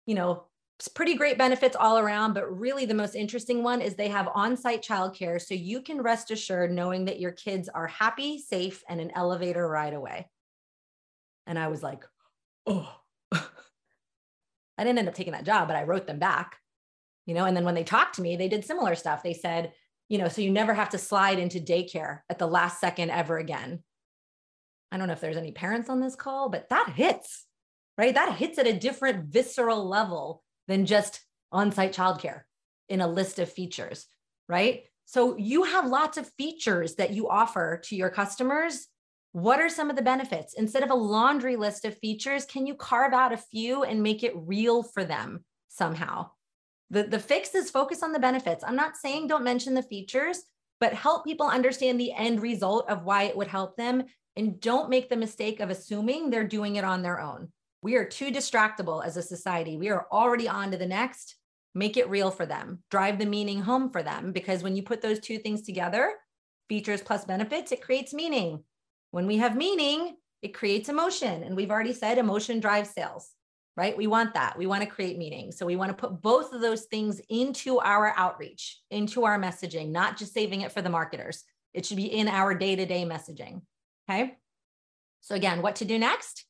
you 0.06 0.14
know, 0.14 0.46
pretty 0.88 1.14
great 1.14 1.38
benefits 1.38 1.76
all 1.76 1.98
around, 1.98 2.32
but 2.32 2.58
really 2.58 2.86
the 2.86 2.94
most 2.94 3.14
interesting 3.14 3.62
one 3.62 3.80
is 3.80 3.94
they 3.94 4.08
have 4.08 4.28
on-site 4.34 4.82
childcare 4.82 5.40
so 5.40 5.54
you 5.54 5.82
can 5.82 6.02
rest 6.02 6.30
assured 6.30 6.72
knowing 6.72 7.04
that 7.06 7.20
your 7.20 7.32
kids 7.32 7.68
are 7.68 7.86
happy, 7.86 8.38
safe, 8.38 8.82
and 8.88 9.00
an 9.00 9.10
elevator 9.14 9.66
ride 9.68 9.94
away. 9.94 10.28
And 11.46 11.58
I 11.58 11.68
was 11.68 11.82
like, 11.82 12.04
oh. 12.66 12.90
I 13.32 14.84
didn't 14.84 14.98
end 14.98 15.08
up 15.08 15.14
taking 15.14 15.34
that 15.34 15.44
job, 15.44 15.68
but 15.68 15.76
I 15.76 15.84
wrote 15.84 16.06
them 16.06 16.18
back. 16.18 16.56
You 17.26 17.34
know, 17.34 17.44
and 17.44 17.56
then 17.56 17.64
when 17.64 17.74
they 17.74 17.84
talked 17.84 18.16
to 18.16 18.22
me, 18.22 18.36
they 18.36 18.48
did 18.48 18.64
similar 18.64 18.94
stuff. 18.94 19.22
They 19.22 19.34
said, 19.34 19.72
you 20.08 20.18
know, 20.18 20.28
so 20.28 20.40
you 20.40 20.50
never 20.50 20.74
have 20.74 20.90
to 20.90 20.98
slide 20.98 21.38
into 21.38 21.60
daycare 21.60 22.20
at 22.28 22.38
the 22.38 22.46
last 22.46 22.80
second 22.80 23.10
ever 23.10 23.38
again 23.38 23.82
I 24.92 24.96
don't 24.96 25.06
know 25.06 25.12
if 25.12 25.20
there's 25.20 25.36
any 25.36 25.52
parents 25.52 25.88
on 25.88 26.00
this 26.00 26.16
call, 26.16 26.48
but 26.48 26.68
that 26.70 26.92
hits, 26.96 27.46
right? 27.96 28.14
That 28.14 28.34
hits 28.36 28.58
at 28.58 28.66
a 28.66 28.78
different 28.78 29.26
visceral 29.26 29.88
level 29.88 30.42
than 30.70 30.86
just 30.86 31.20
on 31.50 31.72
site 31.72 31.92
childcare 31.92 32.42
in 32.88 33.00
a 33.00 33.08
list 33.08 33.40
of 33.40 33.52
features, 33.52 34.06
right? 34.48 34.84
So 35.04 35.36
you 35.36 35.64
have 35.64 35.86
lots 35.86 36.16
of 36.16 36.30
features 36.38 36.94
that 36.94 37.10
you 37.10 37.28
offer 37.28 37.80
to 37.86 37.96
your 37.96 38.10
customers. 38.10 38.86
What 39.32 39.60
are 39.60 39.68
some 39.68 39.90
of 39.90 39.96
the 39.96 40.02
benefits? 40.02 40.54
Instead 40.54 40.84
of 40.84 40.90
a 40.90 40.94
laundry 40.94 41.56
list 41.56 41.84
of 41.84 41.98
features, 41.98 42.44
can 42.44 42.68
you 42.68 42.76
carve 42.76 43.12
out 43.12 43.32
a 43.32 43.36
few 43.36 43.82
and 43.82 44.00
make 44.00 44.22
it 44.22 44.32
real 44.36 44.84
for 44.84 45.04
them 45.04 45.44
somehow? 45.68 46.30
The, 46.90 47.02
the 47.02 47.18
fix 47.18 47.54
is 47.56 47.70
focus 47.70 48.04
on 48.04 48.12
the 48.12 48.20
benefits. 48.20 48.62
I'm 48.64 48.76
not 48.76 48.96
saying 48.96 49.26
don't 49.26 49.42
mention 49.42 49.74
the 49.74 49.82
features, 49.82 50.38
but 50.78 50.94
help 50.94 51.24
people 51.24 51.46
understand 51.48 51.98
the 51.98 52.12
end 52.12 52.40
result 52.40 52.88
of 52.88 53.04
why 53.04 53.24
it 53.24 53.36
would 53.36 53.48
help 53.48 53.76
them 53.76 54.04
and 54.36 54.60
don't 54.60 54.88
make 54.88 55.08
the 55.08 55.16
mistake 55.16 55.58
of 55.58 55.70
assuming 55.70 56.30
they're 56.30 56.46
doing 56.46 56.76
it 56.76 56.84
on 56.84 57.02
their 57.02 57.20
own. 57.20 57.50
We 57.82 57.96
are 57.96 58.04
too 58.04 58.30
distractible 58.30 59.04
as 59.04 59.16
a 59.16 59.22
society. 59.22 59.76
We 59.76 59.88
are 59.88 60.06
already 60.12 60.48
on 60.48 60.70
to 60.70 60.76
the 60.76 60.86
next. 60.86 61.36
Make 61.74 61.96
it 61.96 62.10
real 62.10 62.30
for 62.30 62.46
them, 62.46 62.82
drive 62.90 63.18
the 63.18 63.26
meaning 63.26 63.62
home 63.62 63.90
for 63.90 64.02
them. 64.02 64.32
Because 64.32 64.62
when 64.62 64.74
you 64.74 64.82
put 64.82 65.00
those 65.00 65.20
two 65.20 65.38
things 65.38 65.62
together, 65.62 66.14
features 66.68 67.00
plus 67.00 67.24
benefits, 67.24 67.72
it 67.72 67.82
creates 67.82 68.12
meaning. 68.12 68.64
When 69.12 69.26
we 69.26 69.38
have 69.38 69.56
meaning, 69.56 70.16
it 70.42 70.54
creates 70.54 70.88
emotion. 70.88 71.42
And 71.42 71.56
we've 71.56 71.70
already 71.70 71.92
said 71.92 72.18
emotion 72.18 72.60
drives 72.60 72.90
sales, 72.90 73.30
right? 73.76 73.96
We 73.96 74.08
want 74.08 74.34
that. 74.34 74.58
We 74.58 74.66
want 74.66 74.82
to 74.82 74.88
create 74.88 75.16
meaning. 75.16 75.52
So 75.52 75.64
we 75.64 75.76
want 75.76 75.90
to 75.90 75.96
put 75.96 76.20
both 76.20 76.52
of 76.52 76.60
those 76.60 76.84
things 76.84 77.20
into 77.28 77.78
our 77.78 78.14
outreach, 78.16 78.80
into 78.90 79.24
our 79.24 79.38
messaging, 79.38 79.90
not 79.90 80.16
just 80.16 80.34
saving 80.34 80.62
it 80.62 80.72
for 80.72 80.82
the 80.82 80.90
marketers. 80.90 81.44
It 81.72 81.86
should 81.86 81.98
be 81.98 82.12
in 82.12 82.26
our 82.26 82.54
day 82.54 82.74
to 82.76 82.84
day 82.84 83.04
messaging. 83.04 83.62
Okay. 84.08 84.36
So 85.20 85.34
again, 85.34 85.62
what 85.62 85.76
to 85.76 85.84
do 85.84 85.98
next? 85.98 86.46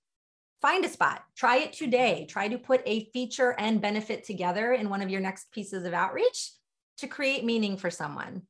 Find 0.63 0.85
a 0.85 0.89
spot, 0.89 1.23
try 1.37 1.57
it 1.59 1.73
today. 1.73 2.27
Try 2.29 2.49
to 2.49 2.59
put 2.59 2.83
a 2.85 3.07
feature 3.13 3.55
and 3.59 3.81
benefit 3.81 4.25
together 4.25 4.73
in 4.73 4.91
one 4.91 5.01
of 5.01 5.09
your 5.09 5.21
next 5.21 5.51
pieces 5.53 5.85
of 5.85 5.95
outreach 5.95 6.53
to 6.99 7.07
create 7.07 7.45
meaning 7.45 7.79
for 7.79 7.91
someone. 7.91 8.43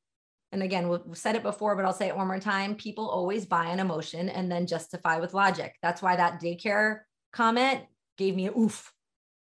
And 0.50 0.62
again, 0.62 0.88
we've 0.88 1.00
said 1.12 1.36
it 1.36 1.44
before, 1.44 1.76
but 1.76 1.84
I'll 1.84 1.92
say 1.92 2.08
it 2.08 2.16
one 2.16 2.26
more 2.26 2.40
time. 2.40 2.74
People 2.74 3.08
always 3.08 3.46
buy 3.46 3.66
an 3.66 3.78
emotion 3.78 4.28
and 4.28 4.50
then 4.50 4.66
justify 4.66 5.18
with 5.18 5.34
logic. 5.34 5.76
That's 5.82 6.02
why 6.02 6.16
that 6.16 6.42
daycare 6.42 7.02
comment 7.32 7.82
gave 8.18 8.34
me 8.34 8.48
a 8.48 8.58
oof, 8.58 8.92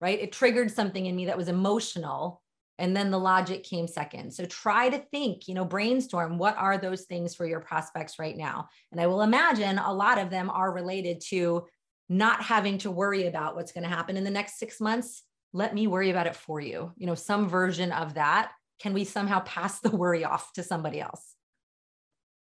right? 0.02 0.20
It 0.20 0.32
triggered 0.32 0.70
something 0.70 1.06
in 1.06 1.16
me 1.16 1.26
that 1.26 1.38
was 1.38 1.48
emotional 1.48 2.42
and 2.80 2.96
then 2.96 3.10
the 3.10 3.18
logic 3.18 3.62
came 3.62 3.86
second 3.86 4.32
so 4.32 4.44
try 4.46 4.88
to 4.88 4.98
think 5.10 5.46
you 5.46 5.54
know 5.54 5.64
brainstorm 5.66 6.38
what 6.38 6.56
are 6.56 6.78
those 6.78 7.02
things 7.02 7.34
for 7.34 7.46
your 7.46 7.60
prospects 7.60 8.18
right 8.18 8.36
now 8.36 8.68
and 8.90 9.00
i 9.00 9.06
will 9.06 9.22
imagine 9.22 9.78
a 9.78 9.92
lot 9.92 10.18
of 10.18 10.30
them 10.30 10.48
are 10.48 10.72
related 10.72 11.20
to 11.20 11.64
not 12.10 12.42
having 12.42 12.76
to 12.76 12.90
worry 12.90 13.26
about 13.26 13.56
what's 13.56 13.72
going 13.72 13.84
to 13.84 13.88
happen 13.88 14.18
in 14.18 14.24
the 14.24 14.30
next 14.30 14.58
6 14.58 14.80
months 14.80 15.22
let 15.52 15.74
me 15.74 15.86
worry 15.86 16.10
about 16.10 16.28
it 16.28 16.36
for 16.36 16.60
you. 16.60 16.92
You 16.96 17.06
know 17.06 17.14
some 17.14 17.48
version 17.48 17.90
of 17.92 18.14
that 18.14 18.52
can 18.80 18.92
we 18.92 19.04
somehow 19.04 19.40
pass 19.40 19.80
the 19.80 19.90
worry 19.90 20.24
off 20.24 20.52
to 20.54 20.62
somebody 20.62 21.00
else? 21.00 21.34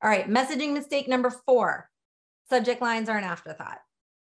All 0.02 0.10
right 0.10 0.28
messaging 0.28 0.72
mistake 0.72 1.08
number 1.08 1.30
4 1.30 1.88
subject 2.48 2.80
lines 2.80 3.08
are 3.08 3.18
an 3.18 3.24
afterthought. 3.24 3.78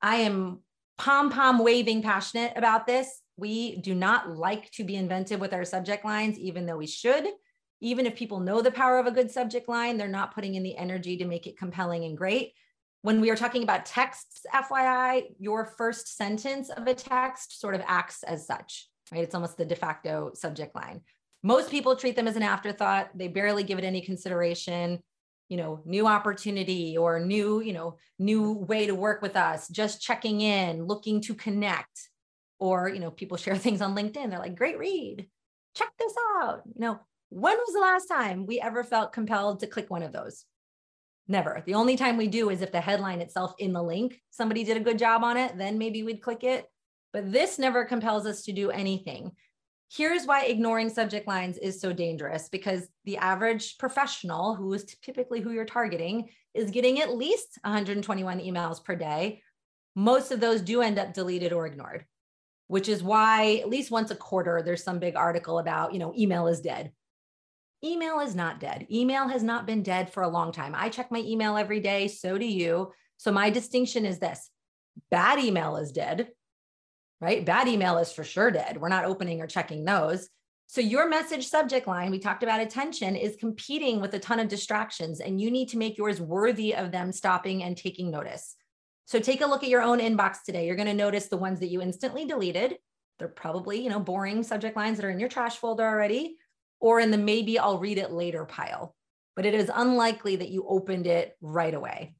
I 0.00 0.16
am 0.16 0.60
pom 0.96 1.30
pom 1.30 1.58
waving 1.58 2.02
passionate 2.02 2.52
about 2.56 2.86
this. 2.86 3.20
We 3.36 3.76
do 3.76 3.94
not 3.94 4.36
like 4.36 4.70
to 4.72 4.84
be 4.84 4.96
inventive 4.96 5.40
with 5.40 5.52
our 5.52 5.64
subject 5.64 6.04
lines, 6.04 6.38
even 6.38 6.66
though 6.66 6.76
we 6.76 6.86
should. 6.86 7.26
Even 7.80 8.06
if 8.06 8.16
people 8.16 8.40
know 8.40 8.60
the 8.60 8.72
power 8.72 8.98
of 8.98 9.06
a 9.06 9.12
good 9.12 9.30
subject 9.30 9.68
line, 9.68 9.96
they're 9.96 10.08
not 10.08 10.34
putting 10.34 10.56
in 10.56 10.64
the 10.64 10.76
energy 10.76 11.16
to 11.18 11.24
make 11.24 11.46
it 11.46 11.56
compelling 11.56 12.04
and 12.04 12.18
great. 12.18 12.52
When 13.08 13.22
we 13.22 13.30
are 13.30 13.36
talking 13.36 13.62
about 13.62 13.86
texts, 13.86 14.44
FYI, 14.52 15.28
your 15.38 15.64
first 15.64 16.14
sentence 16.18 16.68
of 16.68 16.86
a 16.86 16.92
text 16.92 17.58
sort 17.58 17.74
of 17.74 17.80
acts 17.86 18.22
as 18.22 18.46
such, 18.46 18.86
right? 19.10 19.22
It's 19.22 19.34
almost 19.34 19.56
the 19.56 19.64
de 19.64 19.74
facto 19.74 20.32
subject 20.34 20.76
line. 20.76 21.00
Most 21.42 21.70
people 21.70 21.96
treat 21.96 22.16
them 22.16 22.28
as 22.28 22.36
an 22.36 22.42
afterthought. 22.42 23.08
They 23.16 23.28
barely 23.28 23.62
give 23.62 23.78
it 23.78 23.84
any 23.86 24.02
consideration 24.02 25.02
you 25.48 25.56
know 25.56 25.80
new 25.86 26.06
opportunity 26.06 26.98
or 26.98 27.18
new 27.18 27.62
you 27.62 27.72
know 27.72 27.96
new 28.18 28.52
way 28.52 28.86
to 28.86 28.94
work 28.94 29.22
with 29.22 29.36
us 29.36 29.68
just 29.68 30.02
checking 30.02 30.42
in 30.42 30.84
looking 30.84 31.22
to 31.22 31.34
connect 31.34 32.10
or 32.58 32.90
you 32.90 33.00
know 33.00 33.10
people 33.10 33.38
share 33.38 33.56
things 33.64 33.80
on 33.80 33.96
linkedin 33.96 34.28
they're 34.28 34.38
like 34.38 34.54
great 34.54 34.78
read 34.78 35.26
check 35.74 35.88
this 35.98 36.12
out 36.42 36.60
you 36.66 36.82
know 36.82 37.00
when 37.30 37.56
was 37.56 37.72
the 37.72 37.80
last 37.80 38.04
time 38.04 38.44
we 38.44 38.60
ever 38.60 38.84
felt 38.84 39.14
compelled 39.14 39.60
to 39.60 39.66
click 39.66 39.88
one 39.88 40.02
of 40.02 40.12
those 40.12 40.44
never. 41.28 41.62
The 41.66 41.74
only 41.74 41.96
time 41.96 42.16
we 42.16 42.26
do 42.26 42.50
is 42.50 42.62
if 42.62 42.72
the 42.72 42.80
headline 42.80 43.20
itself 43.20 43.54
in 43.58 43.72
the 43.72 43.82
link 43.82 44.20
somebody 44.30 44.64
did 44.64 44.76
a 44.76 44.80
good 44.80 44.98
job 44.98 45.22
on 45.22 45.36
it 45.36 45.56
then 45.56 45.78
maybe 45.78 46.02
we'd 46.02 46.22
click 46.22 46.44
it. 46.44 46.66
But 47.12 47.32
this 47.32 47.58
never 47.58 47.84
compels 47.84 48.26
us 48.26 48.42
to 48.44 48.52
do 48.52 48.70
anything. 48.70 49.32
Here's 49.90 50.26
why 50.26 50.44
ignoring 50.44 50.90
subject 50.90 51.26
lines 51.26 51.56
is 51.56 51.80
so 51.80 51.92
dangerous 51.92 52.48
because 52.50 52.88
the 53.04 53.16
average 53.16 53.78
professional 53.78 54.54
who 54.54 54.72
is 54.74 54.84
typically 55.02 55.40
who 55.40 55.52
you're 55.52 55.64
targeting 55.64 56.28
is 56.52 56.70
getting 56.70 57.00
at 57.00 57.16
least 57.16 57.58
121 57.62 58.40
emails 58.40 58.84
per 58.84 58.94
day. 58.94 59.42
Most 59.94 60.30
of 60.30 60.40
those 60.40 60.60
do 60.60 60.82
end 60.82 60.98
up 60.98 61.14
deleted 61.14 61.52
or 61.52 61.66
ignored 61.66 62.04
which 62.68 62.88
is 62.88 63.02
why 63.02 63.56
at 63.56 63.68
least 63.68 63.90
once 63.90 64.10
a 64.10 64.16
quarter 64.16 64.62
there's 64.64 64.84
some 64.84 64.98
big 64.98 65.16
article 65.16 65.58
about, 65.58 65.92
you 65.92 65.98
know, 65.98 66.14
email 66.16 66.46
is 66.46 66.60
dead. 66.60 66.92
Email 67.84 68.20
is 68.20 68.34
not 68.34 68.58
dead. 68.58 68.86
Email 68.90 69.28
has 69.28 69.42
not 69.42 69.66
been 69.66 69.82
dead 69.82 70.12
for 70.12 70.22
a 70.22 70.28
long 70.28 70.50
time. 70.50 70.74
I 70.76 70.88
check 70.88 71.12
my 71.12 71.20
email 71.20 71.56
every 71.56 71.80
day, 71.80 72.08
so 72.08 72.36
do 72.36 72.46
you. 72.46 72.92
So 73.18 73.30
my 73.30 73.50
distinction 73.50 74.04
is 74.04 74.18
this. 74.18 74.50
Bad 75.10 75.38
email 75.38 75.76
is 75.76 75.92
dead. 75.92 76.28
Right? 77.20 77.44
Bad 77.44 77.68
email 77.68 77.98
is 77.98 78.12
for 78.12 78.24
sure 78.24 78.50
dead. 78.50 78.80
We're 78.80 78.88
not 78.88 79.04
opening 79.04 79.40
or 79.40 79.46
checking 79.46 79.84
those. 79.84 80.28
So 80.66 80.80
your 80.80 81.08
message 81.08 81.46
subject 81.48 81.86
line, 81.86 82.10
we 82.10 82.18
talked 82.18 82.42
about 82.42 82.60
attention, 82.60 83.16
is 83.16 83.36
competing 83.36 84.00
with 84.00 84.12
a 84.14 84.18
ton 84.18 84.38
of 84.38 84.48
distractions, 84.48 85.20
and 85.20 85.40
you 85.40 85.50
need 85.50 85.70
to 85.70 85.78
make 85.78 85.96
yours 85.96 86.20
worthy 86.20 86.74
of 86.74 86.92
them 86.92 87.10
stopping 87.10 87.62
and 87.62 87.76
taking 87.76 88.10
notice. 88.10 88.54
So 89.06 89.18
take 89.18 89.40
a 89.40 89.46
look 89.46 89.62
at 89.62 89.70
your 89.70 89.82
own 89.82 89.98
inbox 89.98 90.42
today. 90.44 90.66
You're 90.66 90.76
going 90.76 90.86
to 90.88 90.94
notice 90.94 91.28
the 91.28 91.38
ones 91.38 91.60
that 91.60 91.70
you 91.70 91.80
instantly 91.80 92.26
deleted. 92.26 92.76
They're 93.18 93.28
probably, 93.28 93.82
you 93.82 93.88
know, 93.88 93.98
boring 93.98 94.42
subject 94.42 94.76
lines 94.76 94.98
that 94.98 95.06
are 95.06 95.10
in 95.10 95.18
your 95.18 95.30
trash 95.30 95.56
folder 95.56 95.86
already 95.86 96.36
or 96.80 97.00
in 97.00 97.10
the 97.10 97.18
maybe 97.18 97.58
I'll 97.58 97.78
read 97.78 97.98
it 97.98 98.12
later 98.12 98.44
pile. 98.44 98.94
But 99.36 99.46
it 99.46 99.54
is 99.54 99.70
unlikely 99.72 100.36
that 100.36 100.50
you 100.50 100.66
opened 100.68 101.06
it 101.06 101.36
right 101.40 101.74
away. 101.74 102.14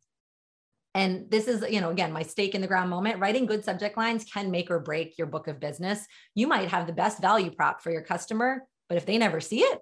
And 0.94 1.30
this 1.30 1.46
is, 1.46 1.64
you 1.70 1.80
know, 1.80 1.90
again, 1.90 2.12
my 2.12 2.22
stake 2.22 2.54
in 2.54 2.60
the 2.60 2.66
ground 2.66 2.90
moment. 2.90 3.20
Writing 3.20 3.46
good 3.46 3.64
subject 3.64 3.96
lines 3.96 4.24
can 4.24 4.50
make 4.50 4.70
or 4.70 4.80
break 4.80 5.18
your 5.18 5.26
book 5.26 5.46
of 5.46 5.60
business. 5.60 6.06
You 6.34 6.46
might 6.46 6.70
have 6.70 6.86
the 6.86 6.92
best 6.92 7.20
value 7.20 7.50
prop 7.50 7.82
for 7.82 7.90
your 7.90 8.02
customer, 8.02 8.64
but 8.88 8.96
if 8.96 9.06
they 9.06 9.18
never 9.18 9.40
see 9.40 9.60
it, 9.60 9.80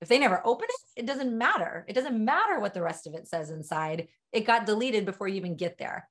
If 0.00 0.08
they 0.08 0.18
never 0.18 0.42
open 0.44 0.68
it, 0.68 1.00
it 1.00 1.06
doesn't 1.06 1.36
matter. 1.36 1.84
It 1.88 1.94
doesn't 1.94 2.22
matter 2.22 2.60
what 2.60 2.74
the 2.74 2.82
rest 2.82 3.06
of 3.06 3.14
it 3.14 3.26
says 3.26 3.50
inside. 3.50 4.08
It 4.32 4.46
got 4.46 4.66
deleted 4.66 5.06
before 5.06 5.28
you 5.28 5.36
even 5.36 5.56
get 5.56 5.78
there. 5.78 6.08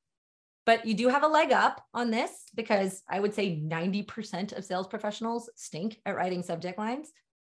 But 0.66 0.86
you 0.88 0.96
do 0.96 1.10
have 1.10 1.24
a 1.24 1.28
leg 1.28 1.52
up 1.52 1.80
on 1.94 2.10
this 2.10 2.32
because 2.56 3.04
I 3.08 3.20
would 3.20 3.36
say 3.36 3.62
90% 3.62 4.58
of 4.58 4.66
sales 4.66 4.88
professionals 4.88 5.48
stink 5.56 6.00
at 6.06 6.16
writing 6.16 6.42
subject 6.42 6.80
lines. 6.80 7.12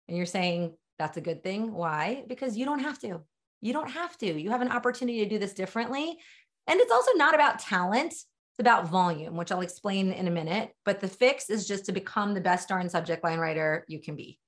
And 0.08 0.16
you're 0.16 0.26
saying 0.26 0.74
that's 0.98 1.16
a 1.16 1.22
good 1.22 1.42
thing. 1.42 1.72
Why? 1.72 2.24
Because 2.26 2.56
you 2.56 2.64
don't 2.64 2.80
have 2.80 2.98
to. 3.00 3.20
You 3.60 3.72
don't 3.72 3.90
have 3.90 4.16
to. 4.18 4.40
You 4.40 4.50
have 4.50 4.62
an 4.62 4.72
opportunity 4.72 5.20
to 5.20 5.28
do 5.28 5.38
this 5.38 5.52
differently. 5.52 6.18
And 6.66 6.80
it's 6.80 6.92
also 6.92 7.12
not 7.14 7.34
about 7.34 7.58
talent, 7.58 8.12
it's 8.12 8.26
about 8.60 8.88
volume, 8.88 9.36
which 9.36 9.52
I'll 9.52 9.60
explain 9.60 10.12
in 10.12 10.28
a 10.28 10.32
minute. 10.32 10.72
But 10.84 11.00
the 11.00 11.08
fix 11.08 11.50
is 11.50 11.66
just 11.66 11.86
to 11.86 11.92
become 11.92 12.34
the 12.34 12.40
best 12.40 12.68
darn 12.68 12.88
subject 12.88 13.24
line 13.24 13.38
writer 13.38 13.84
you 13.88 14.00
can 14.00 14.16
be. 14.16 14.38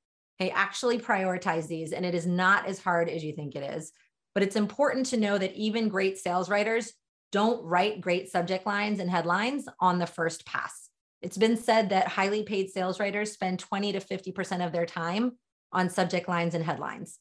Okay, 0.40 0.50
actually 0.50 0.98
prioritize 0.98 1.66
these. 1.66 1.92
And 1.92 2.04
it 2.04 2.14
is 2.14 2.26
not 2.26 2.66
as 2.66 2.78
hard 2.78 3.08
as 3.08 3.22
you 3.22 3.32
think 3.32 3.54
it 3.54 3.74
is. 3.76 3.92
But 4.34 4.42
it's 4.42 4.56
important 4.56 5.06
to 5.06 5.16
know 5.16 5.38
that 5.38 5.54
even 5.54 5.88
great 5.88 6.18
sales 6.18 6.48
writers 6.48 6.92
don't 7.32 7.64
write 7.64 8.00
great 8.00 8.30
subject 8.30 8.66
lines 8.66 9.00
and 9.00 9.10
headlines 9.10 9.66
on 9.80 9.98
the 9.98 10.06
first 10.06 10.46
pass. 10.46 10.88
It's 11.22 11.36
been 11.36 11.56
said 11.56 11.90
that 11.90 12.08
highly 12.08 12.42
paid 12.42 12.70
sales 12.70 12.98
writers 12.98 13.32
spend 13.32 13.58
20 13.58 13.92
to 13.92 14.00
50% 14.00 14.64
of 14.64 14.72
their 14.72 14.86
time 14.86 15.32
on 15.72 15.90
subject 15.90 16.28
lines 16.28 16.54
and 16.54 16.64
headlines. 16.64 17.18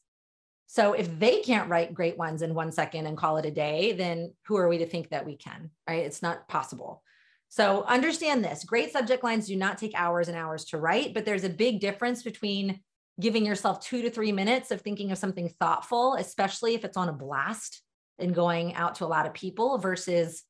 So 0.66 0.92
if 0.92 1.18
they 1.18 1.40
can't 1.40 1.68
write 1.68 1.94
great 1.94 2.16
ones 2.16 2.42
in 2.42 2.54
one 2.54 2.70
second 2.70 3.06
and 3.06 3.16
call 3.16 3.38
it 3.38 3.46
a 3.46 3.50
day, 3.50 3.92
then 3.92 4.34
who 4.46 4.56
are 4.56 4.68
we 4.68 4.78
to 4.78 4.86
think 4.86 5.10
that 5.10 5.26
we 5.26 5.36
can, 5.36 5.70
right? 5.88 6.04
It's 6.04 6.22
not 6.22 6.48
possible. 6.48 7.02
So 7.48 7.82
understand 7.82 8.44
this 8.44 8.62
great 8.62 8.92
subject 8.92 9.24
lines 9.24 9.48
do 9.48 9.56
not 9.56 9.78
take 9.78 9.92
hours 9.96 10.28
and 10.28 10.36
hours 10.36 10.66
to 10.66 10.78
write, 10.78 11.12
but 11.12 11.24
there's 11.24 11.42
a 11.42 11.48
big 11.48 11.80
difference 11.80 12.22
between 12.22 12.80
giving 13.18 13.44
yourself 13.44 13.80
two 13.80 14.02
to 14.02 14.10
three 14.10 14.30
minutes 14.30 14.70
of 14.70 14.80
thinking 14.80 15.10
of 15.10 15.18
something 15.18 15.48
thoughtful, 15.58 16.14
especially 16.14 16.74
if 16.74 16.84
it's 16.84 16.96
on 16.96 17.08
a 17.08 17.12
blast 17.12 17.82
and 18.20 18.34
going 18.34 18.74
out 18.74 18.94
to 18.96 19.04
a 19.04 19.06
lot 19.06 19.26
of 19.26 19.34
people 19.34 19.78
versus 19.78 20.44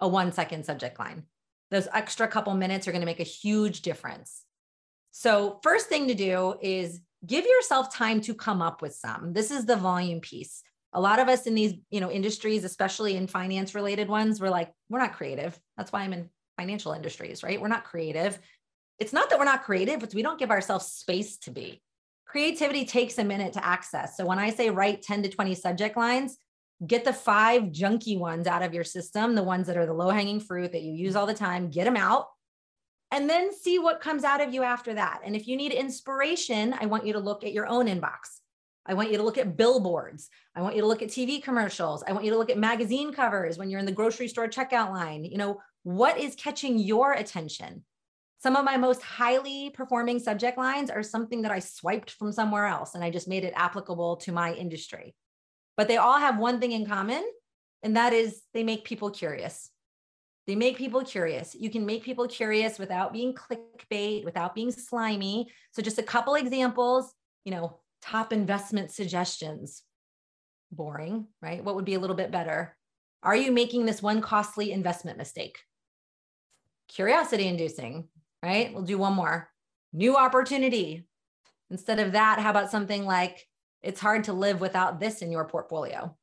a 0.00 0.06
one 0.06 0.32
second 0.32 0.66
subject 0.66 0.98
line. 0.98 1.22
Those 1.70 1.88
extra 1.94 2.28
couple 2.28 2.52
minutes 2.52 2.86
are 2.86 2.92
going 2.92 3.00
to 3.00 3.06
make 3.06 3.20
a 3.20 3.24
huge 3.24 3.80
difference. 3.80 4.42
So, 5.12 5.58
first 5.62 5.88
thing 5.88 6.08
to 6.08 6.14
do 6.14 6.54
is 6.60 7.00
give 7.24 7.44
yourself 7.44 7.94
time 7.94 8.20
to 8.22 8.34
come 8.34 8.62
up 8.62 8.82
with 8.82 8.94
some. 8.94 9.32
This 9.32 9.50
is 9.50 9.64
the 9.64 9.76
volume 9.76 10.20
piece. 10.20 10.62
A 10.92 11.00
lot 11.00 11.18
of 11.18 11.28
us 11.28 11.46
in 11.46 11.54
these, 11.54 11.74
you 11.90 12.00
know, 12.00 12.10
industries, 12.10 12.64
especially 12.64 13.16
in 13.16 13.26
finance 13.26 13.74
related 13.74 14.08
ones, 14.08 14.40
we're 14.40 14.50
like, 14.50 14.72
we're 14.88 14.98
not 14.98 15.14
creative. 15.14 15.58
That's 15.76 15.92
why 15.92 16.02
I'm 16.02 16.12
in 16.12 16.28
financial 16.58 16.92
industries, 16.92 17.42
right? 17.42 17.60
We're 17.60 17.68
not 17.68 17.84
creative. 17.84 18.38
It's 18.98 19.12
not 19.12 19.30
that 19.30 19.38
we're 19.38 19.46
not 19.46 19.62
creative, 19.62 20.00
but 20.00 20.14
we 20.14 20.22
don't 20.22 20.38
give 20.38 20.50
ourselves 20.50 20.86
space 20.86 21.38
to 21.38 21.50
be. 21.50 21.82
Creativity 22.26 22.84
takes 22.84 23.18
a 23.18 23.24
minute 23.24 23.54
to 23.54 23.64
access. 23.64 24.16
So 24.16 24.26
when 24.26 24.38
I 24.38 24.50
say 24.50 24.70
write 24.70 25.02
10 25.02 25.22
to 25.22 25.28
20 25.28 25.54
subject 25.54 25.96
lines, 25.96 26.36
get 26.86 27.04
the 27.04 27.12
five 27.12 27.64
junky 27.64 28.18
ones 28.18 28.46
out 28.46 28.62
of 28.62 28.74
your 28.74 28.84
system, 28.84 29.34
the 29.34 29.42
ones 29.42 29.66
that 29.68 29.76
are 29.76 29.86
the 29.86 29.92
low 29.92 30.10
hanging 30.10 30.40
fruit 30.40 30.72
that 30.72 30.82
you 30.82 30.92
use 30.92 31.16
all 31.16 31.26
the 31.26 31.34
time, 31.34 31.70
get 31.70 31.84
them 31.84 31.96
out 31.96 32.26
and 33.12 33.28
then 33.28 33.52
see 33.52 33.78
what 33.78 34.00
comes 34.00 34.24
out 34.24 34.40
of 34.40 34.54
you 34.54 34.62
after 34.62 34.94
that. 34.94 35.20
And 35.22 35.36
if 35.36 35.46
you 35.46 35.54
need 35.54 35.70
inspiration, 35.70 36.74
I 36.80 36.86
want 36.86 37.06
you 37.06 37.12
to 37.12 37.18
look 37.18 37.44
at 37.44 37.52
your 37.52 37.66
own 37.68 37.86
inbox. 37.86 38.40
I 38.86 38.94
want 38.94 39.12
you 39.12 39.18
to 39.18 39.22
look 39.22 39.38
at 39.38 39.56
billboards. 39.56 40.30
I 40.56 40.62
want 40.62 40.74
you 40.74 40.80
to 40.80 40.88
look 40.88 41.02
at 41.02 41.10
TV 41.10 41.40
commercials. 41.40 42.02
I 42.08 42.12
want 42.12 42.24
you 42.24 42.32
to 42.32 42.38
look 42.38 42.50
at 42.50 42.58
magazine 42.58 43.12
covers 43.12 43.58
when 43.58 43.68
you're 43.68 43.78
in 43.78 43.86
the 43.86 43.92
grocery 43.92 44.28
store 44.28 44.48
checkout 44.48 44.90
line. 44.90 45.24
You 45.24 45.36
know, 45.36 45.60
what 45.82 46.18
is 46.18 46.34
catching 46.34 46.78
your 46.78 47.12
attention? 47.12 47.84
Some 48.42 48.56
of 48.56 48.64
my 48.64 48.78
most 48.78 49.02
highly 49.02 49.70
performing 49.70 50.18
subject 50.18 50.56
lines 50.56 50.90
are 50.90 51.02
something 51.02 51.42
that 51.42 51.52
I 51.52 51.58
swiped 51.60 52.12
from 52.12 52.32
somewhere 52.32 52.66
else 52.66 52.94
and 52.94 53.04
I 53.04 53.10
just 53.10 53.28
made 53.28 53.44
it 53.44 53.52
applicable 53.54 54.16
to 54.16 54.32
my 54.32 54.54
industry. 54.54 55.14
But 55.76 55.86
they 55.86 55.98
all 55.98 56.18
have 56.18 56.38
one 56.38 56.60
thing 56.60 56.72
in 56.72 56.86
common, 56.86 57.24
and 57.82 57.96
that 57.96 58.12
is 58.12 58.42
they 58.52 58.64
make 58.64 58.84
people 58.84 59.10
curious. 59.10 59.70
They 60.46 60.56
make 60.56 60.76
people 60.76 61.02
curious. 61.04 61.54
You 61.54 61.70
can 61.70 61.86
make 61.86 62.02
people 62.02 62.26
curious 62.26 62.78
without 62.78 63.12
being 63.12 63.34
clickbait, 63.34 64.24
without 64.24 64.54
being 64.54 64.72
slimy. 64.72 65.48
So, 65.70 65.82
just 65.82 65.98
a 65.98 66.02
couple 66.02 66.34
examples, 66.34 67.14
you 67.44 67.52
know, 67.52 67.78
top 68.00 68.32
investment 68.32 68.90
suggestions. 68.90 69.82
Boring, 70.72 71.26
right? 71.40 71.62
What 71.62 71.76
would 71.76 71.84
be 71.84 71.94
a 71.94 72.00
little 72.00 72.16
bit 72.16 72.32
better? 72.32 72.76
Are 73.22 73.36
you 73.36 73.52
making 73.52 73.86
this 73.86 74.02
one 74.02 74.20
costly 74.20 74.72
investment 74.72 75.16
mistake? 75.16 75.58
Curiosity 76.88 77.46
inducing, 77.46 78.08
right? 78.42 78.74
We'll 78.74 78.82
do 78.82 78.98
one 78.98 79.12
more. 79.12 79.48
New 79.92 80.16
opportunity. 80.16 81.06
Instead 81.70 82.00
of 82.00 82.12
that, 82.12 82.40
how 82.40 82.50
about 82.50 82.70
something 82.70 83.04
like, 83.04 83.46
it's 83.82 84.00
hard 84.00 84.24
to 84.24 84.32
live 84.32 84.60
without 84.60 84.98
this 84.98 85.22
in 85.22 85.30
your 85.30 85.44
portfolio? 85.44 86.16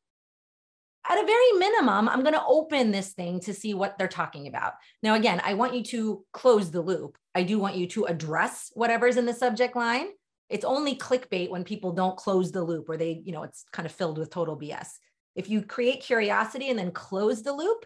At 1.08 1.18
a 1.18 1.26
very 1.26 1.52
minimum, 1.54 2.10
I'm 2.10 2.22
going 2.22 2.34
to 2.34 2.46
open 2.46 2.92
this 2.92 3.14
thing 3.14 3.40
to 3.42 3.54
see 3.54 3.74
what 3.74 3.98
they're 3.98 4.08
talking 4.08 4.48
about. 4.48 4.74
Now, 5.02 5.16
again, 5.16 5.42
I 5.44 5.54
want 5.54 5.74
you 5.74 5.84
to 5.86 6.26
close 6.34 6.72
the 6.72 6.82
loop. 6.82 7.18
I 7.34 7.44
do 7.44 7.58
want 7.58 7.76
you 7.76 7.88
to 7.88 8.06
address 8.06 8.72
whatever's 8.74 9.18
in 9.18 9.26
the 9.26 9.34
subject 9.34 9.76
line. 9.76 10.08
It's 10.50 10.66
only 10.66 10.96
clickbait 10.96 11.50
when 11.50 11.64
people 11.64 11.94
don't 11.94 12.18
close 12.18 12.52
the 12.52 12.64
loop 12.64 12.90
or 12.90 12.98
they, 12.98 13.22
you 13.24 13.32
know, 13.32 13.44
it's 13.44 13.66
kind 13.72 13.86
of 13.86 13.92
filled 13.92 14.18
with 14.18 14.30
total 14.30 14.58
BS. 14.58 14.88
If 15.36 15.50
you 15.50 15.62
create 15.62 16.02
curiosity 16.02 16.70
and 16.70 16.78
then 16.78 16.92
close 16.92 17.44
the 17.44 17.54
loop, 17.54 17.86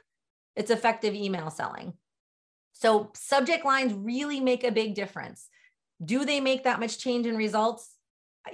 it's 0.55 0.71
effective 0.71 1.13
email 1.13 1.49
selling. 1.49 1.93
So, 2.73 3.11
subject 3.15 3.65
lines 3.65 3.93
really 3.93 4.39
make 4.39 4.63
a 4.63 4.71
big 4.71 4.95
difference. 4.95 5.47
Do 6.03 6.25
they 6.25 6.39
make 6.39 6.63
that 6.63 6.79
much 6.79 6.97
change 6.97 7.25
in 7.25 7.37
results? 7.37 7.95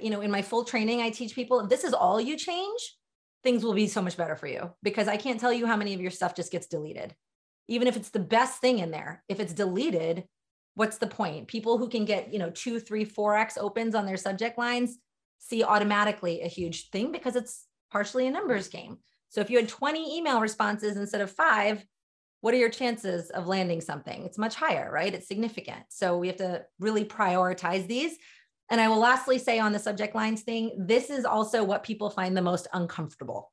You 0.00 0.10
know, 0.10 0.20
in 0.20 0.30
my 0.30 0.42
full 0.42 0.64
training, 0.64 1.00
I 1.00 1.10
teach 1.10 1.34
people 1.34 1.60
if 1.60 1.68
this 1.68 1.84
is 1.84 1.94
all 1.94 2.20
you 2.20 2.36
change, 2.36 2.96
things 3.42 3.64
will 3.64 3.74
be 3.74 3.86
so 3.86 4.02
much 4.02 4.16
better 4.16 4.36
for 4.36 4.46
you 4.46 4.70
because 4.82 5.08
I 5.08 5.16
can't 5.16 5.40
tell 5.40 5.52
you 5.52 5.66
how 5.66 5.76
many 5.76 5.94
of 5.94 6.00
your 6.00 6.10
stuff 6.10 6.34
just 6.34 6.52
gets 6.52 6.66
deleted. 6.66 7.14
Even 7.68 7.88
if 7.88 7.96
it's 7.96 8.10
the 8.10 8.18
best 8.18 8.60
thing 8.60 8.80
in 8.80 8.90
there, 8.90 9.22
if 9.28 9.40
it's 9.40 9.52
deleted, 9.52 10.24
what's 10.74 10.98
the 10.98 11.06
point? 11.06 11.48
People 11.48 11.78
who 11.78 11.88
can 11.88 12.04
get, 12.04 12.32
you 12.32 12.38
know, 12.38 12.50
two, 12.50 12.80
three, 12.80 13.04
four 13.04 13.36
X 13.36 13.56
opens 13.56 13.94
on 13.94 14.06
their 14.06 14.16
subject 14.16 14.58
lines 14.58 14.98
see 15.38 15.64
automatically 15.64 16.42
a 16.42 16.48
huge 16.48 16.90
thing 16.90 17.12
because 17.12 17.36
it's 17.36 17.66
partially 17.90 18.26
a 18.26 18.30
numbers 18.30 18.68
game. 18.68 18.98
So 19.30 19.40
if 19.40 19.50
you 19.50 19.58
had 19.58 19.68
20 19.68 20.18
email 20.18 20.40
responses 20.40 20.96
instead 20.96 21.20
of 21.20 21.30
five, 21.30 21.84
what 22.40 22.54
are 22.54 22.58
your 22.58 22.70
chances 22.70 23.30
of 23.30 23.46
landing 23.46 23.80
something? 23.80 24.24
It's 24.24 24.38
much 24.38 24.54
higher, 24.54 24.90
right? 24.90 25.12
It's 25.12 25.28
significant. 25.28 25.84
So 25.88 26.18
we 26.18 26.26
have 26.28 26.36
to 26.38 26.64
really 26.78 27.04
prioritize 27.04 27.86
these. 27.86 28.16
And 28.70 28.80
I 28.80 28.88
will 28.88 28.98
lastly 28.98 29.38
say 29.38 29.58
on 29.58 29.72
the 29.72 29.78
subject 29.78 30.14
lines 30.14 30.42
thing, 30.42 30.72
this 30.78 31.10
is 31.10 31.24
also 31.24 31.64
what 31.64 31.82
people 31.82 32.08
find 32.08 32.36
the 32.36 32.42
most 32.42 32.68
uncomfortable. 32.72 33.52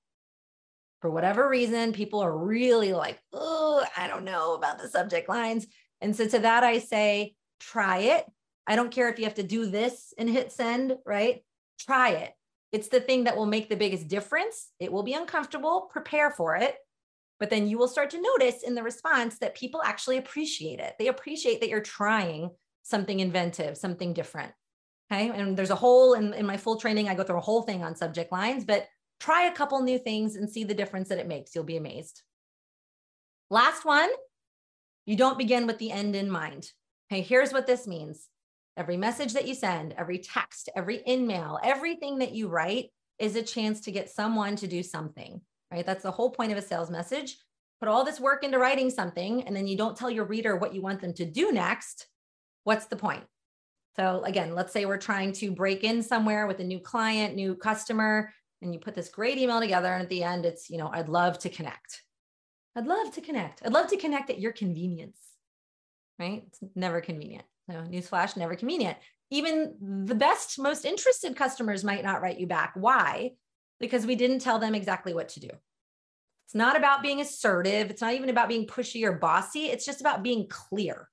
For 1.02 1.10
whatever 1.10 1.50
reason, 1.50 1.92
people 1.92 2.20
are 2.20 2.38
really 2.38 2.94
like, 2.94 3.20
oh, 3.34 3.84
I 3.96 4.08
don't 4.08 4.24
know 4.24 4.54
about 4.54 4.80
the 4.80 4.88
subject 4.88 5.28
lines. 5.28 5.66
And 6.02 6.16
so 6.16 6.28
to 6.28 6.40
that, 6.40 6.64
I 6.64 6.80
say, 6.80 7.36
try 7.60 8.00
it. 8.00 8.26
I 8.68 8.76
don't 8.76 8.92
care 8.92 9.10
if 9.10 9.18
you 9.18 9.26
have 9.26 9.36
to 9.36 9.44
do 9.44 9.66
this 9.66 10.14
and 10.18 10.30
hit 10.30 10.52
send, 10.52 10.96
right? 11.06 11.44
Try 11.80 12.10
it. 12.12 12.34
It's 12.72 12.90
the 12.90 13.00
thing 13.00 13.24
that 13.24 13.38
will 13.38 13.46
make 13.46 13.70
the 13.70 13.76
biggest 13.76 14.08
difference. 14.08 14.72
It 14.80 14.92
will 14.92 15.04
be 15.04 15.14
uncomfortable, 15.14 15.90
prepare 15.92 16.32
for 16.32 16.56
it. 16.56 16.76
But 17.40 17.50
then 17.50 17.68
you 17.68 17.78
will 17.78 17.88
start 17.88 18.10
to 18.12 18.22
notice 18.22 18.64
in 18.64 18.76
the 18.76 18.84
response 18.84 19.40
that 19.40 19.56
people 19.56 19.82
actually 19.84 20.18
appreciate 20.18 20.80
it. 20.80 20.96
They 21.00 21.08
appreciate 21.08 21.62
that 21.62 21.70
you're 21.70 21.82
trying 21.82 22.50
something 22.84 23.20
inventive, 23.20 23.78
something 23.78 24.14
different. 24.14 24.52
Okay. 25.12 25.30
And 25.30 25.56
there's 25.56 25.70
a 25.70 25.76
whole 25.76 26.14
in, 26.14 26.34
in 26.34 26.46
my 26.46 26.58
full 26.58 26.78
training, 26.78 27.08
I 27.08 27.16
go 27.16 27.24
through 27.24 27.38
a 27.38 27.42
whole 27.42 27.62
thing 27.62 27.84
on 27.84 27.96
subject 27.96 28.32
lines, 28.32 28.66
but 28.66 28.88
try 29.20 29.44
a 29.44 29.54
couple 29.54 29.82
new 29.82 29.98
things 29.98 30.36
and 30.36 30.50
see 30.50 30.64
the 30.64 30.74
difference 30.74 31.10
that 31.10 31.20
it 31.20 31.28
makes. 31.28 31.56
You'll 31.56 31.64
be 31.64 31.78
amazed. 31.78 32.22
Last 33.50 33.86
one, 33.86 34.10
you 35.06 35.16
don't 35.16 35.38
begin 35.38 35.66
with 35.66 35.78
the 35.78 35.92
end 35.92 36.16
in 36.16 36.30
mind. 36.30 36.70
Okay, 37.10 37.22
here's 37.22 37.54
what 37.54 37.68
this 37.68 37.88
means. 37.88 38.28
Every 38.76 38.98
message 38.98 39.34
that 39.34 39.48
you 39.48 39.56
send, 39.56 39.94
every 39.98 40.20
text, 40.20 40.70
every 40.76 41.02
email, 41.08 41.58
everything 41.64 42.20
that 42.20 42.34
you 42.34 42.50
write 42.50 42.90
is 43.18 43.36
a 43.36 43.42
chance 43.42 43.82
to 43.82 43.92
get 43.92 44.10
someone 44.10 44.56
to 44.58 44.68
do 44.68 44.84
something, 44.84 45.42
right? 45.72 45.86
That's 45.86 46.04
the 46.04 46.12
whole 46.12 46.30
point 46.30 46.52
of 46.52 46.58
a 46.58 46.62
sales 46.62 46.92
message. 46.92 47.38
Put 47.80 47.90
all 47.90 48.04
this 48.04 48.20
work 48.20 48.44
into 48.44 48.60
writing 48.60 48.90
something, 48.90 49.44
and 49.44 49.56
then 49.56 49.68
you 49.68 49.78
don't 49.78 49.96
tell 49.96 50.12
your 50.12 50.26
reader 50.26 50.58
what 50.58 50.76
you 50.76 50.82
want 50.82 51.02
them 51.02 51.14
to 51.14 51.26
do 51.26 51.52
next. 51.52 52.08
What's 52.66 52.88
the 52.88 52.96
point? 52.96 53.24
So 53.98 54.22
again, 54.24 54.54
let's 54.54 54.72
say 54.72 54.86
we're 54.86 54.98
trying 54.98 55.34
to 55.34 55.52
break 55.52 55.84
in 55.84 56.04
somewhere 56.04 56.46
with 56.46 56.60
a 56.60 56.64
new 56.64 56.80
client, 56.80 57.36
new 57.36 57.56
customer, 57.56 58.32
and 58.62 58.74
you 58.74 58.80
put 58.80 58.96
this 58.96 59.10
great 59.10 59.38
email 59.38 59.60
together. 59.60 59.92
And 59.92 60.04
at 60.04 60.10
the 60.10 60.24
end, 60.24 60.46
it's, 60.46 60.70
you 60.70 60.78
know, 60.78 60.90
I'd 60.92 61.10
love 61.10 61.40
to 61.40 61.50
connect. 61.50 62.04
I'd 62.76 62.86
love 62.86 63.12
to 63.16 63.22
connect. 63.22 63.64
I'd 63.66 63.74
love 63.74 63.88
to 63.88 63.98
connect 63.98 64.30
at 64.30 64.40
your 64.40 64.52
convenience, 64.52 65.20
right? 66.20 66.44
It's 66.48 66.60
never 66.76 67.02
convenient. 67.02 67.46
So 67.70 67.78
newsflash, 67.78 68.38
never 68.38 68.56
convenient. 68.56 68.98
Even 69.32 70.06
the 70.06 70.16
best, 70.16 70.60
most 70.60 70.86
interested 70.86 71.36
customers 71.36 71.84
might 71.84 72.04
not 72.04 72.22
write 72.22 72.40
you 72.40 72.46
back. 72.46 72.74
Why? 72.76 73.32
Because 73.80 74.06
we 74.06 74.16
didn't 74.16 74.40
tell 74.40 74.60
them 74.60 74.76
exactly 74.76 75.14
what 75.14 75.30
to 75.30 75.40
do. 75.40 75.50
It's 76.46 76.56
not 76.56 76.78
about 76.78 77.02
being 77.02 77.20
assertive. 77.20 77.90
It's 77.90 78.02
not 78.02 78.14
even 78.14 78.30
about 78.30 78.48
being 78.48 78.68
pushy 78.68 79.04
or 79.04 79.14
bossy. 79.14 79.66
It's 79.66 79.86
just 79.86 80.02
about 80.02 80.24
being 80.24 80.48
clear 80.48 81.10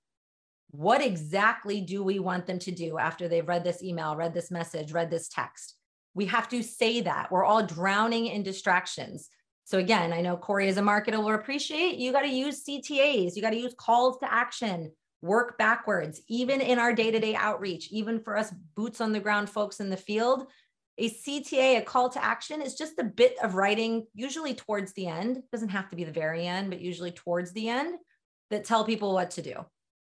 what 0.76 1.00
exactly 1.00 1.80
do 1.80 2.02
we 2.02 2.18
want 2.18 2.46
them 2.46 2.58
to 2.58 2.72
do 2.72 2.98
after 2.98 3.28
they've 3.28 3.46
read 3.46 3.62
this 3.62 3.80
email, 3.80 4.16
read 4.16 4.34
this 4.34 4.50
message, 4.50 4.92
read 4.92 5.08
this 5.08 5.28
text? 5.28 5.76
We 6.14 6.26
have 6.26 6.48
to 6.48 6.64
say 6.64 7.00
that. 7.02 7.30
We're 7.30 7.44
all 7.44 7.64
drowning 7.64 8.26
in 8.26 8.42
distractions. 8.42 9.28
So 9.62 9.78
again, 9.78 10.12
I 10.12 10.20
know 10.20 10.36
Corey 10.36 10.66
as 10.66 10.76
a 10.76 10.82
marketer 10.82 11.18
will 11.18 11.32
appreciate 11.32 11.98
you 11.98 12.10
got 12.10 12.22
to 12.22 12.28
use 12.28 12.64
CTAs, 12.64 13.36
you 13.36 13.40
got 13.40 13.50
to 13.50 13.56
use 13.56 13.72
calls 13.78 14.18
to 14.18 14.32
action, 14.32 14.90
work 15.22 15.56
backwards, 15.58 16.20
even 16.26 16.60
in 16.60 16.80
our 16.80 16.92
day-to-day 16.92 17.36
outreach, 17.36 17.88
even 17.92 18.18
for 18.18 18.36
us 18.36 18.52
boots 18.74 19.00
on 19.00 19.12
the 19.12 19.20
ground 19.20 19.48
folks 19.48 19.78
in 19.78 19.90
the 19.90 19.96
field. 19.96 20.48
A 20.98 21.08
CTA, 21.08 21.78
a 21.78 21.82
call 21.82 22.08
to 22.08 22.24
action, 22.24 22.60
is 22.60 22.74
just 22.74 22.98
a 22.98 23.04
bit 23.04 23.36
of 23.44 23.54
writing, 23.54 24.06
usually 24.12 24.54
towards 24.54 24.92
the 24.94 25.06
end. 25.06 25.36
It 25.36 25.50
doesn't 25.52 25.68
have 25.68 25.88
to 25.90 25.96
be 25.96 26.02
the 26.02 26.10
very 26.10 26.48
end, 26.48 26.70
but 26.70 26.80
usually 26.80 27.12
towards 27.12 27.52
the 27.52 27.68
end 27.68 27.94
that 28.50 28.64
tell 28.64 28.84
people 28.84 29.14
what 29.14 29.30
to 29.32 29.42
do. 29.42 29.54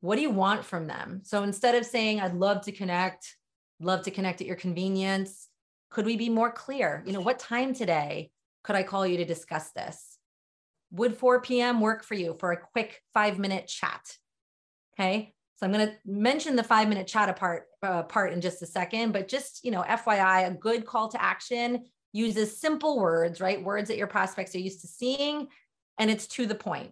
What 0.01 0.15
do 0.15 0.21
you 0.21 0.29
want 0.29 0.63
from 0.63 0.87
them? 0.87 1.21
So 1.23 1.43
instead 1.43 1.75
of 1.75 1.85
saying, 1.85 2.21
I'd 2.21 2.33
love 2.33 2.61
to 2.61 2.71
connect, 2.71 3.35
love 3.79 4.03
to 4.03 4.11
connect 4.11 4.41
at 4.41 4.47
your 4.47 4.55
convenience, 4.55 5.47
could 5.89 6.05
we 6.05 6.15
be 6.15 6.29
more 6.29 6.51
clear? 6.51 7.03
You 7.05 7.13
know, 7.13 7.21
what 7.21 7.39
time 7.39 7.73
today 7.73 8.31
could 8.63 8.75
I 8.75 8.83
call 8.83 9.05
you 9.05 9.17
to 9.17 9.25
discuss 9.25 9.71
this? 9.71 10.17
Would 10.91 11.17
4 11.17 11.41
p.m. 11.41 11.81
work 11.81 12.03
for 12.03 12.15
you 12.15 12.35
for 12.39 12.51
a 12.51 12.57
quick 12.57 13.01
five 13.13 13.39
minute 13.39 13.67
chat? 13.67 14.01
Okay. 14.93 15.33
So 15.55 15.65
I'm 15.65 15.73
going 15.73 15.87
to 15.87 15.95
mention 16.05 16.55
the 16.55 16.63
five 16.63 16.87
minute 16.87 17.05
chat 17.05 17.27
apart 17.27 17.65
uh, 17.83 18.03
part 18.03 18.31
in 18.31 18.39
just 18.39 18.61
a 18.61 18.65
second, 18.65 19.11
but 19.11 19.27
just, 19.27 19.63
you 19.63 19.71
know, 19.71 19.81
FYI, 19.81 20.47
a 20.47 20.51
good 20.51 20.85
call 20.85 21.09
to 21.09 21.21
action 21.21 21.85
uses 22.13 22.59
simple 22.59 22.99
words, 22.99 23.41
right? 23.41 23.63
Words 23.63 23.89
that 23.89 23.97
your 23.97 24.07
prospects 24.07 24.55
are 24.55 24.59
used 24.59 24.81
to 24.81 24.87
seeing, 24.87 25.47
and 25.97 26.09
it's 26.09 26.27
to 26.27 26.45
the 26.45 26.55
point. 26.55 26.91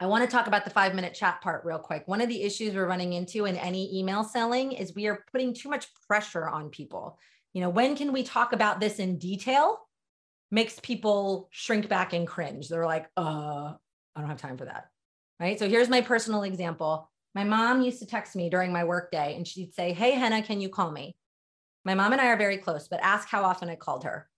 I 0.00 0.06
want 0.06 0.28
to 0.28 0.30
talk 0.30 0.48
about 0.48 0.64
the 0.64 0.70
five 0.70 0.94
minute 0.94 1.14
chat 1.14 1.40
part 1.40 1.64
real 1.64 1.78
quick. 1.78 2.02
One 2.06 2.20
of 2.20 2.28
the 2.28 2.42
issues 2.42 2.74
we're 2.74 2.88
running 2.88 3.12
into 3.12 3.44
in 3.44 3.56
any 3.56 3.98
email 3.98 4.24
selling 4.24 4.72
is 4.72 4.94
we 4.94 5.06
are 5.06 5.24
putting 5.30 5.54
too 5.54 5.68
much 5.68 5.86
pressure 6.08 6.48
on 6.48 6.70
people. 6.70 7.18
You 7.52 7.60
know, 7.60 7.70
when 7.70 7.94
can 7.96 8.12
we 8.12 8.22
talk 8.22 8.52
about 8.52 8.80
this 8.80 8.98
in 8.98 9.18
detail? 9.18 9.78
Makes 10.50 10.80
people 10.80 11.48
shrink 11.50 11.88
back 11.88 12.12
and 12.12 12.26
cringe. 12.26 12.68
They're 12.68 12.86
like, 12.86 13.06
uh, 13.16 13.74
I 14.16 14.20
don't 14.20 14.28
have 14.28 14.40
time 14.40 14.58
for 14.58 14.64
that. 14.64 14.86
Right. 15.38 15.58
So 15.58 15.68
here's 15.68 15.88
my 15.88 16.00
personal 16.00 16.42
example. 16.42 17.10
My 17.34 17.44
mom 17.44 17.82
used 17.82 18.00
to 18.00 18.06
text 18.06 18.36
me 18.36 18.50
during 18.50 18.72
my 18.72 18.84
workday 18.84 19.36
and 19.36 19.46
she'd 19.46 19.74
say, 19.74 19.92
Hey, 19.92 20.12
Hannah, 20.12 20.42
can 20.42 20.60
you 20.60 20.68
call 20.68 20.90
me? 20.90 21.16
My 21.84 21.94
mom 21.94 22.12
and 22.12 22.20
I 22.20 22.26
are 22.26 22.36
very 22.36 22.58
close, 22.58 22.88
but 22.88 23.00
ask 23.02 23.28
how 23.28 23.42
often 23.42 23.68
I 23.68 23.74
called 23.74 24.04
her 24.04 24.28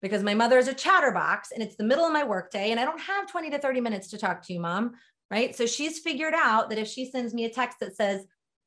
because 0.00 0.22
my 0.22 0.34
mother 0.34 0.58
is 0.58 0.68
a 0.68 0.74
chatterbox 0.74 1.50
and 1.52 1.62
it's 1.62 1.76
the 1.76 1.84
middle 1.84 2.04
of 2.04 2.12
my 2.12 2.24
workday 2.24 2.70
and 2.70 2.78
I 2.78 2.84
don't 2.84 3.00
have 3.00 3.26
20 3.26 3.50
to 3.50 3.58
30 3.58 3.80
minutes 3.80 4.08
to 4.10 4.18
talk 4.18 4.42
to 4.42 4.52
you, 4.52 4.60
mom. 4.60 4.92
Right. 5.30 5.54
So 5.54 5.66
she's 5.66 5.98
figured 5.98 6.34
out 6.34 6.70
that 6.70 6.78
if 6.78 6.88
she 6.88 7.10
sends 7.10 7.34
me 7.34 7.44
a 7.44 7.50
text 7.50 7.80
that 7.80 7.94
says, 7.94 8.24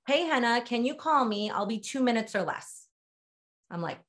Hey, 0.07 0.25
Hannah, 0.25 0.61
can 0.61 0.85
you 0.85 0.93
call 0.93 1.25
me? 1.25 1.49
I'll 1.49 1.65
be 1.65 1.79
two 1.79 2.03
minutes 2.03 2.35
or 2.35 2.43
less. 2.43 2.87
I'm 3.69 3.81
like, 3.81 3.99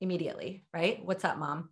immediately, 0.00 0.64
right? 0.72 1.04
What's 1.04 1.24
up, 1.24 1.38
mom? 1.38 1.70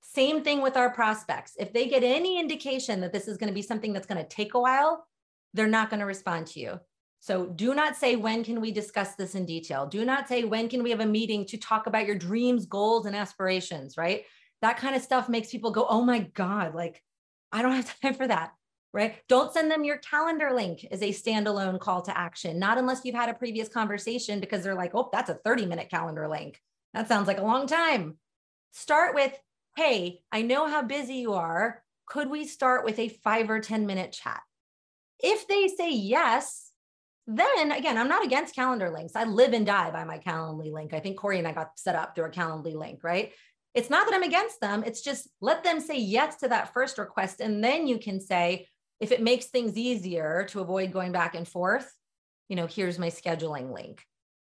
Same 0.00 0.42
thing 0.42 0.62
with 0.62 0.76
our 0.76 0.90
prospects. 0.90 1.52
If 1.58 1.72
they 1.72 1.86
get 1.86 2.02
any 2.02 2.40
indication 2.40 3.00
that 3.00 3.12
this 3.12 3.28
is 3.28 3.36
going 3.36 3.48
to 3.48 3.54
be 3.54 3.62
something 3.62 3.92
that's 3.92 4.06
going 4.06 4.22
to 4.22 4.28
take 4.28 4.54
a 4.54 4.60
while, 4.60 5.06
they're 5.54 5.66
not 5.66 5.90
going 5.90 6.00
to 6.00 6.06
respond 6.06 6.46
to 6.48 6.60
you. 6.60 6.80
So 7.20 7.46
do 7.46 7.74
not 7.74 7.96
say, 7.96 8.16
when 8.16 8.44
can 8.44 8.60
we 8.60 8.70
discuss 8.70 9.14
this 9.14 9.34
in 9.34 9.44
detail? 9.44 9.86
Do 9.86 10.04
not 10.04 10.28
say, 10.28 10.44
when 10.44 10.68
can 10.68 10.82
we 10.82 10.90
have 10.90 11.00
a 11.00 11.06
meeting 11.06 11.44
to 11.46 11.56
talk 11.56 11.86
about 11.86 12.06
your 12.06 12.16
dreams, 12.16 12.66
goals, 12.66 13.06
and 13.06 13.16
aspirations, 13.16 13.96
right? 13.96 14.24
That 14.62 14.76
kind 14.76 14.94
of 14.94 15.02
stuff 15.02 15.28
makes 15.28 15.50
people 15.50 15.70
go, 15.70 15.86
oh 15.88 16.02
my 16.02 16.20
God, 16.34 16.74
like, 16.74 17.02
I 17.52 17.62
don't 17.62 17.72
have 17.72 18.00
time 18.02 18.14
for 18.14 18.26
that, 18.26 18.52
right? 18.92 19.16
Don't 19.28 19.52
send 19.52 19.70
them 19.70 19.84
your 19.84 19.98
calendar 19.98 20.52
link 20.52 20.86
as 20.90 21.02
a 21.02 21.12
standalone 21.12 21.80
call 21.80 22.02
to 22.02 22.16
action, 22.16 22.58
not 22.58 22.78
unless 22.78 23.04
you've 23.04 23.14
had 23.14 23.28
a 23.28 23.34
previous 23.34 23.68
conversation 23.68 24.40
because 24.40 24.62
they're 24.62 24.74
like, 24.74 24.92
oh, 24.94 25.08
that's 25.12 25.30
a 25.30 25.34
30 25.44 25.66
minute 25.66 25.90
calendar 25.90 26.28
link. 26.28 26.60
That 26.94 27.08
sounds 27.08 27.26
like 27.26 27.38
a 27.38 27.42
long 27.42 27.66
time. 27.66 28.16
Start 28.72 29.14
with, 29.14 29.36
hey, 29.76 30.20
I 30.30 30.42
know 30.42 30.66
how 30.68 30.82
busy 30.82 31.16
you 31.16 31.34
are. 31.34 31.82
Could 32.06 32.30
we 32.30 32.46
start 32.46 32.84
with 32.84 32.98
a 32.98 33.08
five 33.08 33.50
or 33.50 33.60
10 33.60 33.86
minute 33.86 34.12
chat? 34.12 34.40
If 35.20 35.48
they 35.48 35.68
say 35.68 35.92
yes, 35.92 36.67
then 37.28 37.72
again, 37.72 37.98
I'm 37.98 38.08
not 38.08 38.24
against 38.24 38.54
calendar 38.54 38.88
links. 38.88 39.14
I 39.14 39.24
live 39.24 39.52
and 39.52 39.66
die 39.66 39.90
by 39.90 40.02
my 40.04 40.18
Calendly 40.18 40.72
link. 40.72 40.94
I 40.94 41.00
think 41.00 41.18
Corey 41.18 41.38
and 41.38 41.46
I 41.46 41.52
got 41.52 41.78
set 41.78 41.94
up 41.94 42.14
through 42.14 42.24
a 42.24 42.30
Calendly 42.30 42.74
link, 42.74 43.04
right? 43.04 43.32
It's 43.74 43.90
not 43.90 44.06
that 44.06 44.14
I'm 44.14 44.22
against 44.22 44.62
them. 44.62 44.82
It's 44.86 45.02
just 45.02 45.28
let 45.42 45.62
them 45.62 45.78
say 45.78 45.98
yes 45.98 46.36
to 46.36 46.48
that 46.48 46.72
first 46.72 46.96
request. 46.96 47.40
And 47.40 47.62
then 47.62 47.86
you 47.86 47.98
can 47.98 48.18
say, 48.18 48.66
if 48.98 49.12
it 49.12 49.22
makes 49.22 49.46
things 49.46 49.76
easier 49.76 50.46
to 50.48 50.60
avoid 50.60 50.90
going 50.90 51.12
back 51.12 51.34
and 51.34 51.46
forth, 51.46 51.92
you 52.48 52.56
know, 52.56 52.66
here's 52.66 52.98
my 52.98 53.08
scheduling 53.08 53.74
link. 53.74 54.02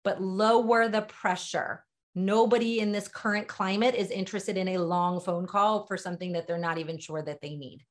But 0.03 0.19
lower 0.19 0.89
the 0.89 1.03
pressure. 1.03 1.85
Nobody 2.15 2.79
in 2.79 2.91
this 2.91 3.07
current 3.07 3.47
climate 3.47 3.93
is 3.93 4.09
interested 4.09 4.57
in 4.57 4.69
a 4.69 4.79
long 4.79 5.19
phone 5.19 5.45
call 5.45 5.85
for 5.85 5.95
something 5.95 6.31
that 6.31 6.47
they're 6.47 6.57
not 6.57 6.79
even 6.79 6.97
sure 6.97 7.21
that 7.21 7.39
they 7.39 7.55
need. 7.55 7.83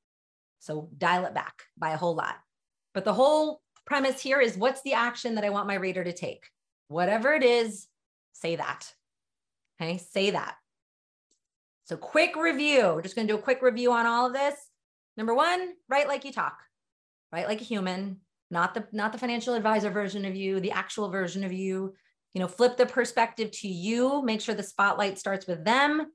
So 0.58 0.88
dial 0.98 1.24
it 1.24 1.34
back 1.34 1.62
by 1.78 1.90
a 1.92 1.96
whole 1.96 2.16
lot. 2.16 2.34
But 2.94 3.04
the 3.04 3.14
whole 3.14 3.62
premise 3.84 4.20
here 4.20 4.40
is 4.40 4.56
what's 4.56 4.82
the 4.82 4.94
action 4.94 5.34
that 5.34 5.44
I 5.44 5.50
want 5.50 5.66
my 5.66 5.74
reader 5.74 6.04
to 6.04 6.12
take? 6.12 6.48
Whatever 6.88 7.34
it 7.34 7.42
is, 7.42 7.86
say 8.32 8.56
that. 8.56 8.92
Okay, 9.80 9.98
say 9.98 10.30
that. 10.30 10.56
So, 11.84 11.96
quick 11.96 12.36
review. 12.36 12.92
We're 12.94 13.02
just 13.02 13.16
going 13.16 13.26
to 13.26 13.32
do 13.32 13.38
a 13.38 13.42
quick 13.42 13.62
review 13.62 13.92
on 13.92 14.06
all 14.06 14.26
of 14.26 14.32
this. 14.32 14.54
Number 15.16 15.34
one, 15.34 15.72
write 15.88 16.08
like 16.08 16.24
you 16.24 16.32
talk, 16.32 16.58
write 17.32 17.48
like 17.48 17.60
a 17.60 17.64
human, 17.64 18.18
not 18.50 18.74
the 18.74 18.86
not 18.92 19.12
the 19.12 19.18
financial 19.18 19.54
advisor 19.54 19.90
version 19.90 20.24
of 20.24 20.36
you, 20.36 20.60
the 20.60 20.70
actual 20.70 21.10
version 21.10 21.44
of 21.44 21.52
you. 21.52 21.94
You 22.34 22.40
know, 22.40 22.48
flip 22.48 22.78
the 22.78 22.86
perspective 22.86 23.50
to 23.60 23.68
you. 23.68 24.22
Make 24.22 24.40
sure 24.40 24.54
the 24.54 24.62
spotlight 24.62 25.18
starts 25.18 25.46
with 25.46 25.64
them. 25.64 26.06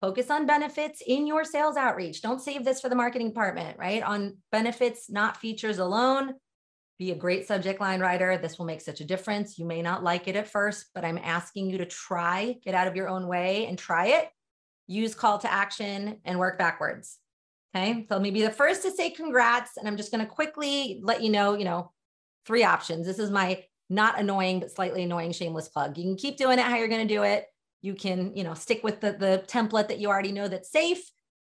Focus 0.00 0.30
on 0.30 0.46
benefits 0.46 1.02
in 1.06 1.26
your 1.26 1.44
sales 1.44 1.76
outreach. 1.76 2.22
Don't 2.22 2.40
save 2.40 2.64
this 2.64 2.80
for 2.80 2.88
the 2.88 2.94
marketing 2.94 3.28
department, 3.28 3.78
right? 3.78 4.02
On 4.02 4.38
benefits, 4.52 5.10
not 5.10 5.38
features 5.38 5.78
alone 5.78 6.34
be 6.98 7.10
a 7.10 7.16
great 7.16 7.46
subject 7.46 7.80
line 7.80 8.00
writer. 8.00 8.38
This 8.38 8.58
will 8.58 8.66
make 8.66 8.80
such 8.80 9.00
a 9.00 9.04
difference. 9.04 9.58
You 9.58 9.66
may 9.66 9.82
not 9.82 10.02
like 10.02 10.28
it 10.28 10.36
at 10.36 10.48
first, 10.48 10.86
but 10.94 11.04
I'm 11.04 11.18
asking 11.18 11.70
you 11.70 11.78
to 11.78 11.86
try, 11.86 12.56
get 12.64 12.74
out 12.74 12.86
of 12.86 12.96
your 12.96 13.08
own 13.08 13.26
way 13.26 13.66
and 13.66 13.78
try 13.78 14.06
it. 14.06 14.28
Use 14.86 15.14
call 15.14 15.38
to 15.38 15.52
action 15.52 16.20
and 16.24 16.38
work 16.38 16.58
backwards. 16.58 17.18
Okay. 17.74 18.06
So 18.08 18.14
let 18.14 18.22
me 18.22 18.30
be 18.30 18.42
the 18.42 18.50
first 18.50 18.82
to 18.82 18.90
say 18.90 19.10
congrats. 19.10 19.76
And 19.76 19.86
I'm 19.86 19.96
just 19.96 20.10
going 20.10 20.24
to 20.24 20.30
quickly 20.30 21.00
let 21.02 21.22
you 21.22 21.30
know, 21.30 21.54
you 21.54 21.64
know, 21.64 21.92
three 22.46 22.64
options. 22.64 23.06
This 23.06 23.18
is 23.18 23.30
my 23.30 23.62
not 23.90 24.18
annoying, 24.18 24.60
but 24.60 24.70
slightly 24.70 25.02
annoying 25.02 25.32
shameless 25.32 25.68
plug. 25.68 25.98
You 25.98 26.04
can 26.04 26.16
keep 26.16 26.38
doing 26.38 26.58
it 26.58 26.64
how 26.64 26.76
you're 26.76 26.88
going 26.88 27.06
to 27.06 27.14
do 27.14 27.24
it. 27.24 27.44
You 27.82 27.94
can, 27.94 28.34
you 28.34 28.42
know, 28.42 28.54
stick 28.54 28.82
with 28.82 29.00
the, 29.00 29.12
the 29.12 29.44
template 29.46 29.88
that 29.88 29.98
you 29.98 30.08
already 30.08 30.32
know 30.32 30.48
that's 30.48 30.72
safe 30.72 31.02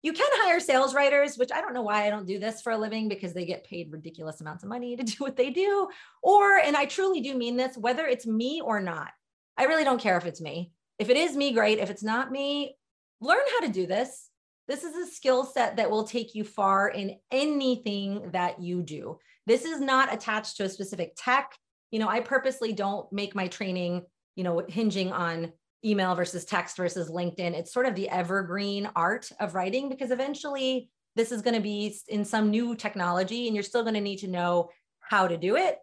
you 0.03 0.12
can 0.12 0.28
hire 0.32 0.59
sales 0.59 0.94
writers, 0.94 1.36
which 1.36 1.53
I 1.53 1.61
don't 1.61 1.74
know 1.74 1.82
why 1.82 2.07
I 2.07 2.11
don't 2.11 2.26
do 2.26 2.38
this 2.38 2.61
for 2.61 2.72
a 2.72 2.78
living 2.78 3.09
because 3.09 3.32
they 3.32 3.46
get 3.46 3.64
paid 3.64 3.92
ridiculous 3.92 4.40
amounts 4.40 4.64
of 4.64 4.68
money 4.68 4.96
to 4.98 5.05
do 5.05 5.16
what 5.18 5.36
they 5.36 5.50
do. 5.50 5.88
Or, 6.22 6.59
and 6.59 6.76
I 6.76 6.86
truly 6.86 7.20
do 7.20 7.36
mean 7.36 7.57
this, 7.57 7.76
whether 7.76 8.07
it's 8.07 8.26
me 8.26 8.61
or 8.61 8.80
not, 8.80 9.11
I 9.57 9.64
really 9.64 9.84
don't 9.84 10.00
care 10.00 10.16
if 10.16 10.26
it's 10.26 10.40
me. 10.40 10.72
If 10.98 11.09
it 11.09 11.16
is 11.16 11.36
me, 11.36 11.53
great. 11.53 11.78
If 11.78 11.90
it's 11.90 12.03
not 12.03 12.30
me, 12.30 12.76
learn 13.20 13.42
how 13.59 13.66
to 13.66 13.72
do 13.72 13.86
this. 13.86 14.28
This 14.68 14.84
is 14.84 14.94
a 14.96 15.11
skill 15.11 15.44
set 15.44 15.76
that 15.76 15.90
will 15.90 16.05
take 16.05 16.34
you 16.34 16.44
far 16.44 16.88
in 16.88 17.16
anything 17.30 18.30
that 18.32 18.62
you 18.62 18.82
do. 18.82 19.18
This 19.46 19.64
is 19.64 19.80
not 19.80 20.12
attached 20.12 20.57
to 20.57 20.64
a 20.64 20.68
specific 20.68 21.12
tech. 21.16 21.53
You 21.90 21.98
know, 21.98 22.09
I 22.09 22.20
purposely 22.20 22.72
don't 22.72 23.12
make 23.12 23.34
my 23.34 23.48
training, 23.48 24.05
you 24.36 24.44
know, 24.44 24.62
hinging 24.68 25.12
on 25.12 25.53
email 25.85 26.14
versus 26.14 26.45
text 26.45 26.76
versus 26.76 27.11
LinkedIn. 27.11 27.55
It's 27.55 27.72
sort 27.72 27.87
of 27.87 27.95
the 27.95 28.09
evergreen 28.09 28.89
art 28.95 29.30
of 29.41 29.55
writing 29.55 29.89
because 29.89 30.11
eventually 30.11 30.91
this 31.16 31.33
is 31.33 31.43
going 31.43 31.55
to 31.55 31.61
be 31.61 31.97
in 32.09 32.24
some 32.24 32.51
new 32.51 32.74
technology 32.74 33.47
and 33.47 33.55
you're 33.55 33.62
still 33.62 33.83
going 33.83 33.95
to 33.95 34.01
need 34.01 34.18
to 34.18 34.28
know 34.28 34.70
how 35.01 35.26
to 35.26 35.37
do 35.37 35.57
it. 35.57 35.78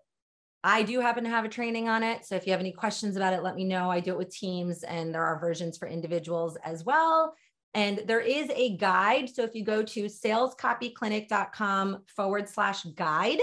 I 0.63 0.83
do 0.83 0.99
happen 0.99 1.23
to 1.23 1.29
have 1.29 1.45
a 1.45 1.49
training 1.49 1.87
on 1.87 2.03
it. 2.03 2.25
So 2.25 2.35
if 2.35 2.45
you 2.45 2.51
have 2.51 2.59
any 2.59 2.71
questions 2.71 3.15
about 3.15 3.33
it, 3.33 3.43
let 3.43 3.55
me 3.55 3.63
know. 3.63 3.89
I 3.89 3.99
do 3.99 4.11
it 4.11 4.17
with 4.17 4.29
teams 4.35 4.83
and 4.83 5.13
there 5.13 5.23
are 5.23 5.39
versions 5.39 5.77
for 5.77 5.87
individuals 5.87 6.57
as 6.63 6.83
well. 6.83 7.33
And 7.73 8.01
there 8.07 8.19
is 8.19 8.49
a 8.53 8.75
guide. 8.77 9.29
So 9.29 9.43
if 9.43 9.53
you 9.53 9.63
go 9.63 9.83
to 9.83 10.05
salescopyclinic.com 10.05 12.03
forward 12.15 12.49
slash 12.49 12.83
guide, 12.83 13.39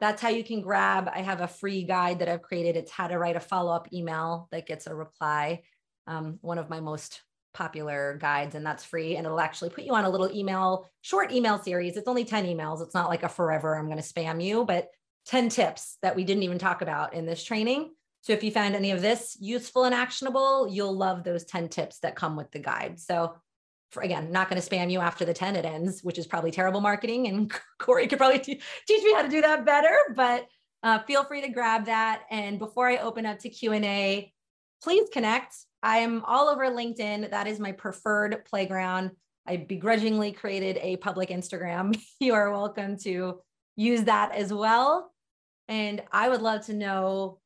that's 0.00 0.22
how 0.22 0.30
you 0.30 0.42
can 0.42 0.62
grab. 0.62 1.10
I 1.12 1.20
have 1.20 1.40
a 1.40 1.48
free 1.48 1.82
guide 1.82 2.20
that 2.20 2.28
I've 2.28 2.42
created. 2.42 2.76
It's 2.76 2.90
how 2.90 3.08
to 3.08 3.18
write 3.18 3.36
a 3.36 3.40
follow 3.40 3.72
up 3.72 3.92
email 3.92 4.48
that 4.52 4.66
gets 4.66 4.86
a 4.86 4.94
reply 4.94 5.62
um, 6.08 6.38
one 6.40 6.58
of 6.58 6.68
my 6.68 6.80
most 6.80 7.22
popular 7.54 8.18
guides 8.20 8.54
and 8.54 8.64
that's 8.64 8.84
free. 8.84 9.16
And 9.16 9.26
it'll 9.26 9.40
actually 9.40 9.70
put 9.70 9.84
you 9.84 9.94
on 9.94 10.04
a 10.04 10.10
little 10.10 10.30
email 10.34 10.88
short 11.02 11.32
email 11.32 11.58
series. 11.58 11.96
It's 11.96 12.08
only 12.08 12.24
10 12.24 12.46
emails. 12.46 12.82
It's 12.82 12.94
not 12.94 13.08
like 13.08 13.22
a 13.22 13.28
forever 13.28 13.76
i'm 13.76 13.86
going 13.86 13.98
to 13.98 14.02
spam 14.02 14.42
you 14.42 14.64
but 14.64 14.88
10 15.26 15.50
tips 15.50 15.98
that 16.02 16.16
we 16.16 16.24
didn't 16.24 16.42
even 16.42 16.58
talk 16.58 16.82
about 16.82 17.14
in 17.14 17.26
this 17.26 17.44
training. 17.44 17.90
So 18.22 18.32
if 18.32 18.42
you 18.42 18.50
found 18.50 18.74
any 18.74 18.90
of 18.90 19.02
this 19.02 19.36
useful 19.40 19.84
and 19.84 19.94
actionable 19.94 20.68
you'll 20.70 20.96
love 20.96 21.24
those 21.24 21.44
10 21.44 21.68
tips 21.68 21.98
that 22.00 22.16
come 22.16 22.36
with 22.36 22.50
the 22.50 22.58
guide. 22.58 22.98
So 23.00 23.34
for, 23.90 24.02
again 24.02 24.30
not 24.30 24.48
going 24.48 24.60
to 24.60 24.68
spam 24.68 24.90
you 24.90 25.00
after 25.00 25.24
the 25.24 25.34
10 25.34 25.56
it 25.56 25.64
ends 25.64 26.04
which 26.04 26.18
is 26.18 26.26
probably 26.26 26.50
terrible 26.50 26.80
marketing 26.80 27.26
and 27.26 27.52
corey 27.78 28.06
could 28.06 28.18
probably 28.18 28.38
t- 28.38 28.60
teach 28.86 29.02
me 29.02 29.14
how 29.14 29.22
to 29.22 29.28
do 29.28 29.40
that 29.40 29.66
better 29.66 29.96
but 30.14 30.46
uh, 30.84 31.00
feel 31.00 31.24
free 31.24 31.40
to 31.40 31.48
grab 31.48 31.86
that. 31.86 32.22
And 32.30 32.58
before 32.58 32.88
i 32.88 32.98
open 32.98 33.26
up 33.26 33.40
to 33.40 33.48
q&a 33.48 34.32
please 34.82 35.08
connect. 35.12 35.54
I 35.82 35.98
am 35.98 36.24
all 36.24 36.48
over 36.48 36.64
LinkedIn. 36.64 37.30
That 37.30 37.46
is 37.46 37.60
my 37.60 37.72
preferred 37.72 38.44
playground. 38.44 39.12
I 39.46 39.56
begrudgingly 39.56 40.32
created 40.32 40.78
a 40.82 40.96
public 40.96 41.30
Instagram. 41.30 41.98
You 42.20 42.34
are 42.34 42.50
welcome 42.50 42.98
to 42.98 43.40
use 43.76 44.04
that 44.04 44.34
as 44.34 44.52
well. 44.52 45.12
And 45.68 46.02
I 46.10 46.28
would 46.28 46.42
love 46.42 46.66
to 46.66 46.74
know 46.74 47.38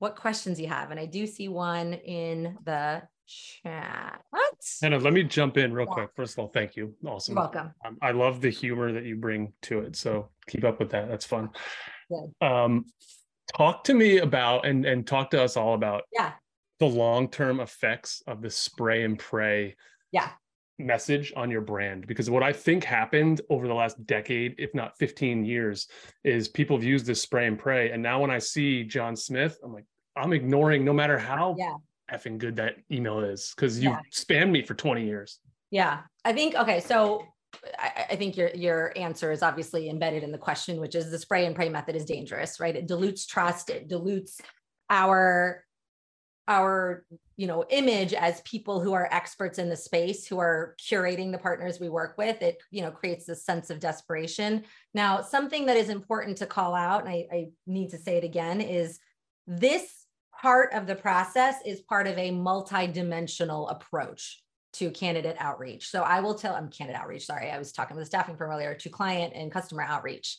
what 0.00 0.16
questions 0.16 0.60
you 0.60 0.68
have. 0.68 0.90
And 0.90 1.00
I 1.00 1.06
do 1.06 1.26
see 1.26 1.48
one 1.48 1.94
in 1.94 2.58
the 2.64 3.02
chat. 3.26 4.20
What? 4.30 4.54
Hannah, 4.82 4.98
let 4.98 5.12
me 5.12 5.22
jump 5.22 5.56
in 5.56 5.72
real 5.72 5.86
yeah. 5.88 5.94
quick. 5.94 6.10
First 6.14 6.34
of 6.34 6.40
all, 6.40 6.48
thank 6.48 6.76
you. 6.76 6.94
Awesome. 7.06 7.34
You're 7.34 7.42
welcome. 7.42 7.72
Um, 7.84 7.96
I 8.02 8.10
love 8.10 8.40
the 8.40 8.50
humor 8.50 8.92
that 8.92 9.04
you 9.04 9.16
bring 9.16 9.52
to 9.62 9.80
it. 9.80 9.96
So 9.96 10.28
keep 10.46 10.64
up 10.64 10.78
with 10.78 10.90
that. 10.90 11.08
That's 11.08 11.24
fun. 11.24 11.50
Um, 12.40 12.84
talk 13.56 13.84
to 13.84 13.94
me 13.94 14.18
about 14.18 14.66
and 14.66 14.84
and 14.84 15.06
talk 15.06 15.30
to 15.30 15.42
us 15.42 15.56
all 15.56 15.74
about 15.74 16.02
yeah 16.12 16.32
the 16.82 16.88
long-term 16.88 17.60
effects 17.60 18.24
of 18.26 18.42
the 18.42 18.50
spray 18.50 19.04
and 19.04 19.16
pray 19.16 19.76
yeah 20.10 20.30
message 20.80 21.32
on 21.36 21.48
your 21.48 21.60
brand 21.60 22.08
because 22.08 22.28
what 22.28 22.42
i 22.42 22.52
think 22.52 22.82
happened 22.82 23.40
over 23.50 23.68
the 23.68 23.74
last 23.74 24.04
decade 24.04 24.56
if 24.58 24.74
not 24.74 24.98
15 24.98 25.44
years 25.44 25.86
is 26.24 26.48
people 26.48 26.76
have 26.76 26.82
used 26.82 27.06
this 27.06 27.22
spray 27.22 27.46
and 27.46 27.56
pray 27.56 27.92
and 27.92 28.02
now 28.02 28.20
when 28.20 28.32
i 28.32 28.38
see 28.38 28.82
john 28.82 29.14
smith 29.14 29.60
i'm 29.62 29.72
like 29.72 29.84
i'm 30.16 30.32
ignoring 30.32 30.84
no 30.84 30.92
matter 30.92 31.16
how 31.16 31.54
yeah. 31.56 31.74
effing 32.12 32.36
good 32.36 32.56
that 32.56 32.74
email 32.90 33.20
is 33.20 33.52
because 33.54 33.78
you 33.78 33.90
yeah. 33.90 34.00
spammed 34.12 34.50
me 34.50 34.60
for 34.60 34.74
20 34.74 35.06
years 35.06 35.38
yeah 35.70 36.00
i 36.24 36.32
think 36.32 36.56
okay 36.56 36.80
so 36.80 37.22
I, 37.78 38.06
I, 38.10 38.16
think 38.16 38.36
your 38.36 38.48
your 38.54 38.92
answer 38.96 39.30
is 39.30 39.42
obviously 39.42 39.90
embedded 39.90 40.22
in 40.22 40.32
the 40.32 40.38
question, 40.38 40.80
which 40.80 40.94
is 40.94 41.10
the 41.10 41.18
spray 41.18 41.44
and 41.44 41.54
pray 41.54 41.68
method 41.68 41.94
is 41.94 42.06
dangerous, 42.06 42.58
right? 42.58 42.74
It 42.74 42.86
dilutes 42.86 43.26
trust, 43.26 43.68
it 43.68 43.88
dilutes 43.88 44.40
our 44.88 45.62
our 46.48 47.04
you 47.36 47.46
know 47.46 47.64
image 47.70 48.12
as 48.12 48.40
people 48.40 48.80
who 48.80 48.92
are 48.92 49.08
experts 49.12 49.58
in 49.58 49.68
the 49.68 49.76
space 49.76 50.26
who 50.26 50.38
are 50.38 50.74
curating 50.80 51.30
the 51.30 51.38
partners 51.38 51.78
we 51.78 51.88
work 51.88 52.18
with 52.18 52.42
it 52.42 52.58
you 52.70 52.82
know 52.82 52.90
creates 52.90 53.26
this 53.26 53.44
sense 53.44 53.70
of 53.70 53.78
desperation 53.78 54.64
now 54.92 55.22
something 55.22 55.66
that 55.66 55.76
is 55.76 55.88
important 55.88 56.36
to 56.36 56.46
call 56.46 56.74
out 56.74 57.00
and 57.00 57.08
I, 57.08 57.26
I 57.32 57.48
need 57.66 57.90
to 57.90 57.98
say 57.98 58.16
it 58.16 58.24
again 58.24 58.60
is 58.60 58.98
this 59.46 60.02
part 60.40 60.72
of 60.72 60.86
the 60.86 60.96
process 60.96 61.56
is 61.64 61.80
part 61.80 62.08
of 62.08 62.18
a 62.18 62.32
multi-dimensional 62.32 63.68
approach 63.68 64.42
to 64.74 64.90
candidate 64.90 65.36
outreach. 65.38 65.88
So 65.88 66.02
I 66.02 66.20
will 66.20 66.34
tell, 66.34 66.54
I'm 66.54 66.68
candidate 66.68 67.00
outreach, 67.00 67.26
sorry, 67.26 67.50
I 67.50 67.58
was 67.58 67.72
talking 67.72 67.96
with 67.96 68.02
the 68.02 68.06
staffing 68.06 68.36
firm 68.36 68.50
earlier, 68.50 68.74
to 68.74 68.88
client 68.88 69.34
and 69.36 69.52
customer 69.52 69.82
outreach. 69.82 70.38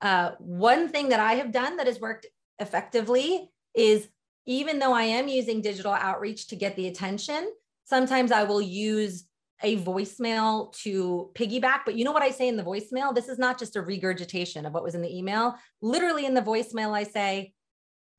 Uh, 0.00 0.32
one 0.38 0.88
thing 0.88 1.10
that 1.10 1.20
I 1.20 1.34
have 1.34 1.52
done 1.52 1.76
that 1.76 1.86
has 1.86 2.00
worked 2.00 2.26
effectively 2.58 3.50
is 3.74 4.08
even 4.46 4.78
though 4.78 4.92
I 4.92 5.04
am 5.04 5.28
using 5.28 5.60
digital 5.60 5.92
outreach 5.92 6.48
to 6.48 6.56
get 6.56 6.76
the 6.76 6.88
attention, 6.88 7.50
sometimes 7.84 8.32
I 8.32 8.44
will 8.44 8.62
use 8.62 9.24
a 9.62 9.76
voicemail 9.78 10.72
to 10.82 11.30
piggyback. 11.34 11.80
But 11.84 11.94
you 11.94 12.04
know 12.04 12.12
what 12.12 12.22
I 12.22 12.30
say 12.30 12.48
in 12.48 12.56
the 12.56 12.64
voicemail? 12.64 13.14
This 13.14 13.28
is 13.28 13.38
not 13.38 13.58
just 13.58 13.76
a 13.76 13.82
regurgitation 13.82 14.66
of 14.66 14.74
what 14.74 14.82
was 14.82 14.94
in 14.94 15.02
the 15.02 15.16
email. 15.16 15.54
Literally 15.80 16.26
in 16.26 16.34
the 16.34 16.42
voicemail, 16.42 16.92
I 16.92 17.04
say, 17.04 17.52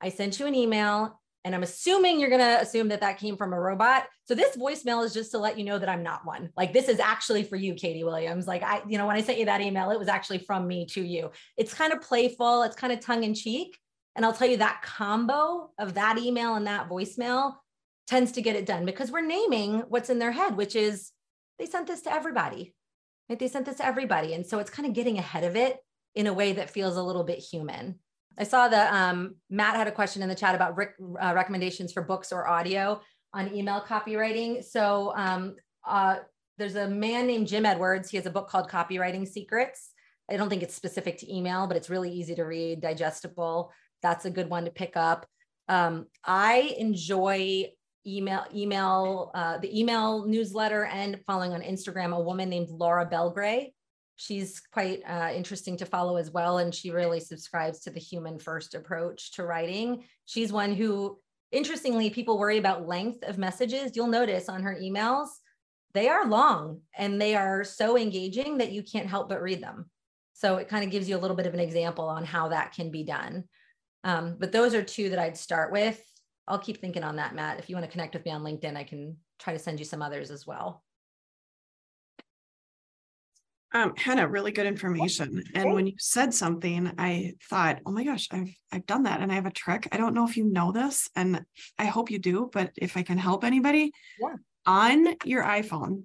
I 0.01 0.09
sent 0.09 0.39
you 0.39 0.47
an 0.47 0.55
email 0.55 1.19
and 1.45 1.53
I'm 1.53 1.63
assuming 1.63 2.19
you're 2.19 2.29
going 2.29 2.41
to 2.41 2.61
assume 2.61 2.87
that 2.89 3.01
that 3.01 3.17
came 3.17 3.35
from 3.35 3.51
a 3.51 3.59
robot. 3.59 4.07
So 4.25 4.35
this 4.35 4.55
voicemail 4.55 5.03
is 5.03 5.13
just 5.13 5.31
to 5.31 5.37
let 5.37 5.57
you 5.57 5.65
know 5.65 5.77
that 5.77 5.89
I'm 5.89 6.03
not 6.03 6.25
one. 6.25 6.49
Like 6.55 6.71
this 6.71 6.87
is 6.87 6.99
actually 6.99 7.43
for 7.43 7.57
you, 7.57 7.73
Katie 7.73 8.05
Williams. 8.05 8.47
Like 8.47 8.63
I, 8.63 8.81
you 8.87 8.97
know, 8.97 9.05
when 9.05 9.17
I 9.17 9.21
sent 9.21 9.39
you 9.39 9.45
that 9.45 9.59
email, 9.59 9.91
it 9.91 9.99
was 9.99 10.07
actually 10.07 10.37
from 10.39 10.67
me 10.67 10.85
to 10.87 11.01
you. 11.01 11.31
It's 11.57 11.73
kind 11.73 11.91
of 11.91 12.01
playful, 12.01 12.63
it's 12.63 12.77
kind 12.77 12.93
of 12.93 13.01
tongue 13.01 13.23
in 13.23 13.33
cheek. 13.33 13.77
And 14.15 14.25
I'll 14.25 14.33
tell 14.33 14.49
you 14.49 14.57
that 14.57 14.81
combo 14.83 15.71
of 15.79 15.95
that 15.95 16.17
email 16.17 16.55
and 16.55 16.67
that 16.67 16.89
voicemail 16.89 17.55
tends 18.07 18.33
to 18.33 18.41
get 18.41 18.55
it 18.55 18.65
done 18.65 18.85
because 18.85 19.11
we're 19.11 19.25
naming 19.25 19.79
what's 19.87 20.09
in 20.09 20.19
their 20.19 20.31
head, 20.31 20.55
which 20.55 20.75
is 20.75 21.11
they 21.57 21.65
sent 21.65 21.87
this 21.87 22.01
to 22.01 22.13
everybody. 22.13 22.75
Right? 23.29 23.39
They 23.39 23.47
sent 23.47 23.65
this 23.65 23.77
to 23.77 23.85
everybody. 23.85 24.33
And 24.33 24.45
so 24.45 24.59
it's 24.59 24.69
kind 24.69 24.87
of 24.87 24.93
getting 24.93 25.17
ahead 25.17 25.43
of 25.43 25.55
it 25.55 25.77
in 26.15 26.27
a 26.27 26.33
way 26.33 26.53
that 26.53 26.69
feels 26.69 26.97
a 26.97 27.03
little 27.03 27.23
bit 27.23 27.39
human. 27.39 27.99
I 28.37 28.43
saw 28.43 28.67
that 28.67 28.93
um, 28.93 29.35
Matt 29.49 29.75
had 29.75 29.87
a 29.87 29.91
question 29.91 30.21
in 30.21 30.29
the 30.29 30.35
chat 30.35 30.55
about 30.55 30.75
rec- 30.75 30.95
uh, 30.99 31.33
recommendations 31.35 31.93
for 31.93 32.01
books 32.01 32.31
or 32.31 32.47
audio 32.47 33.01
on 33.33 33.53
email 33.53 33.81
copywriting. 33.81 34.63
So 34.63 35.13
um, 35.15 35.55
uh, 35.87 36.17
there's 36.57 36.75
a 36.75 36.87
man 36.87 37.27
named 37.27 37.47
Jim 37.47 37.65
Edwards. 37.65 38.09
He 38.09 38.17
has 38.17 38.25
a 38.25 38.31
book 38.31 38.49
called 38.49 38.69
Copywriting 38.69 39.27
Secrets. 39.27 39.91
I 40.29 40.37
don't 40.37 40.49
think 40.49 40.63
it's 40.63 40.75
specific 40.75 41.17
to 41.19 41.33
email, 41.33 41.67
but 41.67 41.77
it's 41.77 41.89
really 41.89 42.11
easy 42.11 42.35
to 42.35 42.43
read, 42.43 42.81
digestible. 42.81 43.71
That's 44.03 44.25
a 44.25 44.31
good 44.31 44.49
one 44.49 44.65
to 44.65 44.71
pick 44.71 44.95
up. 44.95 45.25
Um, 45.67 46.05
I 46.23 46.75
enjoy 46.77 47.71
email, 48.05 48.45
email, 48.53 49.31
uh, 49.33 49.57
the 49.57 49.79
email 49.79 50.25
newsletter 50.27 50.85
and 50.85 51.19
following 51.25 51.53
on 51.53 51.61
Instagram 51.61 52.15
a 52.15 52.21
woman 52.21 52.49
named 52.49 52.69
Laura 52.69 53.09
Belgray 53.09 53.71
she's 54.15 54.61
quite 54.71 55.01
uh, 55.07 55.31
interesting 55.33 55.77
to 55.77 55.85
follow 55.85 56.17
as 56.17 56.31
well. 56.31 56.59
And 56.59 56.73
she 56.73 56.91
really 56.91 57.19
subscribes 57.19 57.81
to 57.81 57.89
the 57.89 57.99
human 57.99 58.39
first 58.39 58.75
approach 58.75 59.31
to 59.33 59.43
writing. 59.43 60.03
She's 60.25 60.51
one 60.51 60.73
who, 60.73 61.19
interestingly, 61.51 62.09
people 62.09 62.37
worry 62.37 62.57
about 62.57 62.87
length 62.87 63.23
of 63.23 63.37
messages. 63.37 63.95
You'll 63.95 64.07
notice 64.07 64.49
on 64.49 64.63
her 64.63 64.77
emails, 64.81 65.29
they 65.93 66.09
are 66.09 66.27
long 66.27 66.81
and 66.97 67.21
they 67.21 67.35
are 67.35 67.63
so 67.63 67.97
engaging 67.97 68.57
that 68.57 68.71
you 68.71 68.81
can't 68.83 69.09
help 69.09 69.29
but 69.29 69.41
read 69.41 69.61
them. 69.61 69.89
So 70.33 70.57
it 70.57 70.67
kind 70.67 70.83
of 70.83 70.89
gives 70.89 71.07
you 71.07 71.15
a 71.15 71.19
little 71.19 71.37
bit 71.37 71.45
of 71.45 71.53
an 71.53 71.59
example 71.59 72.05
on 72.05 72.25
how 72.25 72.49
that 72.49 72.73
can 72.73 72.89
be 72.89 73.03
done. 73.03 73.43
Um, 74.03 74.35
but 74.39 74.51
those 74.51 74.73
are 74.73 74.83
two 74.83 75.09
that 75.09 75.19
I'd 75.19 75.37
start 75.37 75.71
with. 75.71 76.01
I'll 76.47 76.59
keep 76.59 76.81
thinking 76.81 77.03
on 77.03 77.15
that, 77.15 77.35
Matt. 77.35 77.59
If 77.59 77.69
you 77.69 77.75
want 77.75 77.85
to 77.85 77.91
connect 77.91 78.13
with 78.13 78.25
me 78.25 78.31
on 78.31 78.43
LinkedIn, 78.43 78.75
I 78.75 78.83
can 78.83 79.17
try 79.39 79.53
to 79.53 79.59
send 79.59 79.79
you 79.79 79.85
some 79.85 80.01
others 80.01 80.29
as 80.29 80.45
well. 80.45 80.83
Um, 83.75 83.93
Hannah, 83.97 84.27
really 84.27 84.51
good 84.51 84.67
information. 84.67 85.43
And 85.55 85.73
when 85.73 85.87
you 85.87 85.93
said 85.97 86.31
something, 86.31 86.91
I 86.99 87.33
thought, 87.49 87.79
oh 87.87 87.91
my 87.91 88.03
gosh, 88.03 88.27
I've 88.31 88.55
I've 88.71 88.85
done 88.85 89.03
that 89.03 89.19
and 89.21 89.31
I 89.31 89.35
have 89.35 89.47
a 89.47 89.51
trick. 89.51 89.87
I 89.91 89.97
don't 89.97 90.13
know 90.13 90.27
if 90.27 90.37
you 90.37 90.43
know 90.43 90.71
this, 90.71 91.09
and 91.15 91.41
I 91.79 91.85
hope 91.85 92.11
you 92.11 92.19
do, 92.19 92.51
but 92.53 92.71
if 92.77 92.95
I 92.97 93.01
can 93.01 93.17
help 93.17 93.43
anybody, 93.43 93.91
yeah. 94.21 94.35
on 94.67 95.15
your 95.25 95.43
iPhone, 95.43 96.03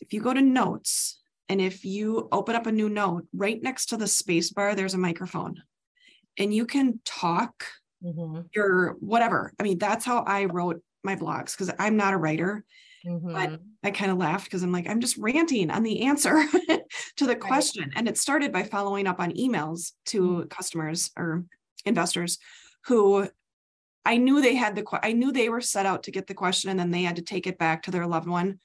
if 0.00 0.14
you 0.14 0.22
go 0.22 0.32
to 0.32 0.40
notes 0.40 1.20
and 1.50 1.60
if 1.60 1.84
you 1.84 2.28
open 2.32 2.56
up 2.56 2.66
a 2.66 2.72
new 2.72 2.88
note, 2.88 3.26
right 3.34 3.62
next 3.62 3.86
to 3.86 3.98
the 3.98 4.06
space 4.06 4.50
bar, 4.50 4.74
there's 4.74 4.94
a 4.94 4.98
microphone. 4.98 5.62
And 6.38 6.54
you 6.54 6.66
can 6.66 7.00
talk 7.04 7.64
mm-hmm. 8.04 8.42
your 8.54 8.96
whatever. 9.00 9.52
I 9.58 9.62
mean, 9.62 9.78
that's 9.78 10.04
how 10.04 10.20
I 10.20 10.44
wrote 10.46 10.82
my 11.04 11.16
blogs 11.16 11.52
because 11.52 11.70
I'm 11.78 11.96
not 11.96 12.14
a 12.14 12.18
writer. 12.18 12.64
Mm-hmm. 13.06 13.32
But 13.32 13.60
I 13.84 13.90
kind 13.92 14.10
of 14.10 14.18
laughed 14.18 14.44
because 14.44 14.62
I'm 14.62 14.72
like, 14.72 14.88
I'm 14.88 15.00
just 15.00 15.16
ranting 15.18 15.70
on 15.70 15.82
the 15.82 16.02
answer 16.02 16.44
to 17.16 17.26
the 17.26 17.36
question. 17.36 17.84
Right. 17.84 17.92
And 17.96 18.08
it 18.08 18.18
started 18.18 18.52
by 18.52 18.64
following 18.64 19.06
up 19.06 19.20
on 19.20 19.32
emails 19.32 19.92
to 20.06 20.22
mm-hmm. 20.22 20.48
customers 20.48 21.10
or 21.16 21.44
investors 21.84 22.38
who 22.86 23.28
I 24.04 24.16
knew 24.16 24.40
they 24.40 24.54
had 24.54 24.74
the 24.74 24.84
I 25.02 25.12
knew 25.12 25.32
they 25.32 25.48
were 25.48 25.60
set 25.60 25.86
out 25.86 26.04
to 26.04 26.10
get 26.10 26.26
the 26.26 26.34
question 26.34 26.70
and 26.70 26.78
then 26.78 26.90
they 26.90 27.02
had 27.02 27.16
to 27.16 27.22
take 27.22 27.46
it 27.46 27.58
back 27.58 27.82
to 27.82 27.90
their 27.90 28.06
loved 28.06 28.28
one 28.28 28.58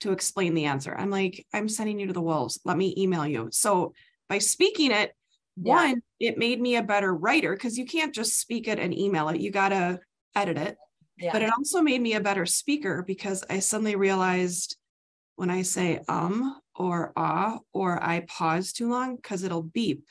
to 0.00 0.12
explain 0.12 0.54
the 0.54 0.66
answer. 0.66 0.94
I'm 0.96 1.10
like, 1.10 1.46
I'm 1.52 1.68
sending 1.68 1.98
you 1.98 2.06
to 2.06 2.12
the 2.12 2.22
wolves. 2.22 2.60
Let 2.64 2.76
me 2.76 2.94
email 2.96 3.26
you. 3.26 3.48
So 3.50 3.92
by 4.28 4.38
speaking 4.38 4.92
it, 4.92 5.14
yeah. 5.62 5.74
one, 5.74 6.02
it 6.18 6.38
made 6.38 6.60
me 6.60 6.76
a 6.76 6.82
better 6.82 7.14
writer 7.14 7.54
because 7.54 7.78
you 7.78 7.84
can't 7.84 8.14
just 8.14 8.38
speak 8.38 8.68
it 8.68 8.78
and 8.78 8.96
email 8.96 9.28
it. 9.28 9.40
You 9.40 9.50
got 9.50 9.70
to 9.70 10.00
edit 10.34 10.56
it. 10.56 10.76
Yeah. 11.18 11.32
But 11.32 11.42
it 11.42 11.52
also 11.56 11.82
made 11.82 12.00
me 12.00 12.14
a 12.14 12.20
better 12.20 12.46
speaker 12.46 13.04
because 13.06 13.44
I 13.50 13.58
suddenly 13.58 13.96
realized 13.96 14.76
when 15.36 15.50
I 15.50 15.62
say 15.62 16.00
um 16.08 16.58
or 16.74 17.12
ah 17.16 17.58
or 17.72 18.02
I 18.02 18.20
pause 18.20 18.72
too 18.72 18.88
long 18.90 19.16
because 19.16 19.42
it'll 19.42 19.62
beep 19.62 20.04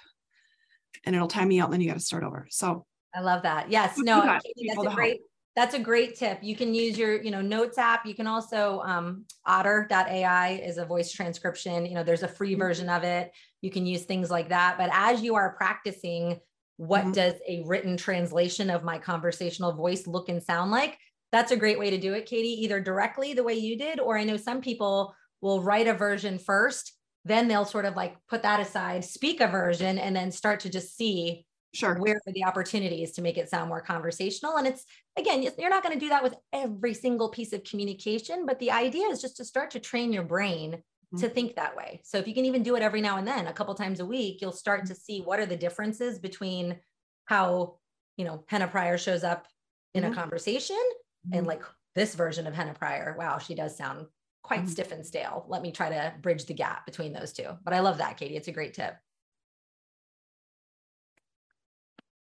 and 1.06 1.16
it'll 1.16 1.28
time 1.28 1.48
me 1.48 1.60
out 1.60 1.66
and 1.66 1.74
then 1.74 1.82
you 1.82 1.88
got 1.88 1.96
to 1.96 2.00
start 2.00 2.24
over. 2.24 2.48
So 2.52 2.86
I 3.16 3.22
love 3.22 3.44
that. 3.44 3.72
Yes, 3.72 3.98
no, 3.98 4.22
that's 4.24 4.46
a 4.86 4.94
great 4.94 5.22
that's 5.56 5.74
a 5.74 5.80
great 5.80 6.16
tip. 6.16 6.40
You 6.42 6.56
can 6.56 6.74
use 6.74 6.98
your, 6.98 7.22
you 7.22 7.32
know, 7.32 7.42
notes 7.42 7.78
app. 7.78 8.06
You 8.06 8.14
can 8.14 8.28
also 8.28 8.82
um, 8.86 9.26
otter.ai 9.46 10.62
is 10.64 10.78
a 10.78 10.86
voice 10.86 11.12
transcription. 11.12 11.86
You 11.86 11.96
know, 11.96 12.04
there's 12.04 12.24
a 12.24 12.28
free 12.28 12.52
mm-hmm. 12.52 12.60
version 12.60 12.88
of 12.88 13.04
it. 13.04 13.32
You 13.62 13.72
can 13.72 13.86
use 13.86 14.04
things 14.04 14.30
like 14.32 14.50
that. 14.50 14.78
But 14.78 14.90
as 14.94 15.22
you 15.22 15.36
are 15.36 15.56
practicing 15.56 16.40
what 16.80 17.02
mm-hmm. 17.02 17.12
does 17.12 17.34
a 17.46 17.62
written 17.66 17.98
translation 17.98 18.70
of 18.70 18.86
my 18.86 18.98
conversational 18.98 19.74
voice 19.74 20.08
look 20.08 20.30
and 20.30 20.42
sound 20.42 20.72
like? 20.72 20.98
That's 21.30 21.52
a 21.52 21.58
great 21.58 21.78
way 21.78 21.90
to 21.90 21.98
do 21.98 22.14
it, 22.14 22.26
Katie, 22.26 22.64
either 22.64 22.80
directly 22.80 23.34
the 23.34 23.44
way 23.44 23.56
you 23.56 23.78
did, 23.78 24.00
or 24.00 24.18
I 24.18 24.24
know 24.24 24.38
some 24.38 24.62
people 24.62 25.14
will 25.42 25.62
write 25.62 25.88
a 25.88 25.94
version 25.94 26.40
first, 26.40 26.94
then 27.26 27.50
they'll 27.50 27.66
sort 27.66 27.84
of 27.84 27.98
like 27.98 28.16
put 28.30 28.44
that 28.44 28.62
aside, 28.62 29.04
speak 29.04 29.42
a 29.42 29.48
version, 29.48 30.00
and 30.00 30.16
then 30.16 30.32
start 30.32 30.62
to 30.62 30.70
just 30.70 30.96
see 30.96 31.46
sure 31.74 32.00
where 32.00 32.16
are 32.16 32.34
the 32.34 32.46
opportunities 32.46 33.12
to 33.12 33.22
make 33.22 33.38
it 33.38 33.50
sound 33.50 33.70
more 33.70 33.80
conversational 33.80 34.58
and 34.58 34.66
it's 34.66 34.86
again 35.20 35.44
you're 35.60 35.70
not 35.70 35.84
going 35.84 35.94
to 35.94 36.04
do 36.04 36.10
that 36.10 36.24
with 36.24 36.34
every 36.52 36.96
single 36.96 37.30
piece 37.30 37.54
of 37.54 37.64
communication 37.64 38.44
but 38.48 38.58
the 38.58 38.72
idea 38.72 39.06
is 39.10 39.22
just 39.22 39.38
to 39.38 39.46
start 39.46 39.70
to 39.70 39.80
train 39.80 40.12
your 40.12 40.24
brain 40.24 40.82
to 41.18 41.26
mm-hmm. 41.26 41.34
think 41.34 41.56
that 41.56 41.76
way. 41.76 42.02
So 42.04 42.18
if 42.18 42.28
you 42.28 42.34
can 42.34 42.46
even 42.46 42.62
do 42.62 42.76
it 42.76 42.84
every 42.84 43.02
now 43.02 43.18
and 43.18 43.28
then, 43.28 43.48
a 43.48 43.54
couple 43.54 43.74
times 43.74 44.00
a 44.00 44.06
week, 44.06 44.42
you'll 44.42 44.52
start 44.52 44.86
to 44.86 44.96
see 44.96 45.22
what 45.22 45.40
are 45.40 45.46
the 45.46 45.58
differences 45.58 46.20
between 46.20 46.78
how, 47.26 47.78
you 48.18 48.26
know, 48.26 48.44
Hannah 48.48 48.68
Pryor 48.68 48.98
shows 48.98 49.24
up 49.24 49.48
in 49.94 50.04
mm-hmm. 50.04 50.12
a 50.12 50.16
conversation 50.16 50.76
mm-hmm. 50.76 51.38
and 51.38 51.48
like 51.48 51.64
this 51.96 52.14
version 52.14 52.46
of 52.46 52.54
Hannah 52.54 52.76
Pryor, 52.76 53.16
wow, 53.18 53.40
she 53.40 53.56
does 53.56 53.76
sound 53.76 54.06
quite 54.44 54.62
mm-hmm. 54.62 54.70
stiff 54.70 54.92
and 54.92 55.06
stale. 55.06 55.46
Let 55.48 55.62
me 55.62 55.72
try 55.72 55.90
to 55.90 56.14
bridge 56.22 56.46
the 56.46 56.54
gap 56.54 56.86
between 56.86 57.14
those 57.14 57.34
two. 57.34 57.50
But 57.64 57.74
I 57.74 57.80
love 57.80 57.98
that, 57.98 58.18
Katie. 58.18 58.36
It's 58.36 58.48
a 58.48 58.52
great 58.52 58.76
tip. 58.76 58.96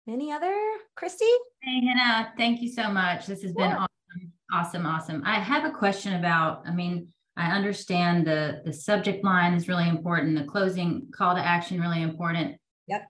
Any 0.09 0.33
other, 0.33 0.53
Christy? 0.97 1.31
Hey, 1.61 1.87
Hannah, 1.87 2.33
thank 2.37 2.61
you 2.61 2.69
so 2.69 2.91
much. 2.91 3.27
This 3.27 3.43
has 3.43 3.53
been 3.53 3.71
awesome. 3.71 3.89
Awesome, 4.53 4.85
awesome. 4.85 5.23
I 5.25 5.39
have 5.39 5.65
a 5.65 5.71
question 5.71 6.15
about, 6.15 6.65
I 6.67 6.73
mean, 6.73 7.13
I 7.37 7.51
understand 7.53 8.27
the 8.27 8.61
the 8.65 8.73
subject 8.73 9.25
line 9.25 9.55
is 9.55 9.69
really 9.69 9.89
important, 9.89 10.39
the 10.39 10.45
closing 10.45 11.09
call 11.15 11.35
to 11.35 11.41
action 11.41 11.81
really 11.81 12.03
important. 12.03 12.57
Yep. 12.89 13.07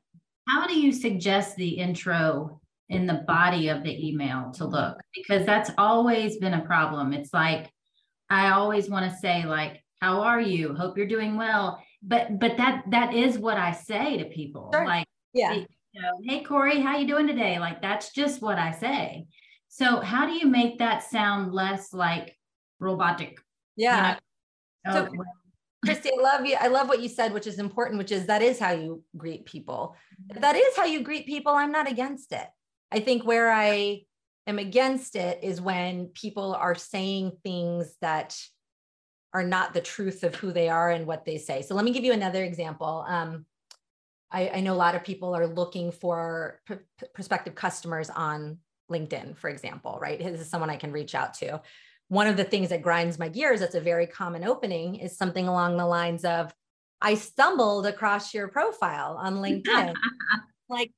How 0.49 0.67
do 0.67 0.79
you 0.79 0.93
suggest 0.93 1.57
the 1.57 1.71
intro 1.71 2.61
in 2.89 3.07
the 3.07 3.25
body 3.27 3.69
of 3.69 3.83
the 3.83 4.09
email 4.09 4.53
to 4.53 4.65
look? 4.65 4.99
Because 5.15 5.45
that's 5.45 5.71
always 5.77 6.37
been 6.39 6.55
a 6.55 6.65
problem. 6.65 7.13
It's 7.13 7.35
like 7.35 7.71
I 8.31 8.51
always 8.51 8.89
want 8.89 9.11
to 9.11 9.19
say 9.19 9.45
like, 9.45 9.83
"How 10.01 10.23
are 10.23 10.41
you? 10.41 10.75
Hope 10.75 10.97
you're 10.97 11.07
doing 11.07 11.37
well." 11.37 11.83
But 12.03 12.39
but 12.39 12.57
that 12.59 12.85
that 12.91 13.15
is 13.15 13.39
what 13.39 13.57
I 13.57 13.73
say 13.73 14.19
to 14.19 14.25
people. 14.27 14.71
Sure. 14.73 14.87
Like, 14.87 15.07
yeah. 15.33 15.55
You 15.55 16.01
know, 16.01 16.19
hey 16.25 16.43
Corey, 16.43 16.81
how 16.81 16.97
you 16.97 17.07
doing 17.07 17.27
today? 17.27 17.59
Like 17.59 17.83
that's 17.83 18.13
just 18.13 18.41
what 18.41 18.59
I 18.59 18.71
say. 18.71 19.27
So 19.69 20.01
how 20.01 20.27
do 20.27 20.33
you 20.33 20.47
make 20.47 20.79
that 20.79 21.03
sound 21.03 21.53
less 21.53 21.93
like 21.93 22.37
robotic? 22.79 23.39
Yeah. 23.77 24.17
You 24.87 24.93
know? 24.93 25.07
So 25.07 25.13
oh, 25.19 25.25
Christy, 25.85 26.11
I 26.17 26.23
love 26.23 26.47
you. 26.47 26.57
I 26.61 26.69
love 26.69 26.89
what 26.89 27.01
you 27.01 27.09
said, 27.09 27.33
which 27.33 27.47
is 27.47 27.59
important, 27.59 27.99
which 27.99 28.13
is 28.13 28.27
that 28.27 28.43
is 28.43 28.59
how 28.59 28.71
you 28.71 29.03
greet 29.17 29.47
people. 29.47 29.97
If 30.31 30.41
that 30.41 30.55
is 30.55 30.77
how 30.77 30.85
you 30.85 31.03
greet 31.03 31.27
people. 31.27 31.53
I'm 31.53 31.73
not 31.73 31.91
against 31.91 32.33
it. 32.33 32.47
I 32.93 33.01
think 33.01 33.25
where 33.25 33.51
I 33.51 34.03
am 34.47 34.59
against 34.59 35.17
it 35.17 35.43
is 35.43 35.61
when 35.61 36.07
people 36.09 36.55
are 36.55 36.75
saying 36.75 37.33
things 37.43 37.95
that 38.01 38.39
are 39.35 39.43
not 39.43 39.73
the 39.73 39.81
truth 39.81 40.25
of 40.25 40.35
who 40.35 40.53
they 40.53 40.69
are 40.69 40.91
and 40.91 41.07
what 41.07 41.25
they 41.25 41.39
say. 41.39 41.63
So 41.63 41.75
let 41.75 41.85
me 41.85 41.93
give 41.93 42.05
you 42.05 42.13
another 42.13 42.45
example. 42.45 43.05
Um, 43.09 43.47
I, 44.31 44.51
I, 44.55 44.61
know 44.61 44.75
a 44.75 44.75
lot 44.75 44.95
of 44.95 45.05
people 45.05 45.35
are 45.35 45.47
looking 45.47 45.91
for 45.91 46.61
p- 46.67 47.07
prospective 47.15 47.55
customers 47.55 48.11
on 48.11 48.59
LinkedIn, 48.91 49.37
for 49.37 49.49
example, 49.49 49.99
right? 50.01 50.19
This 50.19 50.41
is 50.41 50.49
someone 50.49 50.71
I 50.71 50.77
can 50.77 50.93
reach 50.93 51.15
out 51.15 51.35
to. 51.35 51.63
One 52.13 52.27
of 52.27 52.37
the 52.37 52.45
things 52.45 52.69
that 52.69 52.83
grinds 52.83 53.19
my 53.19 53.31
gears, 53.31 53.61
that's 53.61 53.75
a 53.75 53.81
very 53.81 54.07
common 54.07 54.45
opening, 54.45 54.97
is 54.97 55.17
something 55.17 55.49
along 55.49 55.79
the 55.79 55.87
lines 55.87 56.27
of, 56.27 56.55
I 57.01 57.15
stumbled 57.15 57.87
across 57.87 58.35
your 58.35 58.49
profile 58.49 59.17
on 59.19 59.37
LinkedIn. 59.37 59.95
like, 60.69 60.93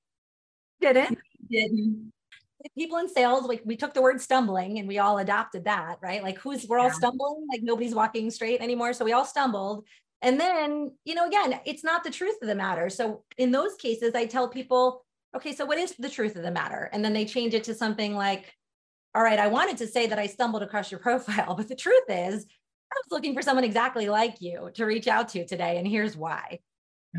didn't? 0.81 1.17
Didn't. 1.49 2.13
People 2.77 2.99
in 2.99 3.09
sales, 3.09 3.45
like 3.45 3.63
we 3.65 3.77
took 3.77 3.95
the 3.95 4.03
word 4.03 4.21
stumbling 4.21 4.81
and 4.81 4.89
we 4.89 4.99
all 4.99 5.19
adopted 5.19 5.67
that, 5.67 5.99
right? 6.03 6.21
Like, 6.21 6.37
who's 6.39 6.67
we're 6.67 6.81
all 6.81 6.89
yeah. 6.89 6.95
stumbling, 6.95 7.47
like 7.49 7.63
nobody's 7.63 7.95
walking 7.95 8.29
straight 8.33 8.61
anymore. 8.61 8.93
So 8.93 9.05
we 9.05 9.13
all 9.13 9.25
stumbled. 9.25 9.85
And 10.21 10.41
then, 10.41 10.97
you 11.05 11.15
know, 11.15 11.29
again, 11.29 11.61
it's 11.65 11.85
not 11.85 12.03
the 12.03 12.11
truth 12.11 12.43
of 12.43 12.49
the 12.49 12.57
matter. 12.57 12.91
So 12.91 13.23
in 13.39 13.53
those 13.53 13.77
cases, 13.77 14.17
I 14.17 14.27
tell 14.27 14.49
people, 14.49 15.05
okay, 15.37 15.55
so 15.55 15.65
what 15.65 15.79
is 15.79 15.95
the 15.97 16.11
truth 16.11 16.35
of 16.35 16.43
the 16.43 16.51
matter? 16.51 16.91
And 16.93 17.05
then 17.05 17.13
they 17.13 17.25
change 17.25 17.55
it 17.55 17.63
to 17.65 17.75
something 17.75 18.17
like, 18.17 18.53
all 19.15 19.23
right, 19.23 19.39
I 19.39 19.47
wanted 19.47 19.77
to 19.79 19.87
say 19.87 20.07
that 20.07 20.19
I 20.19 20.27
stumbled 20.27 20.63
across 20.63 20.91
your 20.91 21.01
profile, 21.01 21.55
but 21.55 21.69
the 21.69 21.77
truth 21.77 22.05
is, 22.09 22.47
I 22.93 22.97
was 22.97 23.11
looking 23.11 23.35
for 23.35 23.43
someone 23.43 23.65
exactly 23.65 24.09
like 24.09 24.41
you 24.41 24.71
to 24.75 24.85
reach 24.85 25.09
out 25.09 25.29
to 25.31 25.47
today. 25.47 25.79
And 25.79 25.87
here's 25.87 26.17
why. 26.17 26.61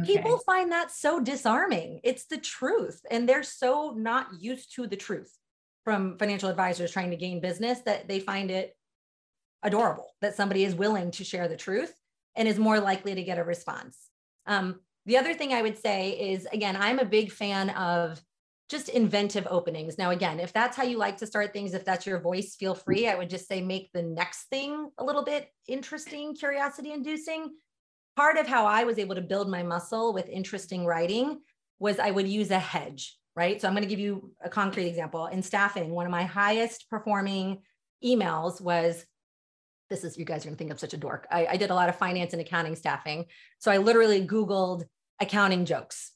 Okay. 0.01 0.13
People 0.13 0.37
find 0.39 0.71
that 0.71 0.91
so 0.91 1.19
disarming. 1.19 2.01
It's 2.03 2.25
the 2.25 2.37
truth. 2.37 3.01
And 3.09 3.27
they're 3.27 3.43
so 3.43 3.93
not 3.95 4.27
used 4.39 4.75
to 4.75 4.87
the 4.87 4.95
truth 4.97 5.33
from 5.83 6.17
financial 6.17 6.49
advisors 6.49 6.91
trying 6.91 7.11
to 7.11 7.17
gain 7.17 7.39
business 7.39 7.79
that 7.81 8.07
they 8.07 8.19
find 8.19 8.51
it 8.51 8.75
adorable 9.63 10.13
that 10.21 10.35
somebody 10.35 10.63
is 10.63 10.75
willing 10.75 11.11
to 11.11 11.23
share 11.23 11.47
the 11.47 11.55
truth 11.55 11.93
and 12.35 12.47
is 12.47 12.59
more 12.59 12.79
likely 12.79 13.15
to 13.15 13.23
get 13.23 13.39
a 13.39 13.43
response. 13.43 13.97
Um, 14.45 14.79
the 15.05 15.17
other 15.17 15.33
thing 15.33 15.53
I 15.53 15.61
would 15.61 15.77
say 15.77 16.11
is 16.11 16.47
again, 16.51 16.75
I'm 16.75 16.99
a 16.99 17.05
big 17.05 17.31
fan 17.31 17.69
of 17.69 18.21
just 18.70 18.89
inventive 18.89 19.47
openings. 19.49 19.97
Now, 19.97 20.09
again, 20.09 20.39
if 20.39 20.51
that's 20.51 20.76
how 20.76 20.84
you 20.84 20.97
like 20.97 21.18
to 21.18 21.28
start 21.28 21.53
things, 21.53 21.74
if 21.74 21.86
that's 21.86 22.05
your 22.05 22.20
voice, 22.20 22.55
feel 22.55 22.74
free. 22.74 23.07
I 23.07 23.16
would 23.16 23.30
just 23.30 23.47
say 23.47 23.61
make 23.61 23.91
the 23.93 24.01
next 24.01 24.45
thing 24.45 24.89
a 24.97 25.03
little 25.03 25.24
bit 25.24 25.49
interesting, 25.68 26.36
curiosity 26.36 26.91
inducing. 26.91 27.51
Part 28.16 28.38
of 28.38 28.47
how 28.47 28.66
I 28.66 28.86
was 28.86 28.97
able 28.97 29.16
to 29.16 29.22
build 29.22 29.49
my 29.49 29.61
muscle 29.61 30.13
with 30.13 30.28
interesting 30.30 30.86
writing 30.86 31.41
was 31.80 31.99
I 31.99 32.09
would 32.09 32.28
use 32.28 32.49
a 32.49 32.57
hedge, 32.57 33.16
right? 33.36 33.61
So 33.61 33.68
I'm 33.68 33.74
going 33.74 33.84
to 33.84 33.89
give 33.89 33.99
you 33.99 34.32
a 34.43 34.49
concrete 34.49 34.88
example. 34.88 35.28
In 35.28 35.43
staffing, 35.43 35.91
one 35.91 36.05
of 36.05 36.11
my 36.11 36.24
highest 36.24 36.89
performing 36.89 37.61
emails 38.03 38.61
was 38.61 39.05
this 39.89 40.03
is 40.03 40.18
you 40.18 40.26
guys 40.26 40.43
are 40.43 40.47
going 40.47 40.55
to 40.55 40.57
think 40.57 40.72
I'm 40.72 40.78
such 40.78 40.93
a 40.93 40.97
dork. 40.97 41.28
I, 41.30 41.45
I 41.45 41.57
did 41.57 41.70
a 41.70 41.76
lot 41.76 41.89
of 41.89 41.97
finance 41.97 42.34
and 42.34 42.41
accounting 42.41 42.76
staffing. 42.76 43.26
So 43.59 43.72
I 43.72 43.78
literally 43.78 44.26
Googled 44.26 44.86
accounting 45.20 45.66
jokes, 45.66 46.11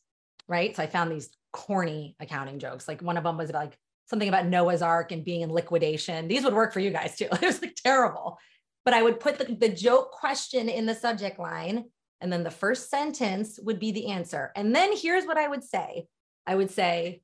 right? 0.48 0.76
So 0.76 0.82
I 0.82 0.88
found 0.88 1.12
these 1.12 1.30
corny 1.52 2.16
accounting 2.20 2.60
jokes. 2.60 2.88
Like 2.88 3.02
one 3.02 3.18
of 3.18 3.24
them 3.24 3.38
was 3.38 3.52
like 3.52 3.78
something 4.10 4.28
about 4.28 4.48
Noah's 4.48 4.82
Ark 4.82 5.12
and 5.12 5.24
being 5.24 5.42
in 5.42 5.52
liquidation. 5.52 6.28
These 6.28 6.44
would 6.44 6.54
work 6.54 6.74
for 6.74 6.80
you 6.80 6.92
guys 6.92 7.16
too. 7.16 7.28
It 7.32 7.42
was 7.42 7.62
like 7.62 7.76
terrible. 7.76 8.38
But 8.86 8.94
I 8.94 9.04
would 9.04 9.20
put 9.20 9.38
the, 9.38 9.56
the 9.56 9.70
joke 9.70 10.12
question 10.12 10.70
in 10.70 10.86
the 10.86 10.96
subject 10.96 11.38
line, 11.38 11.86
and 12.22 12.32
then 12.32 12.44
the 12.44 12.52
first 12.52 12.90
sentence 12.90 13.60
would 13.62 13.80
be 13.80 13.92
the 13.92 14.08
answer. 14.08 14.52
And 14.56 14.76
then 14.76 14.96
here's 14.96 15.26
what 15.26 15.38
I 15.38 15.48
would 15.48 15.64
say 15.64 16.08
I 16.48 16.56
would 16.56 16.72
say, 16.72 17.22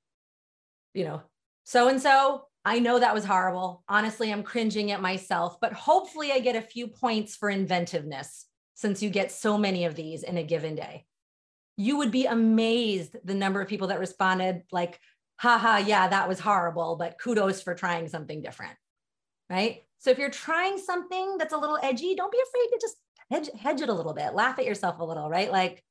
you 0.93 1.05
know, 1.05 1.21
so 1.63 1.87
and 1.87 1.99
so, 2.01 2.43
I 2.63 2.79
know 2.79 2.99
that 2.99 3.13
was 3.13 3.25
horrible. 3.25 3.83
Honestly, 3.87 4.31
I'm 4.31 4.43
cringing 4.43 4.91
at 4.91 5.01
myself, 5.01 5.59
but 5.59 5.73
hopefully 5.73 6.31
I 6.31 6.39
get 6.39 6.55
a 6.55 6.61
few 6.61 6.87
points 6.87 7.35
for 7.35 7.49
inventiveness 7.49 8.45
since 8.73 9.01
you 9.01 9.09
get 9.09 9.31
so 9.31 9.57
many 9.57 9.85
of 9.85 9.95
these 9.95 10.23
in 10.23 10.37
a 10.37 10.43
given 10.43 10.75
day 10.75 11.05
you 11.77 11.97
would 11.97 12.11
be 12.11 12.25
amazed 12.25 13.15
the 13.23 13.33
number 13.33 13.61
of 13.61 13.67
people 13.67 13.87
that 13.87 13.99
responded 13.99 14.63
like, 14.71 14.99
haha, 15.37 15.77
yeah, 15.77 16.07
that 16.07 16.27
was 16.27 16.39
horrible, 16.39 16.95
but 16.95 17.19
kudos 17.19 17.61
for 17.61 17.75
trying 17.75 18.07
something 18.07 18.41
different. 18.41 18.75
Right. 19.49 19.83
So 19.99 20.11
if 20.11 20.17
you're 20.17 20.29
trying 20.29 20.77
something 20.77 21.37
that's 21.37 21.53
a 21.53 21.57
little 21.57 21.79
edgy, 21.81 22.15
don't 22.15 22.31
be 22.31 22.39
afraid 22.39 22.67
to 22.67 22.79
just 22.81 22.95
hedge, 23.31 23.59
hedge 23.59 23.81
it 23.81 23.89
a 23.89 23.93
little 23.93 24.13
bit, 24.13 24.33
laugh 24.33 24.59
at 24.59 24.65
yourself 24.65 24.99
a 24.99 25.03
little, 25.03 25.29
right? 25.29 25.51
Like, 25.51 25.83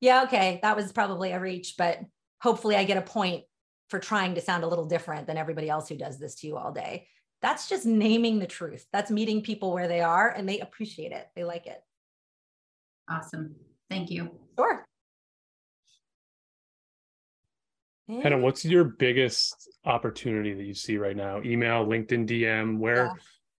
yeah, 0.00 0.24
okay, 0.24 0.60
that 0.62 0.76
was 0.76 0.92
probably 0.92 1.32
a 1.32 1.40
reach, 1.40 1.74
but 1.78 2.00
hopefully 2.42 2.76
I 2.76 2.84
get 2.84 2.96
a 2.96 3.02
point 3.02 3.44
for 3.88 3.98
trying 3.98 4.34
to 4.34 4.40
sound 4.40 4.64
a 4.64 4.68
little 4.68 4.86
different 4.86 5.26
than 5.26 5.36
everybody 5.36 5.68
else 5.68 5.88
who 5.88 5.96
does 5.96 6.18
this 6.18 6.36
to 6.36 6.46
you 6.46 6.56
all 6.56 6.72
day. 6.72 7.06
That's 7.42 7.68
just 7.68 7.86
naming 7.86 8.38
the 8.38 8.46
truth. 8.46 8.86
That's 8.92 9.10
meeting 9.10 9.42
people 9.42 9.72
where 9.72 9.88
they 9.88 10.00
are 10.00 10.28
and 10.28 10.48
they 10.48 10.60
appreciate 10.60 11.12
it. 11.12 11.26
They 11.34 11.44
like 11.44 11.66
it. 11.66 11.80
Awesome. 13.08 13.56
Thank 13.88 14.10
you. 14.10 14.30
Sure. 14.58 14.84
Hannah, 18.22 18.38
what's 18.38 18.64
your 18.64 18.84
biggest 18.84 19.68
opportunity 19.84 20.54
that 20.54 20.64
you 20.64 20.74
see 20.74 20.98
right 20.98 21.16
now? 21.16 21.40
Email, 21.42 21.86
LinkedIn 21.86 22.26
DM, 22.28 22.78
where, 22.78 23.06
yeah. 23.06 23.12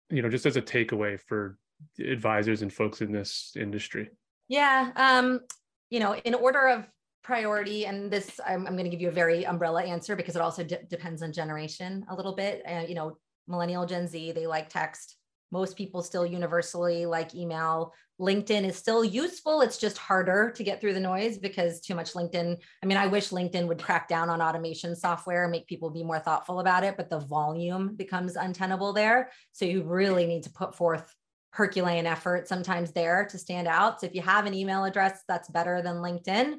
you 0.09 0.21
know, 0.21 0.29
just 0.29 0.45
as 0.45 0.57
a 0.57 0.61
takeaway 0.61 1.19
for 1.19 1.57
advisors 1.99 2.61
and 2.61 2.71
folks 2.71 3.01
in 3.01 3.11
this 3.11 3.53
industry? 3.55 4.09
Yeah. 4.47 4.91
Um, 4.95 5.41
you 5.89 5.99
know, 5.99 6.15
in 6.15 6.33
order 6.33 6.67
of 6.67 6.87
priority, 7.23 7.85
and 7.85 8.11
this, 8.11 8.39
I'm, 8.45 8.67
I'm 8.67 8.73
going 8.73 8.85
to 8.85 8.89
give 8.89 9.01
you 9.01 9.09
a 9.09 9.13
very 9.13 9.45
umbrella 9.45 9.83
answer 9.83 10.15
because 10.15 10.35
it 10.35 10.41
also 10.41 10.63
de- 10.63 10.83
depends 10.89 11.21
on 11.21 11.31
generation 11.31 12.05
a 12.09 12.15
little 12.15 12.35
bit. 12.35 12.61
Uh, 12.67 12.83
you 12.87 12.95
know, 12.95 13.17
millennial 13.47 13.85
Gen 13.85 14.07
Z, 14.07 14.31
they 14.31 14.47
like 14.47 14.69
text. 14.69 15.17
Most 15.51 15.75
people 15.75 16.01
still 16.01 16.25
universally 16.25 17.05
like 17.05 17.35
email. 17.35 17.93
LinkedIn 18.19 18.65
is 18.65 18.77
still 18.77 19.03
useful. 19.03 19.61
It's 19.61 19.77
just 19.77 19.97
harder 19.97 20.51
to 20.51 20.63
get 20.63 20.79
through 20.79 20.93
the 20.93 20.99
noise 20.99 21.37
because 21.37 21.81
too 21.81 21.95
much 21.95 22.13
LinkedIn. 22.13 22.57
I 22.81 22.85
mean, 22.85 22.97
I 22.97 23.07
wish 23.07 23.29
LinkedIn 23.29 23.67
would 23.67 23.81
crack 23.81 24.07
down 24.07 24.29
on 24.29 24.41
automation 24.41 24.95
software 24.95 25.43
and 25.43 25.51
make 25.51 25.67
people 25.67 25.89
be 25.89 26.03
more 26.03 26.19
thoughtful 26.19 26.59
about 26.59 26.83
it, 26.83 26.95
but 26.97 27.09
the 27.09 27.19
volume 27.19 27.95
becomes 27.95 28.35
untenable 28.35 28.93
there. 28.93 29.31
So 29.51 29.65
you 29.65 29.83
really 29.83 30.25
need 30.25 30.43
to 30.43 30.51
put 30.51 30.75
forth 30.75 31.13
Herculean 31.51 32.05
effort 32.05 32.47
sometimes 32.47 32.91
there 32.91 33.25
to 33.25 33.37
stand 33.37 33.67
out. 33.67 33.99
So 33.99 34.07
if 34.07 34.15
you 34.15 34.21
have 34.21 34.45
an 34.45 34.53
email 34.53 34.85
address, 34.85 35.21
that's 35.27 35.49
better 35.49 35.81
than 35.81 35.97
LinkedIn. 35.97 36.55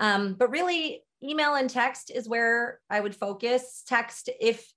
Um, 0.00 0.34
but 0.34 0.50
really, 0.50 1.02
email 1.22 1.54
and 1.54 1.70
text 1.70 2.10
is 2.10 2.28
where 2.28 2.80
I 2.90 3.00
would 3.00 3.14
focus. 3.14 3.82
Text, 3.86 4.28
if 4.40 4.70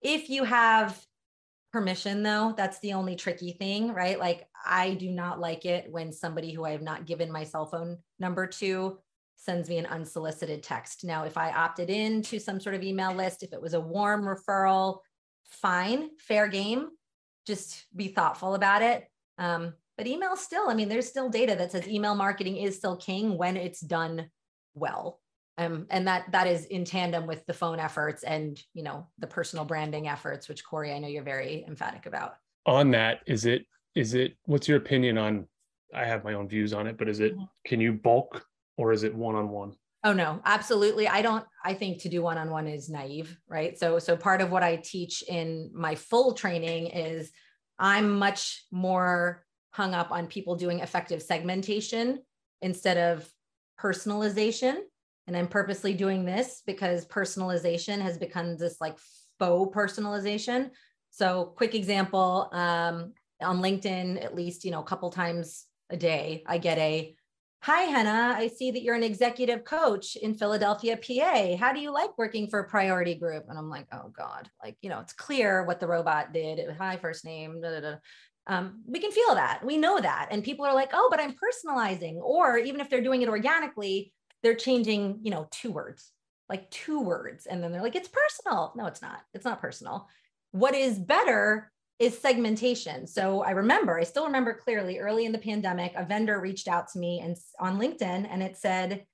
if 0.00 0.30
you 0.30 0.44
have 0.44 0.98
permission 1.72 2.22
though 2.22 2.52
that's 2.56 2.78
the 2.80 2.92
only 2.92 3.16
tricky 3.16 3.52
thing 3.52 3.92
right? 3.92 4.18
Like 4.18 4.46
i 4.64 4.94
do 4.94 5.10
not 5.10 5.40
like 5.40 5.64
it 5.64 5.90
when 5.90 6.12
somebody 6.12 6.52
who 6.52 6.64
i 6.64 6.70
have 6.70 6.82
not 6.82 7.06
given 7.06 7.30
my 7.30 7.44
cell 7.44 7.66
phone 7.66 7.98
number 8.18 8.46
to 8.46 8.98
sends 9.36 9.70
me 9.70 9.78
an 9.78 9.86
unsolicited 9.86 10.62
text. 10.62 11.04
Now 11.04 11.24
if 11.24 11.36
i 11.36 11.50
opted 11.50 11.90
in 11.90 12.22
to 12.22 12.38
some 12.38 12.60
sort 12.60 12.74
of 12.74 12.82
email 12.82 13.14
list 13.14 13.42
if 13.42 13.52
it 13.52 13.62
was 13.62 13.74
a 13.74 13.80
warm 13.80 14.22
referral 14.22 14.98
fine 15.44 16.10
fair 16.18 16.48
game. 16.48 16.88
Just 17.46 17.86
be 17.94 18.08
thoughtful 18.08 18.54
about 18.54 18.82
it. 18.82 19.08
Um, 19.38 19.74
but 20.00 20.06
email 20.06 20.34
still 20.34 20.70
i 20.70 20.74
mean 20.74 20.88
there's 20.88 21.06
still 21.06 21.28
data 21.28 21.54
that 21.54 21.72
says 21.72 21.86
email 21.86 22.14
marketing 22.14 22.56
is 22.56 22.74
still 22.74 22.96
king 22.96 23.36
when 23.36 23.54
it's 23.54 23.80
done 23.80 24.30
well 24.72 25.20
Um, 25.60 25.86
and 25.90 26.08
that 26.08 26.32
that 26.32 26.46
is 26.46 26.64
in 26.66 26.86
tandem 26.86 27.26
with 27.26 27.44
the 27.44 27.52
phone 27.52 27.78
efforts 27.78 28.22
and 28.22 28.58
you 28.72 28.82
know 28.82 29.06
the 29.18 29.26
personal 29.26 29.66
branding 29.66 30.08
efforts, 30.08 30.48
which 30.48 30.64
Corey, 30.64 30.92
I 30.92 30.98
know 30.98 31.08
you're 31.08 31.22
very 31.22 31.64
emphatic 31.68 32.06
about. 32.06 32.36
On 32.64 32.90
that, 32.92 33.20
is 33.26 33.44
it 33.44 33.66
is 33.94 34.14
it 34.14 34.36
what's 34.46 34.68
your 34.68 34.78
opinion 34.78 35.18
on 35.18 35.46
I 35.94 36.04
have 36.06 36.24
my 36.24 36.32
own 36.32 36.48
views 36.48 36.72
on 36.72 36.86
it, 36.86 36.96
but 36.96 37.08
is 37.08 37.20
it 37.20 37.34
Mm-hmm. 37.34 37.44
can 37.66 37.80
you 37.80 37.92
bulk 37.92 38.46
or 38.78 38.92
is 38.92 39.02
it 39.02 39.14
one 39.14 39.34
on 39.34 39.50
one? 39.50 39.74
Oh 40.02 40.14
no, 40.14 40.40
absolutely. 40.46 41.08
I 41.08 41.20
don't 41.20 41.44
I 41.62 41.74
think 41.74 42.00
to 42.02 42.08
do 42.08 42.22
one-on-one 42.22 42.66
is 42.66 42.88
naive, 42.88 43.36
right? 43.46 43.78
So 43.78 43.98
so 43.98 44.16
part 44.16 44.40
of 44.40 44.50
what 44.50 44.62
I 44.62 44.76
teach 44.76 45.22
in 45.28 45.70
my 45.74 45.94
full 45.94 46.32
training 46.32 46.86
is 46.86 47.30
I'm 47.78 48.18
much 48.18 48.64
more 48.70 49.44
hung 49.72 49.92
up 49.92 50.10
on 50.10 50.26
people 50.26 50.56
doing 50.56 50.80
effective 50.80 51.22
segmentation 51.22 52.22
instead 52.62 52.96
of 52.96 53.30
personalization. 53.78 54.76
And 55.30 55.36
I'm 55.36 55.46
purposely 55.46 55.94
doing 55.94 56.24
this 56.24 56.60
because 56.66 57.06
personalization 57.06 58.00
has 58.00 58.18
become 58.18 58.56
this 58.56 58.80
like 58.80 58.98
faux 59.38 59.72
personalization. 59.72 60.70
So 61.10 61.52
quick 61.56 61.76
example, 61.76 62.48
um, 62.50 63.12
on 63.40 63.62
LinkedIn, 63.62 64.24
at 64.24 64.34
least, 64.34 64.64
you 64.64 64.72
know, 64.72 64.80
a 64.80 64.84
couple 64.84 65.08
times 65.10 65.66
a 65.88 65.96
day, 65.96 66.42
I 66.46 66.58
get 66.58 66.78
a 66.78 67.14
Hi, 67.62 67.82
Hannah. 67.82 68.34
I 68.36 68.48
see 68.48 68.72
that 68.72 68.82
you're 68.82 68.96
an 68.96 69.04
executive 69.04 69.62
coach 69.62 70.16
in 70.16 70.34
Philadelphia, 70.34 70.96
PA. 70.96 71.56
How 71.56 71.72
do 71.72 71.78
you 71.78 71.92
like 71.92 72.18
working 72.18 72.48
for 72.48 72.58
a 72.58 72.68
Pryority 72.68 73.14
Group? 73.14 73.44
And 73.48 73.56
I'm 73.56 73.70
like, 73.70 73.86
oh 73.92 74.10
God, 74.16 74.50
like, 74.64 74.78
you 74.80 74.90
know, 74.90 74.98
it's 74.98 75.12
clear 75.12 75.64
what 75.64 75.78
the 75.78 75.86
robot 75.86 76.32
did. 76.32 76.58
Hi, 76.78 76.96
first 76.96 77.24
name. 77.24 77.60
Da, 77.60 77.70
da, 77.70 77.80
da. 77.80 77.94
Um, 78.48 78.82
we 78.84 78.98
can 78.98 79.12
feel 79.12 79.36
that. 79.36 79.64
We 79.64 79.76
know 79.76 80.00
that. 80.00 80.30
And 80.32 80.42
people 80.42 80.64
are 80.64 80.74
like, 80.74 80.90
oh, 80.92 81.06
but 81.08 81.20
I'm 81.20 81.34
personalizing. 81.34 82.16
Or 82.16 82.58
even 82.58 82.80
if 82.80 82.90
they're 82.90 83.00
doing 83.00 83.22
it 83.22 83.28
organically, 83.28 84.12
they're 84.42 84.54
changing, 84.54 85.20
you 85.22 85.30
know, 85.30 85.48
two 85.50 85.70
words, 85.70 86.10
like 86.48 86.70
two 86.70 87.00
words. 87.00 87.46
And 87.46 87.62
then 87.62 87.72
they're 87.72 87.82
like, 87.82 87.96
it's 87.96 88.08
personal. 88.08 88.72
No, 88.76 88.86
it's 88.86 89.02
not. 89.02 89.20
It's 89.34 89.44
not 89.44 89.60
personal. 89.60 90.08
What 90.52 90.74
is 90.74 90.98
better 90.98 91.70
is 91.98 92.18
segmentation. 92.18 93.06
So 93.06 93.42
I 93.42 93.50
remember, 93.50 93.98
I 93.98 94.04
still 94.04 94.24
remember 94.24 94.54
clearly 94.54 94.98
early 94.98 95.26
in 95.26 95.32
the 95.32 95.38
pandemic, 95.38 95.92
a 95.94 96.04
vendor 96.04 96.40
reached 96.40 96.66
out 96.66 96.88
to 96.92 96.98
me 96.98 97.20
and 97.20 97.36
on 97.60 97.78
LinkedIn 97.78 98.26
and 98.28 98.42
it 98.42 98.56
said, 98.56 99.04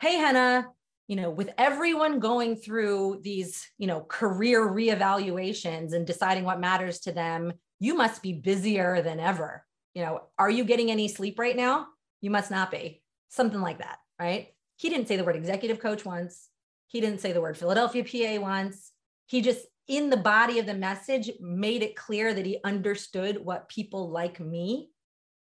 Hey, 0.00 0.14
Hannah, 0.14 0.68
you 1.06 1.16
know, 1.16 1.30
with 1.30 1.50
everyone 1.56 2.18
going 2.18 2.56
through 2.56 3.20
these, 3.22 3.66
you 3.78 3.86
know, 3.86 4.00
career 4.00 4.68
reevaluations 4.68 5.92
and 5.92 6.06
deciding 6.06 6.44
what 6.44 6.60
matters 6.60 7.00
to 7.00 7.12
them, 7.12 7.52
you 7.80 7.94
must 7.94 8.22
be 8.22 8.32
busier 8.32 9.00
than 9.00 9.20
ever. 9.20 9.64
You 9.94 10.02
know, 10.02 10.20
are 10.38 10.50
you 10.50 10.64
getting 10.64 10.90
any 10.90 11.08
sleep 11.08 11.38
right 11.38 11.56
now? 11.56 11.86
You 12.20 12.30
must 12.30 12.50
not 12.50 12.70
be. 12.70 13.02
Something 13.30 13.60
like 13.60 13.78
that, 13.78 13.98
right? 14.18 14.48
He 14.76 14.90
didn't 14.90 15.08
say 15.08 15.16
the 15.16 15.24
word 15.24 15.36
executive 15.36 15.80
coach 15.80 16.04
once. 16.04 16.48
He 16.86 17.00
didn't 17.00 17.20
say 17.20 17.32
the 17.32 17.40
word 17.40 17.58
Philadelphia 17.58 18.04
PA 18.04 18.40
once. 18.40 18.92
He 19.26 19.42
just 19.42 19.66
in 19.86 20.10
the 20.10 20.16
body 20.16 20.58
of 20.58 20.66
the 20.66 20.74
message 20.74 21.30
made 21.40 21.82
it 21.82 21.96
clear 21.96 22.32
that 22.32 22.46
he 22.46 22.58
understood 22.62 23.42
what 23.42 23.68
people 23.68 24.10
like 24.10 24.38
me 24.38 24.90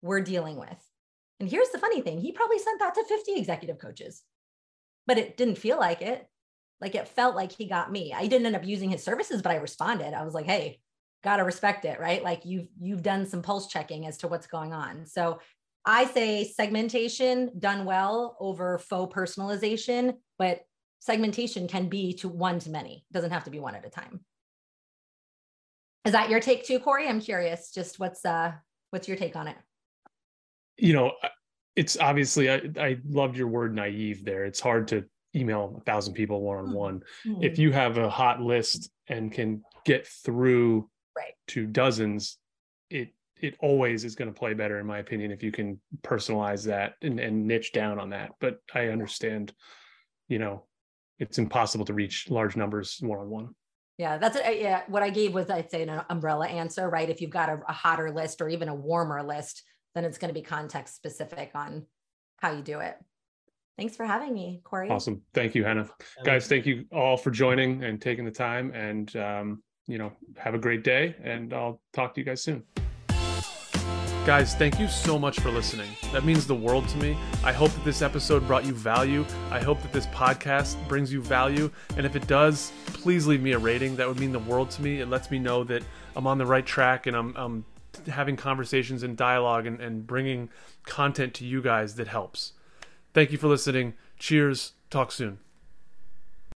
were 0.01 0.21
dealing 0.21 0.55
with. 0.55 0.77
And 1.39 1.49
here's 1.49 1.69
the 1.69 1.79
funny 1.79 2.01
thing 2.01 2.21
he 2.21 2.31
probably 2.31 2.59
sent 2.59 2.79
that 2.79 2.95
to 2.95 3.03
50 3.03 3.33
executive 3.35 3.79
coaches, 3.79 4.23
but 5.07 5.17
it 5.17 5.35
didn't 5.35 5.57
feel 5.57 5.77
like 5.77 6.01
it. 6.01 6.25
Like 6.79 6.95
it 6.95 7.07
felt 7.07 7.35
like 7.35 7.51
he 7.51 7.67
got 7.67 7.91
me. 7.91 8.13
I 8.13 8.27
didn't 8.27 8.45
end 8.45 8.55
up 8.55 8.65
using 8.65 8.89
his 8.89 9.03
services, 9.03 9.41
but 9.41 9.51
I 9.51 9.55
responded. 9.55 10.13
I 10.13 10.23
was 10.23 10.33
like, 10.33 10.45
hey, 10.45 10.79
gotta 11.23 11.43
respect 11.43 11.85
it, 11.85 11.99
right? 11.99 12.23
Like 12.23 12.45
you've 12.45 12.67
you've 12.79 13.01
done 13.01 13.25
some 13.25 13.41
pulse 13.41 13.67
checking 13.67 14.05
as 14.05 14.17
to 14.19 14.27
what's 14.27 14.47
going 14.47 14.73
on. 14.73 15.05
So 15.05 15.39
I 15.85 16.05
say 16.05 16.43
segmentation 16.45 17.51
done 17.59 17.85
well 17.85 18.37
over 18.39 18.79
faux 18.79 19.13
personalization, 19.13 20.15
but 20.39 20.61
segmentation 20.99 21.67
can 21.67 21.87
be 21.89 22.13
to 22.13 22.29
one 22.29 22.59
to 22.59 22.69
many. 22.69 23.05
It 23.09 23.13
doesn't 23.13 23.31
have 23.31 23.43
to 23.43 23.51
be 23.51 23.59
one 23.59 23.75
at 23.75 23.85
a 23.85 23.89
time. 23.89 24.21
Is 26.05 26.13
that 26.13 26.29
your 26.29 26.39
take 26.39 26.65
too, 26.65 26.79
Corey? 26.79 27.07
I'm 27.07 27.21
curious. 27.21 27.71
Just 27.71 27.99
what's 27.99 28.25
uh 28.25 28.53
what's 28.89 29.07
your 29.07 29.17
take 29.17 29.35
on 29.35 29.47
it? 29.47 29.57
You 30.77 30.93
know, 30.93 31.11
it's 31.75 31.97
obviously 31.99 32.49
I, 32.49 32.61
I 32.79 32.97
loved 33.07 33.37
your 33.37 33.47
word 33.47 33.75
naive 33.75 34.25
there. 34.25 34.45
It's 34.45 34.59
hard 34.59 34.87
to 34.89 35.05
email 35.35 35.75
a 35.77 35.81
thousand 35.81 36.13
people 36.13 36.41
one 36.41 36.57
on 36.57 36.73
one. 36.73 37.03
If 37.41 37.59
you 37.59 37.71
have 37.71 37.97
a 37.97 38.09
hot 38.09 38.41
list 38.41 38.89
and 39.07 39.31
can 39.31 39.63
get 39.85 40.07
through 40.07 40.89
Right. 41.17 41.33
to 41.49 41.65
dozens, 41.65 42.37
it 42.89 43.13
it 43.41 43.55
always 43.59 44.03
is 44.03 44.15
going 44.15 44.31
to 44.31 44.37
play 44.37 44.53
better 44.53 44.79
in 44.79 44.85
my 44.85 44.99
opinion 44.99 45.31
if 45.31 45.43
you 45.43 45.51
can 45.51 45.79
personalize 46.01 46.65
that 46.65 46.93
and, 47.01 47.19
and 47.19 47.47
niche 47.47 47.73
down 47.73 47.99
on 47.99 48.09
that. 48.09 48.31
But 48.39 48.59
I 48.73 48.87
understand, 48.87 49.53
you 50.27 50.39
know, 50.39 50.65
it's 51.19 51.37
impossible 51.37 51.85
to 51.85 51.93
reach 51.93 52.29
large 52.29 52.55
numbers 52.55 52.97
one 53.01 53.19
on 53.19 53.29
one. 53.29 53.49
Yeah, 53.97 54.17
that's 54.17 54.35
it. 54.35 54.61
Yeah, 54.61 54.81
what 54.87 55.03
I 55.03 55.09
gave 55.09 55.33
was 55.33 55.49
I'd 55.49 55.71
say 55.71 55.83
an 55.83 56.01
umbrella 56.09 56.47
answer, 56.47 56.89
right? 56.89 57.09
If 57.09 57.21
you've 57.21 57.29
got 57.29 57.49
a, 57.49 57.61
a 57.67 57.73
hotter 57.73 58.11
list 58.11 58.41
or 58.41 58.49
even 58.49 58.67
a 58.67 58.75
warmer 58.75 59.23
list, 59.23 59.63
then 59.93 60.03
it's 60.03 60.17
going 60.17 60.29
to 60.29 60.33
be 60.33 60.41
context 60.41 60.95
specific 60.95 61.51
on 61.55 61.85
how 62.37 62.51
you 62.51 62.61
do 62.61 62.79
it. 62.79 62.97
Thanks 63.77 63.95
for 63.95 64.05
having 64.05 64.33
me, 64.33 64.61
Corey. 64.63 64.89
Awesome. 64.89 65.21
Thank 65.33 65.55
you, 65.55 65.63
Hannah. 65.63 65.89
Guys, 66.23 66.47
thank 66.47 66.65
you 66.65 66.85
all 66.91 67.17
for 67.17 67.31
joining 67.31 67.83
and 67.83 68.01
taking 68.01 68.23
the 68.25 68.31
time. 68.31 68.71
And, 68.73 69.13
um, 69.15 69.63
you 69.87 69.97
know, 69.97 70.13
have 70.37 70.55
a 70.55 70.59
great 70.59 70.83
day. 70.83 71.15
And 71.23 71.53
I'll 71.53 71.81
talk 71.93 72.13
to 72.15 72.21
you 72.21 72.25
guys 72.25 72.41
soon. 72.41 72.63
Guys, 74.25 74.55
thank 74.55 74.79
you 74.79 74.87
so 74.87 75.19
much 75.19 75.39
for 75.39 75.51
listening. 75.51 75.87
That 76.11 76.25
means 76.25 76.47
the 76.47 76.55
world 76.55 76.87
to 76.87 76.97
me. 76.97 77.15
I 77.43 77.53
hope 77.53 77.69
that 77.69 77.85
this 77.85 78.01
episode 78.01 78.47
brought 78.47 78.65
you 78.65 78.73
value. 78.73 79.23
I 79.51 79.59
hope 79.59 79.79
that 79.83 79.93
this 79.93 80.07
podcast 80.07 80.75
brings 80.87 81.13
you 81.13 81.21
value. 81.21 81.69
And 81.95 82.07
if 82.07 82.15
it 82.15 82.25
does, 82.25 82.71
please 82.87 83.27
leave 83.27 83.43
me 83.43 83.51
a 83.51 83.59
rating. 83.59 83.95
That 83.97 84.07
would 84.07 84.19
mean 84.19 84.31
the 84.31 84.39
world 84.39 84.71
to 84.71 84.81
me. 84.81 84.99
It 84.99 85.09
lets 85.09 85.29
me 85.29 85.37
know 85.37 85.63
that 85.65 85.83
I'm 86.15 86.25
on 86.25 86.39
the 86.39 86.45
right 86.47 86.65
track 86.65 87.05
and 87.05 87.15
I'm, 87.15 87.35
I'm 87.37 87.65
having 88.07 88.35
conversations 88.35 89.03
and 89.03 89.15
dialogue 89.15 89.67
and, 89.67 89.79
and 89.79 90.07
bringing 90.07 90.49
content 90.85 91.35
to 91.35 91.45
you 91.45 91.61
guys 91.61 91.93
that 91.93 92.07
helps. 92.07 92.53
Thank 93.13 93.31
you 93.31 93.37
for 93.37 93.47
listening. 93.47 93.93
Cheers. 94.17 94.71
Talk 94.89 95.11
soon. 95.11 95.37